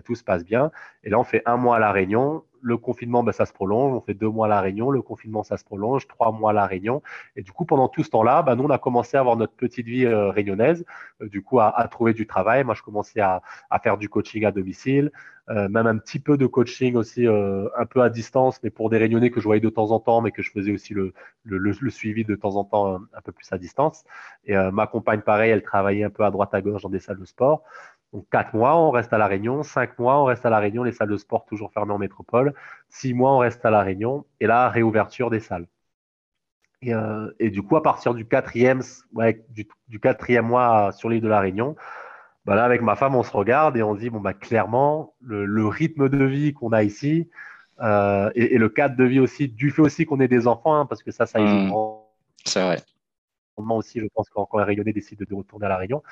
tout 0.04 0.14
se 0.14 0.22
passe 0.22 0.44
bien. 0.44 0.70
Et 1.02 1.10
là, 1.10 1.18
on 1.18 1.24
fait 1.24 1.42
un 1.44 1.56
mois 1.56 1.78
à 1.78 1.78
La 1.80 1.90
Réunion 1.90 2.44
le 2.62 2.76
confinement, 2.78 3.22
ben, 3.22 3.32
ça 3.32 3.44
se 3.44 3.52
prolonge. 3.52 3.92
On 3.92 4.00
fait 4.00 4.14
deux 4.14 4.28
mois 4.28 4.46
à 4.46 4.48
La 4.48 4.60
Réunion. 4.60 4.90
Le 4.90 5.02
confinement, 5.02 5.42
ça 5.42 5.56
se 5.56 5.64
prolonge. 5.64 6.06
Trois 6.06 6.32
mois 6.32 6.50
à 6.50 6.54
La 6.54 6.66
Réunion. 6.66 7.02
Et 7.36 7.42
du 7.42 7.52
coup, 7.52 7.64
pendant 7.64 7.88
tout 7.88 8.04
ce 8.04 8.10
temps-là, 8.10 8.42
ben, 8.42 8.54
nous, 8.56 8.64
on 8.64 8.70
a 8.70 8.78
commencé 8.78 9.16
à 9.16 9.20
avoir 9.20 9.36
notre 9.36 9.54
petite 9.54 9.86
vie 9.86 10.06
euh, 10.06 10.30
réunionnaise, 10.30 10.84
euh, 11.20 11.28
du 11.28 11.42
coup, 11.42 11.60
à, 11.60 11.72
trouver 11.90 12.14
du 12.14 12.26
travail. 12.26 12.64
Moi, 12.64 12.74
je 12.74 12.82
commençais 12.82 13.20
à, 13.20 13.42
faire 13.82 13.98
du 13.98 14.08
coaching 14.08 14.44
à 14.44 14.52
domicile, 14.52 15.10
euh, 15.50 15.68
même 15.68 15.88
un 15.88 15.98
petit 15.98 16.20
peu 16.20 16.36
de 16.36 16.46
coaching 16.46 16.94
aussi, 16.94 17.26
un 17.26 17.86
peu 17.86 18.00
à 18.02 18.08
distance, 18.08 18.60
mais 18.62 18.70
pour 18.70 18.90
des 18.90 18.96
réunionnais 18.96 19.30
que 19.30 19.40
je 19.40 19.44
voyais 19.44 19.60
de 19.60 19.68
temps 19.68 19.90
en 19.90 19.98
temps, 19.98 20.20
mais 20.20 20.30
que 20.30 20.42
je 20.42 20.50
faisais 20.52 20.72
aussi 20.72 20.94
le, 20.94 21.12
le, 21.44 21.90
suivi 21.90 22.24
de 22.24 22.36
temps 22.36 22.54
en 22.54 22.64
temps 22.64 22.94
un, 22.94 23.20
peu 23.24 23.32
plus 23.32 23.52
à 23.52 23.58
distance. 23.58 24.04
Et 24.46 24.54
ma 24.72 24.86
compagne, 24.86 25.20
pareil, 25.20 25.50
elle 25.50 25.62
travaillait 25.62 26.04
un 26.04 26.10
peu 26.10 26.24
à 26.24 26.30
droite 26.30 26.54
à 26.54 26.60
gauche 26.60 26.82
dans 26.82 26.90
des 26.90 27.00
salles 27.00 27.18
de 27.18 27.24
sport. 27.24 27.64
Donc, 28.12 28.26
quatre 28.30 28.54
mois, 28.54 28.76
on 28.76 28.90
reste 28.90 29.12
à 29.12 29.18
La 29.18 29.26
Réunion. 29.26 29.62
Cinq 29.62 29.98
mois, 29.98 30.20
on 30.20 30.24
reste 30.24 30.44
à 30.44 30.50
La 30.50 30.58
Réunion, 30.58 30.82
les 30.82 30.92
salles 30.92 31.08
de 31.08 31.16
sport 31.16 31.46
toujours 31.46 31.72
fermées 31.72 31.92
en 31.92 31.98
métropole. 31.98 32.54
Six 32.88 33.14
mois, 33.14 33.32
on 33.32 33.38
reste 33.38 33.64
à 33.64 33.70
La 33.70 33.82
Réunion. 33.82 34.26
Et 34.40 34.46
là, 34.46 34.68
réouverture 34.68 35.30
des 35.30 35.40
salles. 35.40 35.66
Et, 36.82 36.92
euh, 36.92 37.30
du 37.40 37.62
coup, 37.62 37.76
à 37.76 37.82
partir 37.82 38.12
du 38.12 38.26
quatrième, 38.26 38.82
du, 39.88 40.00
quatrième 40.00 40.46
mois 40.46 40.92
sur 40.92 41.08
l'île 41.08 41.22
de 41.22 41.28
La 41.28 41.40
Réunion, 41.40 41.74
bah 42.44 42.54
là, 42.54 42.64
avec 42.64 42.82
ma 42.82 42.96
femme, 42.96 43.14
on 43.14 43.22
se 43.22 43.30
regarde 43.30 43.76
et 43.76 43.82
on 43.82 43.94
se 43.94 44.00
dit, 44.00 44.10
bon, 44.10 44.20
bah, 44.20 44.34
clairement, 44.34 45.14
le, 45.20 45.66
rythme 45.66 46.08
de 46.08 46.24
vie 46.24 46.52
qu'on 46.52 46.72
a 46.72 46.82
ici 46.82 47.30
euh, 47.80 48.30
et, 48.34 48.58
le 48.58 48.68
cadre 48.68 48.96
de 48.96 49.04
vie 49.04 49.20
aussi, 49.20 49.48
du 49.48 49.70
fait 49.70 49.80
aussi 49.80 50.04
qu'on 50.04 50.20
ait 50.20 50.28
des 50.28 50.46
enfants, 50.46 50.74
hein, 50.74 50.86
parce 50.86 51.02
que 51.02 51.12
ça, 51.12 51.24
ça 51.24 51.40
mmh. 51.40 51.72
C'est 52.44 52.62
vrai 52.62 52.78
aussi, 53.56 54.00
je 54.00 54.06
pense, 54.14 54.28
quand, 54.30 54.46
quand 54.46 54.58
les 54.58 54.64
Réunionnais 54.64 54.92
décident 54.92 55.24
de 55.28 55.34
retourner 55.34 55.66
à 55.66 55.68
La 55.68 55.76
Réunion. 55.76 56.02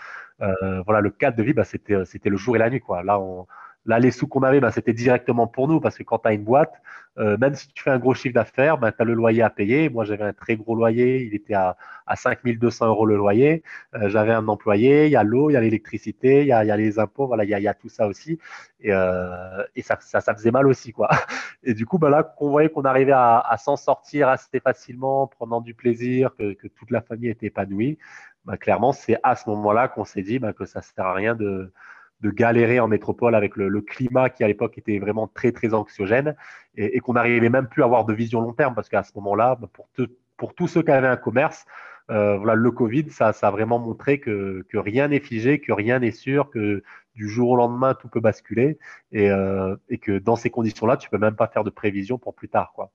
Euh, 0.43 0.83
voilà, 0.83 1.01
le 1.01 1.11
cadre 1.11 1.37
de 1.37 1.43
vie, 1.43 1.53
bah, 1.53 1.65
c'était, 1.65 2.05
c'était 2.05 2.31
le 2.31 2.37
jour 2.37 2.57
et 2.57 2.59
la 2.59 2.71
nuit. 2.71 2.81
Quoi. 2.81 3.03
Là, 3.03 3.21
on, 3.21 3.47
Là, 3.87 3.99
les 3.99 4.11
sous 4.11 4.27
qu'on 4.29 4.43
avait, 4.43 4.61
bah, 4.61 4.71
c'était 4.71 4.93
directement 4.93 5.47
pour 5.47 5.67
nous 5.67 5.81
parce 5.81 5.97
que 5.97 6.03
quand 6.03 6.19
tu 6.19 6.29
as 6.29 6.33
une 6.35 6.45
boîte, 6.45 6.75
euh, 7.19 7.37
même 7.39 7.55
si 7.55 7.69
tu 7.69 7.83
fais 7.83 7.91
un 7.91 7.99
gros 7.99 8.15
chiffre 8.15 8.35
d'affaires, 8.35 8.79
bah, 8.79 8.93
tu 8.93 9.03
as 9.03 9.05
le 9.05 9.15
loyer 9.15 9.43
à 9.43 9.51
payer. 9.51 9.89
Moi, 9.89 10.05
j'avais 10.05 10.25
un 10.25 10.33
très 10.33 10.57
gros 10.57 10.75
loyer, 10.75 11.25
il 11.25 11.35
était 11.35 11.55
à, 11.55 11.77
à 12.07 12.17
5200 12.17 12.87
euros 12.87 13.07
le 13.07 13.17
loyer. 13.17 13.63
Euh, 13.95 14.09
j'avais 14.09 14.33
un 14.33 14.47
employé, 14.49 15.07
il 15.07 15.13
y 15.13 15.17
a 15.17 15.23
l'eau, 15.23 15.51
il 15.51 15.55
y 15.55 15.57
a 15.57 15.61
l'électricité, 15.61 16.43
il 16.43 16.47
y 16.47 16.53
a, 16.53 16.77
les 16.77 16.99
impôts, 16.99 17.27
voilà, 17.27 17.45
il 17.45 17.51
y 17.51 17.69
a, 17.69 17.75
tout 17.75 17.89
ça 17.89 18.07
aussi. 18.07 18.39
Et, 18.81 18.93
euh, 18.93 19.65
ça, 19.83 19.99
ça, 20.01 20.35
faisait 20.35 20.51
mal 20.51 20.67
aussi. 20.67 20.93
quoi. 20.93 21.09
Et 21.65 21.75
du 21.75 21.87
coup, 21.87 21.99
bah, 21.99 22.11
là, 22.11 22.23
qu'on 22.23 22.51
voyait 22.51 22.69
qu'on 22.69 22.85
arrivait 22.85 23.13
à, 23.13 23.57
s'en 23.59 23.77
sortir 23.77 24.29
assez 24.29 24.61
facilement, 24.61 25.27
prenant 25.27 25.61
du 25.61 25.75
plaisir, 25.75 26.35
que, 26.37 26.55
toute 26.69 26.91
la 26.91 27.01
famille 27.01 27.31
était 27.31 27.47
épanouie, 27.47 27.99
bah, 28.45 28.57
clairement, 28.57 28.93
c'est 28.93 29.19
à 29.23 29.37
ce 29.37 29.49
moment-là 29.51 29.89
qu'on 29.89 30.05
s'est 30.05 30.23
dit 30.23 30.41
que 30.57 30.65
ça 30.65 30.81
ne 30.81 30.85
sert 30.85 31.07
à 31.07 31.15
rien 31.15 31.35
de 31.35 31.73
de 32.21 32.31
galérer 32.31 32.81
en 32.81 32.89
métropole 32.89 33.35
avec 33.35 33.57
le, 33.57 33.81
climat 33.81 34.31
qui 34.31 34.45
à 34.45 34.49
l'époque 34.49 34.77
était 34.79 34.99
vraiment 34.99 35.27
très 35.27 35.53
très 35.53 35.75
anxiogène 35.75 36.37
et, 36.77 37.01
qu'on 37.01 37.15
n'arrivait 37.15 37.49
même 37.49 37.67
plus 37.67 37.83
à 37.83 37.87
avoir 37.87 38.05
de 38.05 38.13
vision 38.13 38.41
long 38.41 38.53
terme 38.53 38.75
parce 38.75 38.89
qu'à 38.89 39.03
ce 39.03 39.13
moment-là, 39.17 39.57
bah, 39.61 39.69
pour, 39.73 39.89
pour 40.37 40.55
tous 40.55 40.69
ceux 40.69 40.83
qui 40.83 40.91
avaient 40.91 41.07
un 41.07 41.17
commerce, 41.17 41.65
euh, 42.11 42.37
voilà, 42.37 42.55
le 42.55 42.71
Covid, 42.71 43.11
ça, 43.11 43.33
ça, 43.33 43.49
a 43.49 43.51
vraiment 43.51 43.79
montré 43.79 44.19
que, 44.19 44.67
que 44.69 44.79
rien 44.79 45.09
n'est 45.09 45.21
figé, 45.21 45.61
que 45.61 45.73
rien 45.73 46.01
n'est 46.01 46.11
sûr, 46.11 46.51
que 46.51 46.83
du 47.15 47.29
jour 47.29 47.51
au 47.51 47.57
lendemain, 47.57 47.95
tout 47.95 48.09
peut 48.09 48.21
basculer 48.21 48.79
et, 49.13 49.31
euh, 49.31 49.77
et 49.89 49.99
que 49.99 50.19
dans 50.19 50.37
ces 50.37 50.51
conditions-là, 50.51 50.97
tu 50.97 51.09
peux 51.09 51.19
même 51.19 51.37
pas 51.37 51.47
faire 51.47 51.65
de 51.65 51.71
prévision 51.71 52.19
pour 52.19 52.35
plus 52.35 52.49
tard. 52.49 52.73
Quoi. 52.75 52.91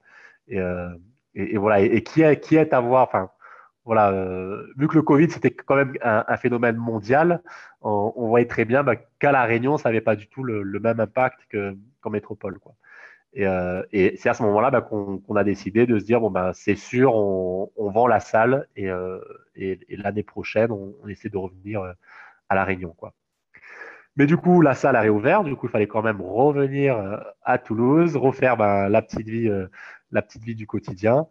Et, 0.48 0.60
euh, 0.60 0.90
et, 1.34 1.58
voilà, 1.58 1.82
et, 1.82 2.02
qui, 2.02 2.22
est, 2.22 2.40
qui 2.40 2.56
est 2.56 2.74
à 2.74 2.80
voir, 2.80 3.04
enfin, 3.08 3.30
voilà, 3.86 4.12
euh, 4.12 4.66
vu 4.78 4.88
que 4.88 4.96
le 4.96 5.04
Covid, 5.04 5.30
c'était 5.30 5.52
quand 5.52 5.76
même 5.76 5.94
un, 6.02 6.38
phénomène 6.38 6.76
mondial, 6.76 7.42
on, 7.82 8.28
voyait 8.28 8.48
très 8.48 8.66
bien 8.66 8.84
bah, 8.84 8.96
qu'à 9.20 9.32
La 9.32 9.44
Réunion, 9.44 9.78
ça 9.78 9.90
n'avait 9.90 10.02
pas 10.02 10.16
du 10.16 10.28
tout 10.28 10.44
le, 10.44 10.64
même 10.80 11.00
impact 11.00 11.40
qu'en 12.02 12.10
métropole. 12.10 12.58
Quoi. 12.58 12.74
Et, 13.34 13.46
euh, 13.46 13.84
c'est 13.92 14.28
à 14.28 14.34
ce 14.34 14.42
moment-là 14.42 14.72
bah, 14.72 14.82
qu'on 14.82 15.36
a 15.36 15.44
décidé 15.44 15.86
de 15.86 16.00
se 16.00 16.06
dire, 16.06 16.20
bon, 16.20 16.32
bah, 16.32 16.52
c'est 16.54 16.76
sûr, 16.76 17.14
on, 17.16 17.70
vend 17.78 18.08
la 18.08 18.20
salle 18.20 18.68
et, 18.76 18.90
euh, 18.90 19.20
l'année 19.90 20.24
prochaine, 20.24 20.72
on, 20.72 21.08
essaie 21.08 21.30
de 21.30 21.38
revenir 21.38 21.84
à 22.50 22.56
La 22.56 22.64
Réunion. 22.64 22.96
Mais 24.16 24.26
du 24.26 24.36
coup, 24.36 24.62
la 24.62 24.74
salle 24.74 24.96
a 24.96 25.02
réouvert, 25.02 25.44
du 25.44 25.56
coup, 25.56 25.68
il 25.68 25.70
fallait 25.70 25.88
quand 25.88 26.02
même 26.02 26.22
revenir 26.22 27.22
à 27.44 27.58
Toulouse, 27.60 28.18
refaire 28.18 28.58
la, 28.58 29.02
petite 29.04 29.28
vie, 29.28 29.52
la 30.10 30.22
petite 30.24 30.44
vie 30.44 30.56
du 30.56 30.66
quotidien. 30.66 31.28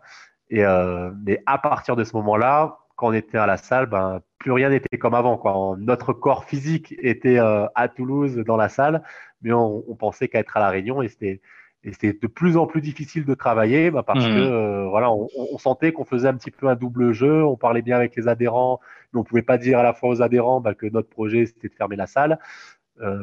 Et, 0.51 0.65
euh, 0.65 1.11
mais 1.25 1.43
à 1.47 1.59
partir 1.59 1.97
de 1.97 2.05
ce 2.05 2.15
moment-là, 2.17 2.79
quand 2.97 3.09
on 3.09 3.13
était 3.13 3.39
à 3.39 3.47
la 3.47 3.57
salle, 3.57 3.87
ben, 3.87 4.21
plus 4.39 4.53
rien 4.53 4.69
n'était 4.71 4.99
comme 4.99 5.15
avant. 5.15 5.37
Quoi. 5.37 5.77
Notre 5.79 6.13
corps 6.13 6.45
physique 6.45 6.95
était 6.99 7.39
euh, 7.39 7.67
à 7.75 7.89
Toulouse 7.89 8.37
dans 8.47 8.57
la 8.57 8.69
salle, 8.69 9.03
mais 9.43 9.53
on, 9.53 9.83
pensait 9.99 10.29
qu'à 10.29 10.39
être 10.41 10.57
à 10.57 10.61
La 10.61 10.71
Réunion 10.71 11.03
et 11.03 11.09
c'était, 11.09 11.41
de 11.85 12.27
plus 12.27 12.57
en 12.57 12.67
plus 12.67 12.81
difficile 12.81 13.27
de 13.27 13.35
travailler 13.35 13.91
bah, 13.91 14.03
parce 14.03 14.25
mmh. 14.25 14.31
que 14.31 14.89
voilà, 14.89 15.11
on, 15.13 15.59
sentait 15.59 15.93
qu'on 15.93 16.05
faisait 16.05 16.29
un 16.29 16.35
petit 16.35 16.51
peu 16.51 16.69
un 16.69 16.77
double 16.77 17.13
jeu. 17.13 17.45
On 17.45 17.57
parlait 17.57 17.83
bien 17.83 17.97
avec 17.97 18.17
les 18.17 18.29
adhérents, 18.29 18.81
mais 19.13 19.19
on 19.19 19.23
ne 19.23 19.27
pouvait 19.27 19.43
pas 19.43 19.59
dire 19.59 19.79
à 19.79 19.83
la 19.83 19.93
fois 19.93 20.09
aux 20.09 20.23
adhérents 20.23 20.61
bah, 20.61 20.75
que 20.75 20.87
notre 20.87 21.09
projet 21.09 21.47
c'était 21.47 21.69
de 21.69 21.75
fermer 21.75 21.97
la 21.97 22.07
salle. 22.07 22.39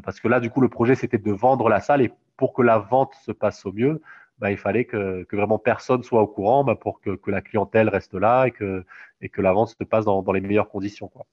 parce 0.03 0.19
que 0.19 0.27
là, 0.27 0.39
du 0.39 0.49
coup, 0.49 0.61
le 0.61 0.69
projet 0.69 0.95
c'était 0.95 1.17
de 1.17 1.31
vendre 1.31 1.69
la 1.69 1.79
salle 1.79 2.01
et 2.01 2.11
pour 2.35 2.53
que 2.53 2.61
la 2.61 2.79
vente 2.79 3.13
se 3.23 3.31
passe 3.31 3.65
au 3.65 3.71
mieux, 3.71 4.01
bah, 4.41 4.51
il 4.51 4.57
fallait 4.57 4.85
que, 4.85 5.25
vraiment 5.31 5.59
personne 5.59 6.01
soit 6.03 6.21
au 6.21 6.27
courant 6.27 6.63
bah, 6.63 6.75
pour 6.75 6.99
que, 6.99 7.17
la 7.27 7.41
clientèle 7.41 7.89
reste 7.89 8.15
là 8.15 8.45
et 8.47 8.51
que, 8.51 8.83
et 9.21 9.29
que 9.29 9.41
la 9.41 9.53
vente 9.53 9.69
se 9.69 9.83
passe 9.83 10.03
dans, 10.05 10.31
les 10.33 10.41
meilleures 10.41 10.69
conditions. 10.69 11.07
Quoi. 11.07 11.27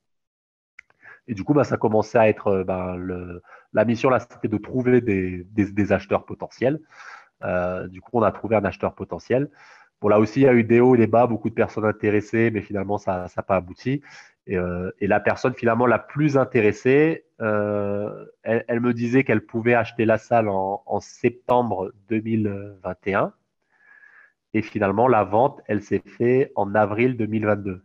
Et 1.27 1.35
du 1.35 1.43
coup, 1.43 1.55
bah, 1.55 1.65
ça 1.65 1.79
commençait 1.79 2.19
à 2.19 2.29
être 2.29 2.65
le, 2.99 3.43
la 3.73 3.85
mission 3.87 4.11
là, 4.11 4.21
c'était 4.21 4.49
de 4.49 4.59
trouver 4.59 5.01
des, 5.01 5.93
acheteurs 5.93 6.27
potentiels. 6.27 6.81
Euh, 7.45 7.89
du 7.89 8.03
coup, 8.03 8.11
on 8.13 8.23
a 8.23 8.31
trouvé 8.31 8.57
un 8.57 8.65
acheteur 8.65 8.95
potentiel. 8.95 9.49
Bon, 10.01 10.09
là 10.09 10.21
aussi, 10.21 10.41
il 10.41 10.45
y 10.45 10.49
a 10.49 10.55
eu 10.55 10.65
des 10.65 10.81
hauts 10.81 10.95
et 10.95 10.99
des 10.99 11.07
bas, 11.07 11.27
beaucoup 11.27 11.49
de 11.49 11.55
personnes 11.55 11.87
intéressées, 11.87 12.51
mais 12.53 12.61
finalement, 12.61 12.99
ça 12.99 13.27
n'a 13.35 13.43
pas 13.43 13.57
abouti. 13.57 14.03
Euh, 14.51 14.91
et, 15.01 15.07
la 15.07 15.21
personne 15.21 15.55
finalement 15.55 15.87
la 15.87 15.99
plus 15.99 16.37
intéressée, 16.37 17.25
euh, 17.41 18.25
elle, 18.43 18.81
me 18.81 18.95
disait 18.95 19.25
qu'elle 19.25 19.45
pouvait 19.45 19.75
acheter 19.75 20.05
la 20.05 20.19
salle 20.19 20.49
en, 20.49 21.01
septembre 21.01 21.93
2021. 22.09 23.33
Et 24.55 24.63
finalement, 24.63 25.09
la 25.09 25.25
vente, 25.25 25.61
elle 25.67 25.83
s'est 25.83 26.03
faite 26.05 26.51
en 26.57 26.75
avril 26.75 27.17
2022. 27.17 27.83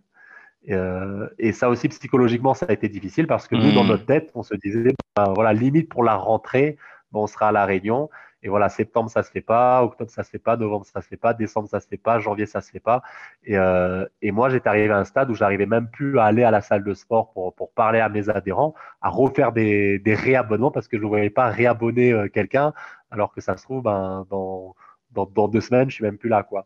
Euh, 0.70 1.28
et 1.38 1.52
ça 1.52 1.70
aussi, 1.70 1.90
psychologiquement, 1.90 2.54
ça 2.54 2.68
a 2.70 2.72
été 2.72 2.88
difficile 2.88 3.28
parce 3.28 3.50
que 3.50 3.56
nous, 3.56 3.74
dans 3.74 3.84
hmm. 3.84 3.88
notre 3.88 4.06
tête, 4.06 4.32
on 4.34 4.44
se 4.44 4.56
disait, 4.56 4.94
ben, 5.18 5.34
voilà, 5.34 5.52
limite 5.52 5.90
pour 5.90 6.04
la 6.04 6.16
rentrée, 6.16 6.78
on 7.12 7.28
sera 7.28 7.50
à 7.50 7.52
la 7.52 7.66
Réunion. 7.66 8.10
Et 8.44 8.50
voilà, 8.50 8.68
septembre, 8.68 9.10
ça 9.10 9.24
se 9.24 9.32
fait 9.32 9.42
pas, 9.42 9.82
octobre, 9.84 10.12
ça 10.12 10.24
se 10.24 10.30
fait 10.30 10.38
pas, 10.38 10.58
novembre, 10.58 10.86
ça 10.86 11.02
se 11.02 11.08
fait 11.08 11.18
pas, 11.18 11.34
décembre, 11.34 11.70
ça 11.70 11.80
se 11.80 11.88
fait 11.88 11.98
pas, 11.98 12.20
janvier, 12.20 12.46
ça 12.46 12.60
se 12.60 12.70
fait 12.70 12.82
pas. 12.82 13.02
Et, 13.46 13.58
euh, 13.58 14.06
et 14.22 14.32
moi, 14.32 14.50
j'étais 14.50 14.68
arrivé 14.68 14.90
à 14.92 14.98
un 14.98 15.06
stade 15.06 15.30
où 15.30 15.34
j'arrivais 15.34 15.66
même 15.66 15.88
plus 15.88 16.20
à 16.20 16.26
aller 16.26 16.44
à 16.44 16.52
la 16.52 16.60
salle 16.60 16.84
de 16.84 16.94
sport 16.94 17.32
pour, 17.32 17.56
pour 17.56 17.72
parler 17.72 18.00
à 18.00 18.10
mes 18.10 18.30
adhérents, 18.30 18.76
à 19.02 19.10
refaire 19.10 19.54
des, 19.54 19.98
des 20.00 20.14
réabonnements 20.14 20.72
parce 20.72 20.90
que 20.90 20.98
je 20.98 21.04
ne 21.04 21.08
voyais 21.08 21.30
pas 21.30 21.48
réabonner 21.48 22.12
euh, 22.12 22.28
quelqu'un, 22.28 22.74
alors 23.12 23.34
que 23.34 23.40
ça 23.40 23.56
se 23.56 23.64
trouve, 23.64 23.82
ben, 23.82 24.28
dans, 24.30 24.76
dans, 25.12 25.26
dans, 25.26 25.48
deux 25.48 25.62
semaines, 25.62 25.90
je 25.90 25.96
suis 25.96 26.04
même 26.04 26.18
plus 26.18 26.30
là, 26.30 26.44
quoi. 26.44 26.66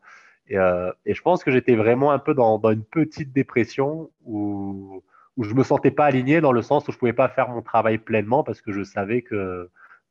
Et, 0.50 0.58
euh, 0.58 0.92
et 1.06 1.14
je 1.14 1.22
pense 1.22 1.44
que 1.44 1.52
j'étais 1.52 1.76
vraiment 1.76 2.12
un 2.12 2.20
peu 2.20 2.34
dans, 2.34 2.58
dans 2.58 2.72
une 2.72 2.86
petite 2.86 3.34
dépression 3.34 4.10
où, 4.26 5.04
où 5.36 5.44
je 5.44 5.54
me 5.54 5.64
sentais 5.64 5.92
pas 5.92 6.06
aligné 6.06 6.42
dans 6.42 6.52
le 6.52 6.64
sens 6.64 6.88
où 6.88 6.92
je 6.92 6.98
pouvais 6.98 7.14
pas 7.14 7.28
faire 7.28 7.50
mon 7.50 7.62
travail 7.62 8.00
pleinement 8.00 8.44
parce 8.44 8.62
que 8.62 8.72
je 8.72 8.84
savais 8.84 9.22
que 9.22 9.70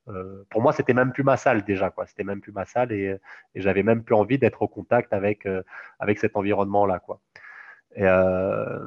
euh, 0.08 0.44
pour 0.50 0.62
moi, 0.62 0.72
c'était 0.72 0.94
même 0.94 1.12
plus 1.12 1.24
ma 1.24 1.36
salle 1.36 1.64
déjà, 1.64 1.90
quoi. 1.90 2.06
C'était 2.06 2.24
même 2.24 2.40
plus 2.40 2.52
ma 2.52 2.64
salle 2.64 2.92
et, 2.92 3.16
j'avais 3.54 3.82
même 3.82 4.02
plus 4.02 4.14
envie 4.14 4.38
d'être 4.38 4.62
au 4.62 4.68
contact 4.68 5.12
avec, 5.12 5.46
euh, 5.46 5.62
avec 5.98 6.18
cet 6.18 6.36
environnement-là, 6.36 7.00
quoi. 7.00 7.20
Et, 7.96 8.04
euh, 8.04 8.86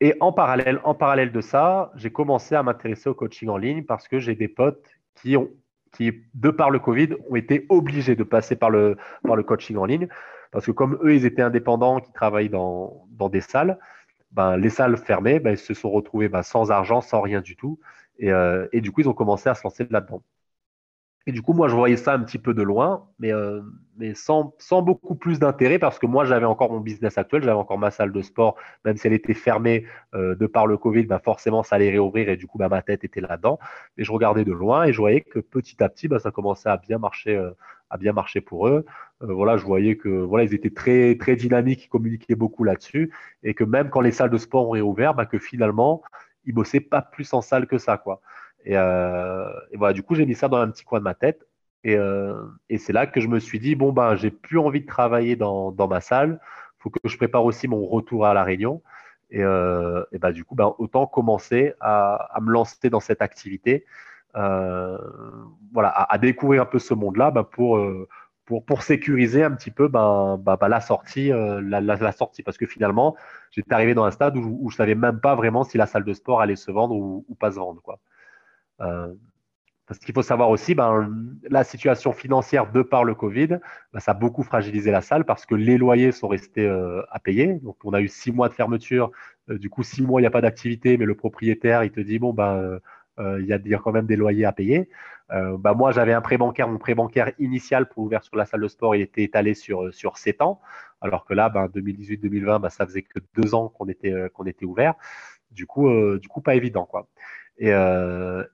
et, 0.00 0.14
en, 0.20 0.32
parallèle, 0.32 0.80
en 0.84 0.94
parallèle 0.94 1.32
de 1.32 1.40
ça, 1.40 1.92
j'ai 1.96 2.10
commencé 2.10 2.54
à 2.54 2.62
m'intéresser 2.62 3.08
au 3.08 3.14
coaching 3.14 3.48
en 3.48 3.56
ligne 3.56 3.84
parce 3.84 4.08
que 4.08 4.18
j'ai 4.18 4.34
des 4.34 4.48
potes 4.48 4.86
qui 5.14 5.36
ont, 5.36 5.50
qui, 5.92 6.12
de 6.34 6.50
par 6.50 6.70
le 6.70 6.78
Covid, 6.78 7.10
ont 7.30 7.36
été 7.36 7.66
obligés 7.68 8.14
de 8.16 8.22
passer 8.22 8.56
par 8.56 8.70
le, 8.70 8.96
par 9.24 9.36
le 9.36 9.42
coaching 9.42 9.76
en 9.76 9.86
ligne. 9.86 10.08
Parce 10.52 10.66
que 10.66 10.72
comme 10.72 10.98
eux, 11.02 11.14
ils 11.14 11.24
étaient 11.24 11.42
indépendants, 11.42 12.00
qui 12.00 12.12
travaillent 12.12 12.50
dans, 12.50 13.06
dans 13.10 13.28
des 13.28 13.40
salles, 13.40 13.78
ben, 14.32 14.56
les 14.56 14.70
salles 14.70 14.96
fermées, 14.98 15.40
ben, 15.40 15.52
ils 15.52 15.58
se 15.58 15.74
sont 15.74 15.90
retrouvés 15.90 16.28
ben, 16.28 16.42
sans 16.42 16.70
argent, 16.70 17.00
sans 17.00 17.20
rien 17.22 17.40
du 17.40 17.56
tout. 17.56 17.80
Euh, 18.22 18.68
et, 18.72 18.80
du 18.80 18.92
coup, 18.92 19.00
ils 19.00 19.08
ont 19.08 19.14
commencé 19.14 19.48
à 19.48 19.54
se 19.54 19.62
lancer 19.64 19.86
là-dedans. 19.90 20.22
Et 21.28 21.32
du 21.32 21.42
coup, 21.42 21.54
moi, 21.54 21.66
je 21.66 21.74
voyais 21.74 21.96
ça 21.96 22.14
un 22.14 22.20
petit 22.20 22.38
peu 22.38 22.54
de 22.54 22.62
loin, 22.62 23.08
mais, 23.18 23.32
euh, 23.32 23.60
sans, 24.14 24.54
beaucoup 24.82 25.16
plus 25.16 25.40
d'intérêt 25.40 25.80
parce 25.80 25.98
que 25.98 26.06
moi, 26.06 26.24
j'avais 26.24 26.46
encore 26.46 26.70
mon 26.70 26.78
business 26.78 27.18
actuel, 27.18 27.42
j'avais 27.42 27.56
encore 27.56 27.78
ma 27.78 27.90
salle 27.90 28.12
de 28.12 28.22
sport, 28.22 28.54
même 28.84 28.96
si 28.96 29.08
elle 29.08 29.12
était 29.12 29.34
fermée 29.34 29.86
euh, 30.14 30.36
de 30.36 30.46
par 30.46 30.68
le 30.68 30.76
Covid, 30.78 31.02
bah 31.06 31.18
forcément, 31.18 31.64
ça 31.64 31.76
allait 31.76 31.90
réouvrir 31.90 32.28
et 32.28 32.36
du 32.36 32.46
coup, 32.46 32.58
bah, 32.58 32.68
ma 32.68 32.80
tête 32.80 33.02
était 33.02 33.20
là-dedans. 33.20 33.58
Et 33.98 34.04
je 34.04 34.12
regardais 34.12 34.44
de 34.44 34.52
loin 34.52 34.84
et 34.84 34.92
je 34.92 34.98
voyais 34.98 35.20
que 35.22 35.40
petit 35.40 35.82
à 35.82 35.88
petit, 35.88 36.06
bah, 36.06 36.20
ça 36.20 36.30
commençait 36.30 36.68
à 36.68 36.76
bien 36.76 36.98
marcher, 36.98 37.36
à 37.90 37.96
bien 37.98 38.12
marcher 38.12 38.40
pour 38.40 38.68
eux. 38.68 38.84
voilà, 39.20 39.56
je 39.56 39.64
voyais 39.64 39.96
que 39.96 40.08
voilà, 40.08 40.44
ils 40.44 40.54
étaient 40.54 40.70
très, 40.70 41.16
très 41.16 41.34
dynamiques, 41.34 41.86
ils 41.86 41.88
communiquaient 41.88 42.36
beaucoup 42.36 42.62
là-dessus 42.62 43.12
et 43.42 43.54
que 43.54 43.64
même 43.64 43.90
quand 43.90 44.00
les 44.00 44.12
salles 44.12 44.30
de 44.30 44.38
sport 44.38 44.68
ont 44.68 44.70
réouvert, 44.70 45.14
bah, 45.14 45.26
que 45.26 45.38
finalement, 45.40 46.02
il 46.46 46.54
bossait 46.54 46.80
pas 46.80 47.02
plus 47.02 47.32
en 47.32 47.42
salle 47.42 47.66
que 47.66 47.78
ça, 47.78 47.98
quoi. 47.98 48.20
Et, 48.64 48.76
euh, 48.76 49.48
voilà, 49.74 49.92
du 49.92 50.02
coup, 50.02 50.14
j'ai 50.14 50.26
mis 50.26 50.34
ça 50.34 50.48
dans 50.48 50.58
un 50.58 50.70
petit 50.70 50.84
coin 50.84 50.98
de 50.98 51.04
ma 51.04 51.14
tête. 51.14 51.46
Euh, 51.86 52.42
et, 52.68 52.78
c'est 52.78 52.92
là 52.92 53.06
que 53.06 53.20
je 53.20 53.28
me 53.28 53.38
suis 53.38 53.60
dit, 53.60 53.76
bon, 53.76 53.92
ben, 53.92 54.16
j'ai 54.16 54.30
plus 54.30 54.58
envie 54.58 54.80
de 54.80 54.86
travailler 54.86 55.36
dans, 55.36 55.72
ma 55.88 56.00
salle. 56.00 56.40
Faut 56.78 56.90
que 56.90 56.98
je 57.04 57.16
prépare 57.16 57.44
aussi 57.44 57.68
mon 57.68 57.84
retour 57.86 58.26
à 58.26 58.34
La 58.34 58.44
Réunion. 58.44 58.82
Et, 59.30 59.42
euh, 59.42 60.04
et 60.12 60.18
ben, 60.18 60.32
du 60.32 60.44
coup, 60.44 60.54
ben, 60.54 60.74
autant 60.78 61.06
commencer 61.06 61.74
à, 61.80 62.38
me 62.42 62.50
lancer 62.50 62.90
dans 62.90 63.00
cette 63.00 63.22
activité. 63.22 63.84
voilà, 64.34 65.90
à, 65.90 66.18
découvrir 66.18 66.62
un 66.62 66.66
peu 66.66 66.78
ce 66.78 66.94
monde-là 66.94 67.30
ben, 67.30 67.44
pour, 67.44 67.78
pour, 68.46 68.64
pour 68.64 68.82
sécuriser 68.82 69.42
un 69.42 69.50
petit 69.50 69.70
peu 69.70 69.88
ben, 69.88 70.38
ben, 70.38 70.56
ben 70.58 70.68
la, 70.68 70.80
sortie, 70.80 71.32
euh, 71.32 71.60
la, 71.60 72.12
sortie. 72.12 72.42
Parce 72.42 72.56
que 72.56 72.66
finalement, 72.66 73.16
j'étais 73.50 73.74
arrivé 73.74 73.92
dans 73.92 74.04
un 74.04 74.12
stade 74.12 74.36
où, 74.36 74.70
je 74.70 74.74
ne 74.74 74.76
savais 74.76 74.94
même 74.94 75.20
pas 75.20 75.34
vraiment 75.34 75.64
si 75.64 75.76
la 75.76 75.86
salle 75.86 76.04
de 76.04 76.14
sport 76.14 76.40
allait 76.40 76.56
se 76.56 76.70
vendre 76.70 76.94
ou, 76.94 77.36
pas 77.38 77.50
se 77.50 77.56
vendre. 77.56 77.82
Quoi. 77.82 77.98
Euh, 78.80 79.12
parce 79.86 79.98
qu'il 79.98 80.14
faut 80.14 80.22
savoir 80.22 80.50
aussi, 80.50 80.74
ben, 80.74 81.12
la 81.50 81.64
situation 81.64 82.12
financière 82.12 82.70
de 82.70 82.82
par 82.82 83.04
le 83.04 83.14
Covid, 83.14 83.58
ben, 83.92 84.00
ça 84.00 84.12
a 84.12 84.14
beaucoup 84.14 84.44
fragilisé 84.44 84.92
la 84.92 85.00
salle 85.00 85.24
parce 85.24 85.44
que 85.44 85.56
les 85.56 85.76
loyers 85.76 86.12
sont 86.12 86.28
restés 86.28 86.66
euh, 86.66 87.02
à 87.10 87.18
payer. 87.18 87.54
Donc, 87.54 87.76
on 87.84 87.92
a 87.92 88.00
eu 88.00 88.08
six 88.08 88.32
mois 88.32 88.48
de 88.48 88.54
fermeture. 88.54 89.10
Du 89.48 89.70
coup, 89.70 89.82
six 89.82 90.02
mois, 90.02 90.20
il 90.20 90.24
n'y 90.24 90.28
a 90.28 90.32
pas 90.32 90.40
d'activité, 90.40 90.96
mais 90.96 91.04
le 91.04 91.14
propriétaire, 91.14 91.84
il 91.84 91.90
te 91.90 92.00
dit, 92.00 92.18
bon, 92.18 92.32
ben, 92.32 92.80
il 93.18 93.46
y 93.46 93.74
a 93.74 93.78
quand 93.78 93.92
même 93.92 94.06
des 94.06 94.16
loyers 94.16 94.44
à 94.44 94.52
payer. 94.52 94.88
Euh, 95.32 95.56
bah 95.58 95.74
moi, 95.74 95.92
j'avais 95.92 96.12
un 96.12 96.20
prêt 96.20 96.38
bancaire. 96.38 96.68
Mon 96.68 96.78
prêt 96.78 96.94
bancaire 96.94 97.32
initial 97.38 97.88
pour 97.88 98.04
l'ouverture 98.04 98.32
de 98.32 98.38
la 98.38 98.46
salle 98.46 98.60
de 98.60 98.68
sport, 98.68 98.94
il 98.94 99.02
était 99.02 99.22
étalé 99.22 99.54
sur, 99.54 99.92
sur 99.92 100.18
7 100.18 100.42
ans. 100.42 100.60
Alors 101.00 101.24
que 101.24 101.34
là, 101.34 101.48
ben, 101.48 101.66
2018-2020, 101.66 102.60
ben, 102.60 102.68
ça 102.68 102.86
faisait 102.86 103.02
que 103.02 103.18
deux 103.36 103.54
ans 103.54 103.68
qu'on 103.68 103.88
était, 103.88 104.12
euh, 104.12 104.28
qu'on 104.28 104.46
était 104.46 104.64
ouvert. 104.64 104.94
Du 105.50 105.66
coup, 105.66 105.88
du 106.18 106.28
coup, 106.28 106.40
pas 106.40 106.54
évident. 106.54 106.84
Quoi. 106.84 107.08
Et, 107.58 107.70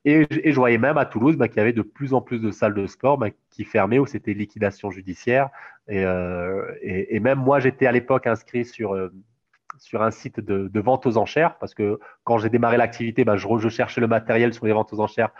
et, 0.04 0.52
je 0.52 0.54
voyais 0.54 0.78
même 0.78 0.98
à 0.98 1.04
Toulouse 1.04 1.36
ben, 1.36 1.48
qu'il 1.48 1.56
y 1.56 1.60
avait 1.60 1.72
de 1.72 1.82
plus 1.82 2.14
en 2.14 2.20
plus 2.20 2.38
de 2.38 2.52
salles 2.52 2.74
de 2.74 2.86
sport 2.86 3.18
ben, 3.18 3.30
qui 3.50 3.64
fermaient 3.64 3.98
ou 3.98 4.06
c'était 4.06 4.34
liquidation 4.34 4.90
judiciaire. 4.90 5.50
Et, 5.88 6.02
et, 6.82 7.16
et 7.16 7.20
même 7.20 7.38
moi, 7.38 7.58
j'étais 7.58 7.86
à 7.86 7.92
l'époque 7.92 8.28
inscrit 8.28 8.64
sur, 8.64 8.94
sur 9.78 10.02
un 10.02 10.10
site 10.10 10.40
de, 10.40 10.80
vente 10.80 11.06
aux 11.06 11.16
enchères 11.16 11.56
parce 11.58 11.74
que 11.74 11.98
quand 12.24 12.38
j'ai 12.38 12.48
démarré 12.48 12.76
l'activité, 12.76 13.24
bah, 13.24 13.36
je, 13.36 13.46
je, 13.58 13.68
cherchais 13.68 14.00
le 14.00 14.06
matériel 14.06 14.52
sur 14.52 14.66
les 14.66 14.72
ventes 14.72 14.92
aux 14.92 15.00
enchères 15.00 15.30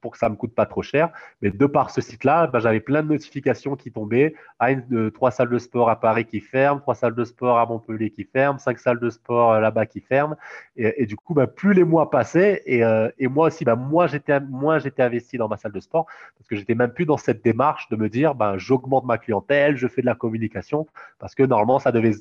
pour, 0.00 0.10
que 0.10 0.18
ça 0.18 0.28
me 0.28 0.34
coûte 0.34 0.54
pas 0.54 0.66
trop 0.66 0.82
cher. 0.82 1.10
Mais 1.42 1.50
de 1.50 1.66
par 1.66 1.90
ce 1.90 2.00
site-là, 2.00 2.46
bah, 2.46 2.58
j'avais 2.58 2.80
plein 2.80 3.02
de 3.02 3.08
notifications 3.08 3.76
qui 3.76 3.92
tombaient. 3.92 4.34
Ah, 4.58 4.72
une, 4.72 5.10
trois 5.10 5.30
salles 5.30 5.50
de 5.50 5.58
sport 5.58 5.90
à 5.90 6.00
Paris 6.00 6.24
qui 6.24 6.40
ferment, 6.40 6.80
trois 6.80 6.94
salles 6.94 7.14
de 7.14 7.24
sport 7.24 7.58
à 7.58 7.66
Montpellier 7.66 8.10
qui 8.10 8.24
ferment, 8.24 8.58
cinq 8.58 8.78
salles 8.78 9.00
de 9.00 9.10
sport 9.10 9.52
euh, 9.52 9.60
là-bas 9.60 9.86
qui 9.86 10.00
ferment. 10.00 10.36
Et, 10.76 11.06
du 11.06 11.16
coup, 11.16 11.34
bah, 11.34 11.46
plus 11.46 11.74
les 11.74 11.84
mois 11.84 12.10
passaient 12.10 12.62
et, 12.66 12.82
euh, 12.84 13.08
moi 13.20 13.48
aussi, 13.48 13.64
bah, 13.64 13.76
moi 13.76 14.06
j'étais 14.06 14.40
moi 14.40 14.78
j'étais 14.78 15.02
investi 15.02 15.38
dans 15.38 15.48
ma 15.48 15.56
salle 15.56 15.72
de 15.72 15.80
sport 15.80 16.06
parce 16.36 16.48
que 16.48 16.56
j'étais 16.56 16.74
même 16.74 16.92
plus 16.92 17.06
dans 17.06 17.16
cette 17.16 17.44
démarche 17.44 17.88
de 17.90 17.96
me 17.96 18.08
dire, 18.08 18.34
bah, 18.34 18.54
j'augmente 18.56 19.04
ma 19.04 19.18
clientèle, 19.18 19.76
je 19.76 19.86
fais 19.86 20.00
de 20.00 20.06
la 20.06 20.14
communication 20.14 20.86
parce 21.18 21.34
que 21.34 21.42
normalement 21.42 21.78
ça 21.78 21.92
devait 21.92 22.14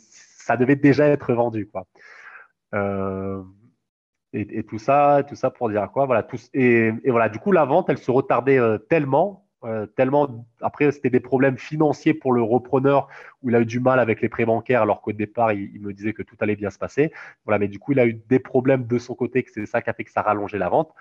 ça 0.50 0.58
devait 0.58 0.76
déjà 0.76 1.06
être 1.08 1.32
vendu, 1.34 1.68
quoi. 1.68 1.86
Euh, 2.74 3.44
et, 4.34 4.64
tout 4.64 4.80
ça, 4.80 5.24
tout 5.28 5.36
ça 5.36 5.52
pour 5.52 5.70
dire 5.70 5.88
quoi 5.92 6.08
Voilà. 6.08 6.26
et, 6.54 6.92
voilà. 7.06 7.30
Du 7.30 7.38
coup, 7.38 7.52
la 7.52 7.66
vente, 7.66 7.88
elle 7.90 8.00
se 8.00 8.10
retardait 8.10 8.58
euh, 8.58 8.80
tellement, 8.80 9.46
euh, 9.64 9.86
tellement. 9.86 10.48
Après, 10.62 10.92
c'était 10.92 11.12
des 11.12 11.20
problèmes 11.20 11.60
financiers 11.60 12.16
pour 12.16 12.34
le 12.34 12.42
repreneur 12.42 13.08
où 13.44 13.50
il 13.50 13.56
a 13.56 13.62
eu 13.62 13.66
du 13.66 13.80
mal 13.80 14.00
avec 14.00 14.22
les 14.22 14.30
prêts 14.30 14.46
bancaires, 14.46 14.82
alors 14.82 15.02
qu'au 15.02 15.12
départ, 15.12 15.54
il, 15.54 15.82
me 15.82 15.94
disait 15.94 16.14
que 16.14 16.24
tout 16.24 16.36
allait 16.40 16.56
bien 16.56 16.72
se 16.72 16.80
passer. 16.80 17.12
Voilà. 17.46 17.60
Mais 17.60 17.68
du 17.68 17.78
coup, 17.78 17.92
il 17.92 18.00
a 18.00 18.08
eu 18.08 18.14
des 18.14 18.40
problèmes 18.40 18.88
de 18.88 18.98
son 18.98 19.14
côté, 19.14 19.44
que 19.44 19.52
c'est 19.54 19.68
ça 19.68 19.84
qui 19.84 19.92
a 19.92 19.94
fait 19.94 20.04
que 20.04 20.12
ça 20.12 20.24
rallongeait 20.24 20.58
la 20.58 20.70
vente. 20.70 20.92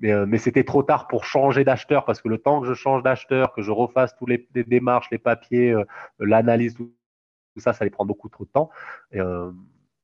Mais, 0.00 0.38
c'était 0.38 0.64
trop 0.64 0.82
tard 0.82 1.06
pour 1.06 1.24
changer 1.24 1.64
d'acheteur 1.64 2.04
parce 2.04 2.20
que 2.20 2.28
le 2.28 2.38
temps 2.38 2.60
que 2.60 2.66
je 2.66 2.74
change 2.74 3.02
d'acheteur, 3.04 3.54
que 3.54 3.62
je 3.62 3.70
refasse 3.70 4.16
tous 4.16 4.26
les, 4.26 4.48
démarches, 4.66 5.10
les 5.12 5.18
papiers, 5.18 5.74
l'analyse, 6.18 6.74
tout 6.74 6.84
tout 6.84 6.92
ça, 7.60 7.72
ça 7.72 7.82
allait 7.82 7.90
prendre 7.90 8.08
beaucoup 8.08 8.28
trop 8.28 8.44
de 8.44 8.50
temps. 8.50 8.70
Euh, 9.14 9.50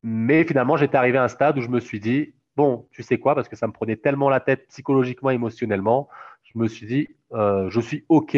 mais 0.03 0.45
finalement, 0.45 0.77
j'étais 0.77 0.97
arrivé 0.97 1.19
à 1.19 1.25
un 1.25 1.29
stade 1.29 1.59
où 1.59 1.61
je 1.61 1.69
me 1.69 1.81
suis 1.81 2.01
dit, 2.01 2.35
bon, 2.57 2.87
tu 2.91 3.03
sais 3.03 3.19
quoi, 3.19 3.35
parce 3.35 3.49
que 3.49 3.57
ça 3.57 3.67
me 3.67 3.73
prenait 3.73 3.97
tellement 3.97 4.29
la 4.29 4.41
tête 4.41 4.67
psychologiquement, 4.69 5.31
émotionnellement, 5.31 6.09
je 6.43 6.59
me 6.59 6.69
suis 6.69 6.87
dit, 6.87 7.09
euh, 7.33 7.71
je 7.71 7.81
suis 7.81 8.05
OK 8.09 8.37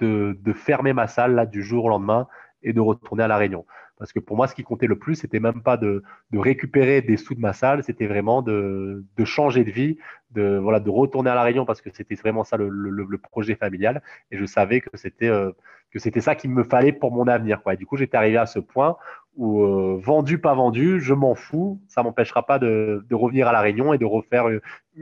de, 0.00 0.52
fermer 0.54 0.92
ma 0.92 1.06
salle 1.06 1.34
là 1.34 1.46
du 1.46 1.62
jour 1.62 1.86
au 1.86 1.88
lendemain 1.88 2.26
et 2.62 2.72
de 2.72 2.80
retourner 2.80 3.22
à 3.22 3.28
la 3.28 3.36
Réunion. 3.36 3.64
Parce 3.98 4.12
que 4.12 4.18
pour 4.18 4.36
moi, 4.36 4.48
ce 4.48 4.54
qui 4.54 4.64
comptait 4.64 4.86
le 4.86 4.98
plus, 4.98 5.14
c'était 5.14 5.40
même 5.40 5.62
pas 5.62 5.76
de, 5.76 6.02
récupérer 6.32 7.00
des 7.00 7.16
sous 7.16 7.34
de 7.34 7.40
ma 7.40 7.52
salle, 7.52 7.84
c'était 7.84 8.06
vraiment 8.06 8.42
de, 8.42 9.04
changer 9.24 9.64
de 9.64 9.70
vie, 9.70 9.98
de, 10.32 10.58
voilà, 10.58 10.80
de 10.80 10.90
retourner 10.90 11.30
à 11.30 11.34
La 11.34 11.42
Réunion 11.42 11.64
parce 11.64 11.80
que 11.80 11.90
c'était 11.92 12.16
vraiment 12.16 12.44
ça 12.44 12.56
le, 12.56 13.18
projet 13.18 13.54
familial. 13.54 14.02
Et 14.30 14.38
je 14.38 14.44
savais 14.44 14.80
que 14.80 14.96
c'était 14.96 15.28
euh, 15.28 15.52
c'était 15.98 16.20
ça 16.20 16.34
qu'il 16.34 16.50
me 16.50 16.64
fallait 16.64 16.92
pour 16.92 17.12
mon 17.12 17.26
avenir. 17.28 17.62
Quoi. 17.62 17.74
Et 17.74 17.76
du 17.76 17.86
coup, 17.86 17.96
j'étais 17.96 18.16
arrivé 18.16 18.36
à 18.36 18.46
ce 18.46 18.58
point 18.58 18.96
où, 19.36 19.62
euh, 19.62 20.00
vendu, 20.02 20.38
pas 20.38 20.54
vendu, 20.54 21.00
je 21.00 21.14
m'en 21.14 21.34
fous. 21.34 21.80
Ça 21.88 22.02
m'empêchera 22.02 22.46
pas 22.46 22.58
de, 22.58 23.04
revenir 23.12 23.48
à 23.48 23.52
La 23.52 23.60
Réunion 23.60 23.92
et 23.92 23.98
de 23.98 24.04
refaire 24.04 24.46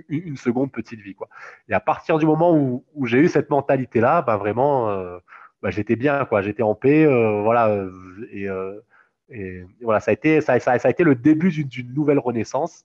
une, 0.08 0.36
seconde 0.36 0.70
petite 0.70 1.00
vie. 1.00 1.14
Quoi. 1.14 1.28
Et 1.68 1.74
à 1.74 1.80
partir 1.80 2.18
du 2.18 2.26
moment 2.26 2.54
où, 2.54 2.84
j'ai 3.06 3.18
eu 3.18 3.28
cette 3.28 3.50
mentalité-là, 3.50 4.22
ben 4.22 4.36
vraiment, 4.36 4.90
euh, 4.90 5.18
bah, 5.62 5.70
j'étais 5.70 5.96
bien, 5.96 6.24
quoi. 6.24 6.42
J'étais 6.42 6.62
en 6.62 6.74
paix, 6.74 7.04
euh, 7.06 7.40
voilà. 7.42 7.68
Euh, 7.68 8.80
et, 9.28 9.64
voilà, 9.80 10.00
ça 10.00 10.10
a 10.10 10.14
été, 10.14 10.40
ça, 10.40 10.54
a 10.54 10.90
été 10.90 11.04
le 11.04 11.14
début 11.14 11.50
d'une 11.50 11.94
nouvelle 11.94 12.18
renaissance. 12.18 12.84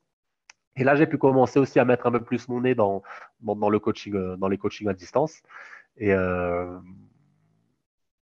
Et 0.78 0.84
là, 0.84 0.96
j'ai 0.96 1.08
pu 1.08 1.18
commencer 1.18 1.60
aussi 1.60 1.80
à 1.80 1.86
mettre 1.86 2.06
un 2.06 2.12
peu 2.12 2.24
plus 2.24 2.48
mon 2.48 2.62
nez 2.62 2.76
dans, 2.76 3.02
le 3.42 3.80
coaching, 3.80 4.14
euh, 4.16 4.38
dans 4.38 4.48
les 4.48 4.58
coachings 4.58 4.88
à 4.88 4.94
distance. 4.94 5.42
Et, 5.98 6.14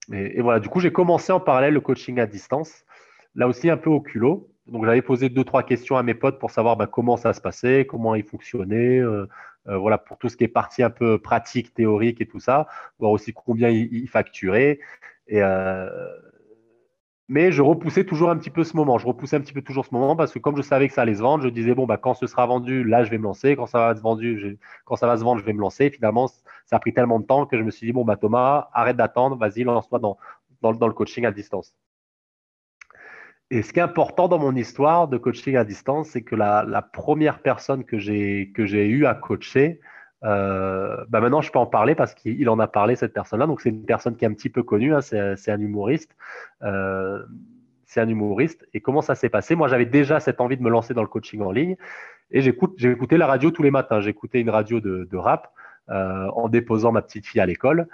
voilà, 0.07 0.59
du 0.59 0.69
coup, 0.69 0.79
j'ai 0.79 0.91
commencé 0.91 1.31
en 1.33 1.41
parallèle 1.41 1.73
le 1.73 1.81
coaching 1.81 2.19
à 2.19 2.25
distance. 2.25 2.85
Là 3.35 3.47
aussi, 3.47 3.69
un 3.69 3.77
peu 3.77 3.89
au 3.89 4.01
culot. 4.01 4.49
Donc, 4.67 4.85
j'avais 4.85 5.01
posé 5.01 5.29
deux, 5.29 5.43
trois 5.43 5.63
questions 5.63 5.97
à 5.97 6.03
mes 6.03 6.13
potes 6.13 6.39
pour 6.39 6.51
savoir 6.51 6.77
bah, 6.77 6.87
comment 6.87 7.17
ça 7.17 7.33
se 7.33 7.41
passait, 7.41 7.85
comment 7.85 8.15
ils 8.15 8.23
fonctionnaient, 8.23 8.99
euh, 8.99 9.27
voilà, 9.65 9.97
pour 9.97 10.17
tout 10.17 10.29
ce 10.29 10.37
qui 10.37 10.43
est 10.43 10.47
partie 10.47 10.83
un 10.83 10.89
peu 10.89 11.19
pratique, 11.19 11.73
théorique 11.73 12.21
et 12.21 12.25
tout 12.25 12.39
ça, 12.39 12.67
voir 12.97 13.11
aussi 13.11 13.33
combien 13.33 13.69
il, 13.69 14.07
facturait. 14.07 14.79
Euh, 15.31 15.89
mais 17.29 17.51
je 17.51 17.61
repoussais 17.61 18.05
toujours 18.05 18.31
un 18.31 18.37
petit 18.37 18.49
peu 18.49 18.63
ce 18.63 18.75
moment. 18.75 18.97
Je 18.97 19.05
repoussais 19.05 19.35
un 19.35 19.41
petit 19.41 19.53
peu 19.53 19.61
toujours 19.61 19.85
ce 19.85 19.93
moment 19.93 20.15
parce 20.15 20.33
que 20.33 20.39
comme 20.39 20.57
je 20.57 20.63
savais 20.63 20.87
que 20.87 20.93
ça 20.95 21.03
allait 21.03 21.13
se 21.13 21.21
vendre, 21.21 21.43
je 21.43 21.49
disais 21.49 21.75
bon 21.75 21.85
bah 21.85 21.97
quand 21.97 22.15
ce 22.15 22.25
sera 22.25 22.47
vendu, 22.47 22.83
là 22.83 23.03
je 23.03 23.11
vais 23.11 23.19
me 23.19 23.23
lancer. 23.23 23.55
Quand 23.55 23.67
ça 23.67 23.79
va 23.79 23.95
se 23.95 24.01
quand 24.85 24.95
ça 24.95 25.05
va 25.05 25.15
se 25.15 25.23
vendre, 25.23 25.39
je 25.39 25.45
vais 25.45 25.53
me 25.53 25.59
lancer. 25.61 25.91
finalement, 25.91 26.27
ça 26.65 26.77
a 26.77 26.79
pris 26.79 26.91
tellement 26.91 27.19
de 27.19 27.25
temps 27.25 27.45
que 27.45 27.55
je 27.55 27.61
me 27.63 27.69
suis 27.69 27.85
dit 27.85 27.93
bon 27.93 28.03
bah 28.03 28.17
Thomas, 28.17 28.69
arrête 28.73 28.97
d'attendre, 28.97 29.37
vas-y 29.37 29.63
lance-toi 29.63 29.99
dans, 29.99 30.17
dans, 30.61 30.87
le 30.87 30.93
coaching 30.93 31.25
à 31.25 31.31
distance. 31.31 31.75
Et 33.51 33.61
ce 33.63 33.73
qui 33.73 33.79
est 33.79 33.83
important 33.83 34.27
dans 34.27 34.39
mon 34.39 34.55
histoire 34.55 35.07
de 35.07 35.17
coaching 35.17 35.55
à 35.55 35.63
distance, 35.63 36.09
c'est 36.09 36.21
que 36.21 36.35
la, 36.35 36.81
première 36.93 37.39
personne 37.41 37.83
que 37.83 37.97
j'ai 37.97 38.51
que 38.53 38.65
j'ai 38.65 38.87
eu 38.87 39.05
à 39.05 39.15
coacher, 39.15 39.79
euh, 40.23 41.03
bah 41.09 41.21
maintenant 41.21 41.41
je 41.41 41.51
peux 41.51 41.59
en 41.59 41.65
parler 41.65 41.95
parce 41.95 42.13
qu'il 42.13 42.47
en 42.49 42.59
a 42.59 42.67
parlé 42.67 42.95
cette 42.95 43.13
personne-là. 43.13 43.47
Donc 43.47 43.61
c'est 43.61 43.69
une 43.69 43.85
personne 43.85 44.15
qui 44.15 44.25
est 44.25 44.27
un 44.27 44.33
petit 44.33 44.49
peu 44.49 44.63
connue, 44.63 44.93
hein, 44.93 45.01
c'est 45.01 45.51
un 45.51 45.59
humoriste. 45.59 46.15
Euh, 46.61 47.23
c'est 47.89 48.01
un 48.01 48.07
humoriste. 48.07 48.67
Et 48.75 48.81
comment 48.81 49.01
ça 49.01 49.15
s'est 49.15 49.29
passé? 49.29 49.55
Moi, 49.55 49.67
j'avais 49.67 49.87
déjà 49.87 50.19
cette 50.19 50.41
envie 50.41 50.57
de 50.57 50.61
me 50.61 50.69
lancer 50.69 50.93
dans 50.93 51.01
le 51.01 51.07
coaching 51.07 51.41
en 51.41 51.51
ligne. 51.51 51.75
Et 52.29 52.41
j'écoutais 52.41 53.17
la 53.17 53.25
radio 53.25 53.49
tous 53.49 53.63
les 53.63 53.71
matins. 53.71 53.99
J'écoutais 53.99 54.39
une 54.39 54.51
radio 54.51 54.79
de, 54.79 55.07
de 55.09 55.17
rap 55.17 55.51
euh, 55.89 56.27
en 56.35 56.49
déposant 56.49 56.91
ma 56.91 57.01
petite 57.01 57.25
fille 57.25 57.41
à 57.41 57.47
l'école. 57.47 57.87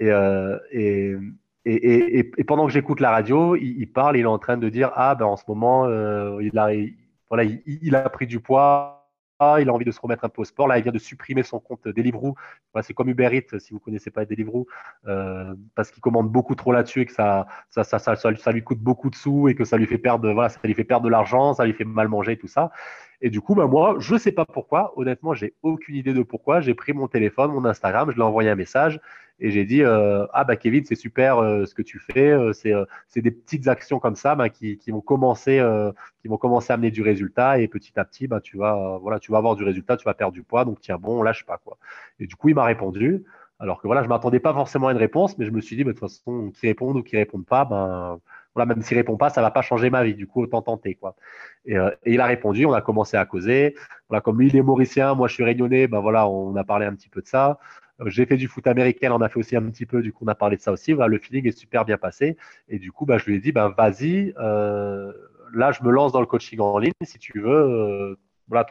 Et, 0.00 0.10
euh, 0.10 0.58
et, 0.70 1.14
et, 1.64 2.44
pendant 2.46 2.66
que 2.66 2.72
j'écoute 2.72 3.00
la 3.00 3.10
radio, 3.10 3.56
il, 3.56 3.86
parle, 3.86 4.16
il 4.16 4.22
est 4.22 4.26
en 4.26 4.38
train 4.38 4.56
de 4.56 4.68
dire 4.68 4.90
Ah, 4.94 5.14
ben 5.14 5.26
en 5.26 5.36
ce 5.36 5.44
moment, 5.46 5.86
euh, 5.86 6.42
il, 6.42 6.58
a, 6.58 6.70
voilà, 7.28 7.44
il, 7.44 7.94
a 7.94 8.08
pris 8.10 8.26
du 8.26 8.40
poids, 8.40 9.08
il 9.60 9.68
a 9.68 9.72
envie 9.72 9.84
de 9.84 9.90
se 9.90 10.00
remettre 10.00 10.24
un 10.24 10.28
peu 10.28 10.42
au 10.42 10.44
sport. 10.44 10.66
Là, 10.66 10.78
il 10.78 10.82
vient 10.82 10.92
de 10.92 10.98
supprimer 10.98 11.42
son 11.42 11.60
compte 11.60 11.86
Deliveroo. 11.86 12.34
Voilà, 12.72 12.82
c'est 12.82 12.94
comme 12.94 13.08
Uber 13.08 13.30
Eats, 13.32 13.58
si 13.58 13.70
vous 13.70 13.78
ne 13.78 13.84
connaissez 13.84 14.10
pas 14.10 14.24
Deliveroo, 14.24 14.66
euh, 15.06 15.54
parce 15.74 15.90
qu'il 15.90 16.00
commande 16.00 16.30
beaucoup 16.30 16.54
trop 16.54 16.72
là-dessus 16.72 17.02
et 17.02 17.06
que 17.06 17.12
ça 17.12 17.46
ça, 17.70 17.84
ça, 17.84 17.98
ça, 17.98 18.16
ça, 18.16 18.52
lui 18.52 18.62
coûte 18.62 18.80
beaucoup 18.80 19.10
de 19.10 19.14
sous 19.14 19.48
et 19.48 19.54
que 19.54 19.64
ça 19.64 19.76
lui 19.76 19.86
fait 19.86 19.98
perdre, 19.98 20.32
voilà, 20.32 20.48
ça 20.48 20.60
lui 20.64 20.74
fait 20.74 20.84
perdre 20.84 21.04
de 21.04 21.10
l'argent, 21.10 21.54
ça 21.54 21.64
lui 21.64 21.74
fait 21.74 21.84
mal 21.84 22.08
manger, 22.08 22.36
tout 22.36 22.48
ça. 22.48 22.72
Et 23.22 23.30
du 23.30 23.40
coup, 23.40 23.54
bah, 23.54 23.68
moi, 23.68 23.94
je 24.00 24.14
ne 24.14 24.18
sais 24.18 24.32
pas 24.32 24.44
pourquoi. 24.44 24.92
Honnêtement, 24.96 25.32
j'ai 25.32 25.54
aucune 25.62 25.94
idée 25.94 26.12
de 26.12 26.22
pourquoi. 26.22 26.60
J'ai 26.60 26.74
pris 26.74 26.92
mon 26.92 27.06
téléphone, 27.06 27.52
mon 27.52 27.64
Instagram, 27.64 28.10
je 28.10 28.16
lui 28.16 28.22
ai 28.22 28.24
envoyé 28.24 28.50
un 28.50 28.56
message 28.56 29.00
et 29.38 29.50
j'ai 29.52 29.64
dit 29.64 29.82
euh, 29.82 30.26
Ah, 30.32 30.42
bah, 30.42 30.56
Kevin, 30.56 30.84
c'est 30.84 30.96
super 30.96 31.38
euh, 31.38 31.64
ce 31.64 31.74
que 31.74 31.82
tu 31.82 32.00
fais. 32.00 32.30
Euh, 32.30 32.52
c'est 32.52 33.22
des 33.22 33.30
petites 33.30 33.68
actions 33.68 34.00
comme 34.00 34.16
ça 34.16 34.34
bah, 34.34 34.48
qui, 34.48 34.76
qui, 34.76 34.90
vont 34.90 35.00
commencer, 35.00 35.64
qui 36.20 36.28
vont 36.28 36.36
commencer 36.36 36.72
à 36.72 36.74
amener 36.74 36.90
du 36.90 37.02
résultat. 37.02 37.60
Et 37.60 37.68
petit 37.68 37.98
à 37.98 38.04
petit, 38.04 38.26
bah, 38.26 38.40
tu, 38.40 38.56
vas, 38.56 38.98
voilà, 39.00 39.20
tu 39.20 39.30
vas 39.30 39.38
avoir 39.38 39.54
du 39.54 39.62
résultat, 39.62 39.96
tu 39.96 40.04
vas 40.04 40.14
perdre 40.14 40.32
du 40.32 40.42
poids. 40.42 40.64
Donc, 40.64 40.80
tiens, 40.80 40.98
bon, 40.98 41.20
on 41.20 41.22
lâche 41.22 41.46
pas. 41.46 41.58
Quoi. 41.58 41.78
Et 42.18 42.26
du 42.26 42.34
coup, 42.34 42.48
il 42.48 42.56
m'a 42.56 42.64
répondu. 42.64 43.24
Alors 43.60 43.80
que 43.80 43.86
voilà, 43.86 44.02
je 44.02 44.06
ne 44.06 44.08
m'attendais 44.08 44.40
pas 44.40 44.52
forcément 44.52 44.88
à 44.88 44.92
une 44.92 44.98
réponse, 44.98 45.38
mais 45.38 45.46
je 45.46 45.52
me 45.52 45.60
suis 45.60 45.76
dit, 45.76 45.84
de 45.84 45.92
toute 45.92 46.00
façon, 46.00 46.50
qui 46.50 46.66
répondent 46.66 46.96
ou 46.96 47.02
qui 47.04 47.16
répondent 47.16 47.46
pas, 47.46 47.64
ben 47.64 48.18
voilà, 48.54 48.66
même 48.66 48.82
s'il 48.82 48.96
répond 48.96 49.16
pas, 49.16 49.30
ça 49.30 49.42
va 49.42 49.50
pas 49.50 49.62
changer 49.62 49.90
ma 49.90 50.04
vie. 50.04 50.14
Du 50.14 50.26
coup, 50.26 50.42
autant 50.42 50.62
tenter, 50.62 50.94
quoi. 50.94 51.16
Et, 51.64 51.76
euh, 51.76 51.90
et, 52.04 52.14
il 52.14 52.20
a 52.20 52.26
répondu, 52.26 52.66
on 52.66 52.72
a 52.72 52.82
commencé 52.82 53.16
à 53.16 53.24
causer. 53.24 53.74
Voilà, 54.08 54.20
comme 54.20 54.38
lui, 54.40 54.48
il 54.48 54.56
est 54.56 54.62
mauricien, 54.62 55.14
moi, 55.14 55.28
je 55.28 55.34
suis 55.34 55.44
réunionnais, 55.44 55.86
ben 55.86 56.00
voilà, 56.00 56.28
on 56.28 56.54
a 56.56 56.64
parlé 56.64 56.86
un 56.86 56.94
petit 56.94 57.08
peu 57.08 57.22
de 57.22 57.28
ça. 57.28 57.58
Euh, 58.00 58.10
j'ai 58.10 58.26
fait 58.26 58.36
du 58.36 58.48
foot 58.48 58.66
américain, 58.66 59.12
on 59.12 59.20
a 59.20 59.28
fait 59.28 59.38
aussi 59.38 59.56
un 59.56 59.62
petit 59.70 59.86
peu, 59.86 60.02
du 60.02 60.12
coup, 60.12 60.24
on 60.24 60.28
a 60.28 60.34
parlé 60.34 60.56
de 60.56 60.62
ça 60.62 60.72
aussi. 60.72 60.92
Voilà, 60.92 61.08
le 61.08 61.18
feeling 61.18 61.46
est 61.48 61.58
super 61.58 61.84
bien 61.84 61.98
passé. 61.98 62.36
Et 62.68 62.78
du 62.78 62.92
coup, 62.92 63.06
bah, 63.06 63.18
je 63.18 63.26
lui 63.26 63.36
ai 63.36 63.40
dit, 63.40 63.52
ben, 63.52 63.74
vas-y, 63.76 64.34
euh, 64.38 65.12
là, 65.54 65.72
je 65.72 65.82
me 65.82 65.90
lance 65.90 66.12
dans 66.12 66.20
le 66.20 66.26
coaching 66.26 66.60
en 66.60 66.78
ligne, 66.78 66.92
si 67.02 67.18
tu 67.18 67.40
veux. 67.40 68.18
Euh, 68.52 68.62
voilà, 68.62 68.66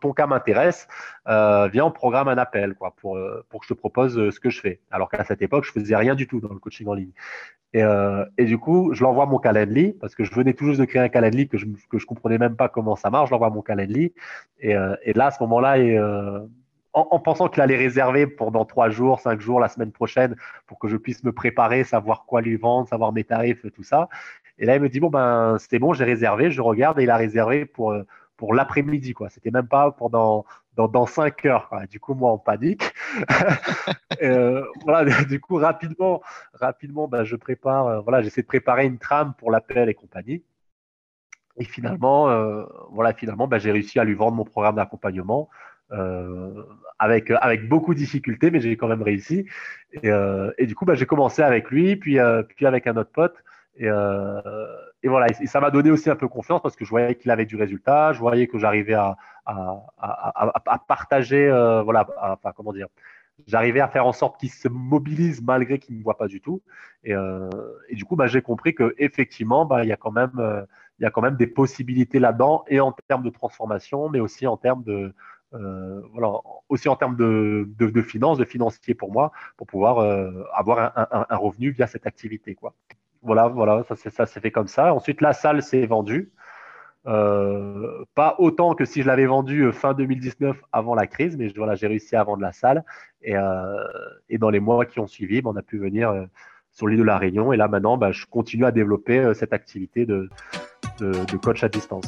ton, 0.00 0.12
cas 0.12 0.26
m'intéresse, 0.26 0.88
euh, 1.28 1.68
viens, 1.68 1.86
on 1.86 1.90
programme 1.90 2.28
un 2.28 2.38
appel 2.38 2.74
quoi, 2.74 2.94
pour, 2.96 3.18
pour 3.48 3.60
que 3.60 3.66
je 3.66 3.74
te 3.74 3.78
propose 3.78 4.30
ce 4.30 4.40
que 4.40 4.50
je 4.50 4.60
fais. 4.60 4.80
Alors 4.90 5.10
qu'à 5.10 5.24
cette 5.24 5.42
époque, 5.42 5.64
je 5.64 5.72
faisais 5.72 5.96
rien 5.96 6.14
du 6.14 6.26
tout 6.26 6.40
dans 6.40 6.52
le 6.52 6.58
coaching 6.58 6.86
en 6.88 6.94
ligne. 6.94 7.12
Et, 7.74 7.82
euh, 7.82 8.24
du 8.38 8.56
coup, 8.56 8.94
je 8.94 9.02
l'envoie 9.02 9.26
mon 9.26 9.38
Calendly 9.38 9.94
parce 10.00 10.14
que 10.14 10.22
je 10.24 10.32
venais 10.32 10.54
tout 10.54 10.64
juste 10.66 10.80
de 10.80 10.84
créer 10.84 11.02
un 11.02 11.08
Calendly 11.08 11.48
que 11.48 11.58
je 11.58 11.66
que 11.90 11.98
je 11.98 12.06
comprenais 12.06 12.38
même 12.38 12.54
pas 12.56 12.68
comment 12.68 12.94
ça 12.94 13.10
marche. 13.10 13.28
Je 13.28 13.34
l'envoie 13.34 13.50
mon 13.50 13.62
Calendly 13.62 14.14
et, 14.60 14.76
euh, 14.76 14.94
là, 15.14 15.26
à 15.26 15.30
ce 15.32 15.42
moment-là, 15.42 15.78
euh, 15.78 16.38
en, 16.92 17.08
en, 17.10 17.18
pensant 17.18 17.48
qu'il 17.48 17.62
allait 17.62 17.76
réserver 17.76 18.28
pour 18.28 18.52
dans 18.52 18.64
trois 18.64 18.90
jours, 18.90 19.18
cinq 19.18 19.40
jours, 19.40 19.58
la 19.58 19.68
semaine 19.68 19.90
prochaine, 19.90 20.36
pour 20.68 20.78
que 20.78 20.86
je 20.86 20.96
puisse 20.96 21.24
me 21.24 21.32
préparer, 21.32 21.82
savoir 21.82 22.26
quoi 22.26 22.40
lui 22.42 22.56
vendre, 22.56 22.88
savoir 22.88 23.12
mes 23.12 23.24
tarifs, 23.24 23.66
tout 23.74 23.82
ça. 23.82 24.08
Et 24.58 24.66
là, 24.66 24.76
il 24.76 24.82
me 24.82 24.88
dit 24.88 25.00
bon 25.00 25.10
ben 25.10 25.56
c'est 25.58 25.80
bon, 25.80 25.92
j'ai 25.94 26.04
réservé. 26.04 26.52
Je 26.52 26.62
regarde 26.62 27.00
et 27.00 27.02
il 27.02 27.10
a 27.10 27.16
réservé 27.16 27.66
pour 27.66 27.92
pour 28.44 28.52
l'après-midi 28.52 29.14
quoi. 29.14 29.30
C'était 29.30 29.50
même 29.50 29.66
pas 29.66 29.90
pendant 29.90 30.44
dans, 30.76 30.86
dans 30.86 31.06
5 31.06 31.46
heures. 31.46 31.70
Du 31.90 31.98
coup, 31.98 32.12
moi, 32.12 32.30
en 32.30 32.36
panique. 32.36 32.92
euh, 34.22 34.62
voilà, 34.84 35.04
du 35.24 35.40
coup, 35.40 35.56
rapidement, 35.56 36.20
rapidement 36.52 37.08
bah, 37.08 37.24
je 37.24 37.36
prépare, 37.36 37.86
euh, 37.86 38.00
voilà, 38.00 38.20
j'essaie 38.20 38.42
de 38.42 38.46
préparer 38.46 38.84
une 38.84 38.98
trame 38.98 39.32
pour 39.38 39.50
l'appel 39.50 39.88
et 39.88 39.94
compagnie. 39.94 40.42
Et 41.56 41.64
finalement, 41.64 42.28
euh, 42.28 42.64
voilà, 42.90 43.14
finalement, 43.14 43.48
bah, 43.48 43.58
j'ai 43.58 43.72
réussi 43.72 43.98
à 43.98 44.04
lui 44.04 44.14
vendre 44.14 44.36
mon 44.36 44.44
programme 44.44 44.76
d'accompagnement 44.76 45.48
avec, 46.98 47.30
avec 47.30 47.68
beaucoup 47.68 47.94
de 47.94 47.98
difficultés, 47.98 48.50
mais 48.50 48.60
j'ai 48.60 48.76
quand 48.76 48.88
même 48.88 49.02
réussi. 49.02 49.46
Et, 49.92 50.10
et 50.58 50.66
du 50.66 50.74
coup, 50.74 50.84
bah, 50.84 50.96
j'ai 50.96 51.06
commencé 51.06 51.40
avec 51.40 51.70
lui, 51.70 51.94
puis, 51.94 52.18
puis 52.48 52.66
avec 52.66 52.88
un 52.88 52.96
autre 52.96 53.12
pote. 53.12 53.36
Et, 53.76 53.88
et 55.04 55.08
voilà, 55.08 55.26
et 55.28 55.46
ça 55.46 55.60
m'a 55.60 55.70
donné 55.70 55.90
aussi 55.90 56.08
un 56.08 56.16
peu 56.16 56.28
confiance 56.28 56.62
parce 56.62 56.76
que 56.76 56.86
je 56.86 56.90
voyais 56.90 57.14
qu'il 57.14 57.30
avait 57.30 57.44
du 57.44 57.56
résultat, 57.56 58.14
je 58.14 58.20
voyais 58.20 58.46
que 58.46 58.58
j'arrivais 58.58 58.94
à, 58.94 59.16
partager, 60.88 61.46
euh, 61.46 61.82
voilà, 61.82 62.08
enfin 62.22 62.52
comment 62.56 62.72
dire, 62.72 62.86
j'arrivais 63.46 63.80
à 63.80 63.88
faire 63.88 64.06
en 64.06 64.14
sorte 64.14 64.40
qu'il 64.40 64.50
se 64.50 64.66
mobilise 64.66 65.42
malgré 65.42 65.78
qu'il 65.78 65.94
ne 65.96 65.98
me 65.98 66.04
voit 66.04 66.16
pas 66.16 66.26
du 66.26 66.40
tout. 66.40 66.62
Et, 67.04 67.14
euh, 67.14 67.50
du 67.92 68.06
coup, 68.06 68.16
bah, 68.16 68.28
j'ai 68.28 68.40
compris 68.40 68.74
que 68.74 68.94
effectivement, 68.96 69.66
bah, 69.66 69.84
il 69.84 69.88
y 69.88 69.92
a 69.92 69.98
quand 69.98 70.10
même, 70.10 70.38
euh, 70.38 70.64
il 70.98 71.02
y 71.02 71.06
a 71.06 71.10
quand 71.10 71.20
même 71.20 71.36
des 71.36 71.48
possibilités 71.48 72.18
là-dedans, 72.18 72.64
et 72.68 72.80
en 72.80 72.92
termes 73.06 73.24
de 73.24 73.30
transformation, 73.30 74.08
mais 74.08 74.20
aussi 74.20 74.46
en 74.46 74.56
termes 74.56 74.84
de, 74.84 75.14
voilà, 75.52 76.32
aussi 76.70 76.88
en 76.88 76.96
termes 76.96 77.16
de, 77.16 78.02
finances, 78.02 78.38
de 78.38 78.44
financier 78.46 78.94
pour 78.94 79.12
moi, 79.12 79.32
pour 79.58 79.66
pouvoir 79.66 79.98
avoir 80.54 80.78
un, 80.96 81.06
un, 81.10 81.26
un, 81.28 81.36
revenu 81.36 81.72
via 81.72 81.86
cette 81.86 82.06
activité, 82.06 82.54
quoi. 82.54 82.74
Voilà, 83.24 83.48
voilà, 83.48 83.82
ça, 83.84 83.96
ça 83.96 84.26
s'est 84.26 84.40
fait 84.40 84.50
comme 84.50 84.68
ça. 84.68 84.94
Ensuite, 84.94 85.20
la 85.20 85.32
salle 85.32 85.62
s'est 85.62 85.86
vendue. 85.86 86.30
Euh, 87.06 88.04
pas 88.14 88.34
autant 88.38 88.74
que 88.74 88.86
si 88.86 89.02
je 89.02 89.06
l'avais 89.06 89.26
vendu 89.26 89.62
euh, 89.62 89.72
fin 89.72 89.92
2019 89.92 90.56
avant 90.72 90.94
la 90.94 91.06
crise, 91.06 91.36
mais 91.36 91.52
j'ai 91.74 91.86
réussi 91.86 92.16
à 92.16 92.24
vendre 92.24 92.42
la 92.42 92.52
salle. 92.52 92.84
Et, 93.22 93.36
euh, 93.36 93.76
dans 94.38 94.50
les 94.50 94.60
mois 94.60 94.86
qui 94.86 95.00
ont 95.00 95.06
suivi, 95.06 95.42
ben, 95.42 95.50
on 95.50 95.56
a 95.56 95.62
pu 95.62 95.78
venir 95.78 96.12
sur 96.70 96.88
l'île 96.88 97.00
de 97.00 97.04
la 97.04 97.18
Réunion. 97.18 97.52
Et 97.52 97.56
là, 97.56 97.68
maintenant, 97.68 97.96
ben, 97.96 98.12
je 98.12 98.26
continue 98.26 98.64
à 98.64 98.72
développer 98.72 99.32
cette 99.34 99.52
activité 99.52 100.06
de 100.06 100.28
coach 101.42 101.62
à 101.62 101.68
distance. 101.68 102.06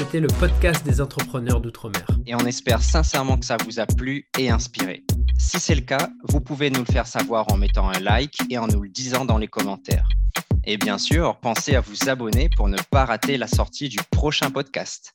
C'était 0.00 0.20
le 0.20 0.28
podcast 0.28 0.82
des 0.82 1.02
entrepreneurs 1.02 1.60
d'outre-mer. 1.60 2.06
Et 2.24 2.34
on 2.34 2.46
espère 2.46 2.80
sincèrement 2.80 3.36
que 3.36 3.44
ça 3.44 3.58
vous 3.66 3.80
a 3.80 3.84
plu 3.84 4.26
et 4.38 4.48
inspiré. 4.48 5.04
Si 5.38 5.60
c'est 5.60 5.74
le 5.74 5.82
cas, 5.82 6.08
vous 6.26 6.40
pouvez 6.40 6.70
nous 6.70 6.80
le 6.80 6.90
faire 6.90 7.06
savoir 7.06 7.52
en 7.52 7.58
mettant 7.58 7.86
un 7.90 8.00
like 8.00 8.38
et 8.48 8.56
en 8.56 8.66
nous 8.66 8.80
le 8.80 8.88
disant 8.88 9.26
dans 9.26 9.36
les 9.36 9.46
commentaires. 9.46 10.08
Et 10.64 10.78
bien 10.78 10.96
sûr, 10.96 11.36
pensez 11.42 11.76
à 11.76 11.82
vous 11.82 12.08
abonner 12.08 12.48
pour 12.56 12.68
ne 12.68 12.78
pas 12.90 13.04
rater 13.04 13.36
la 13.36 13.46
sortie 13.46 13.90
du 13.90 13.98
prochain 14.10 14.50
podcast. 14.50 15.14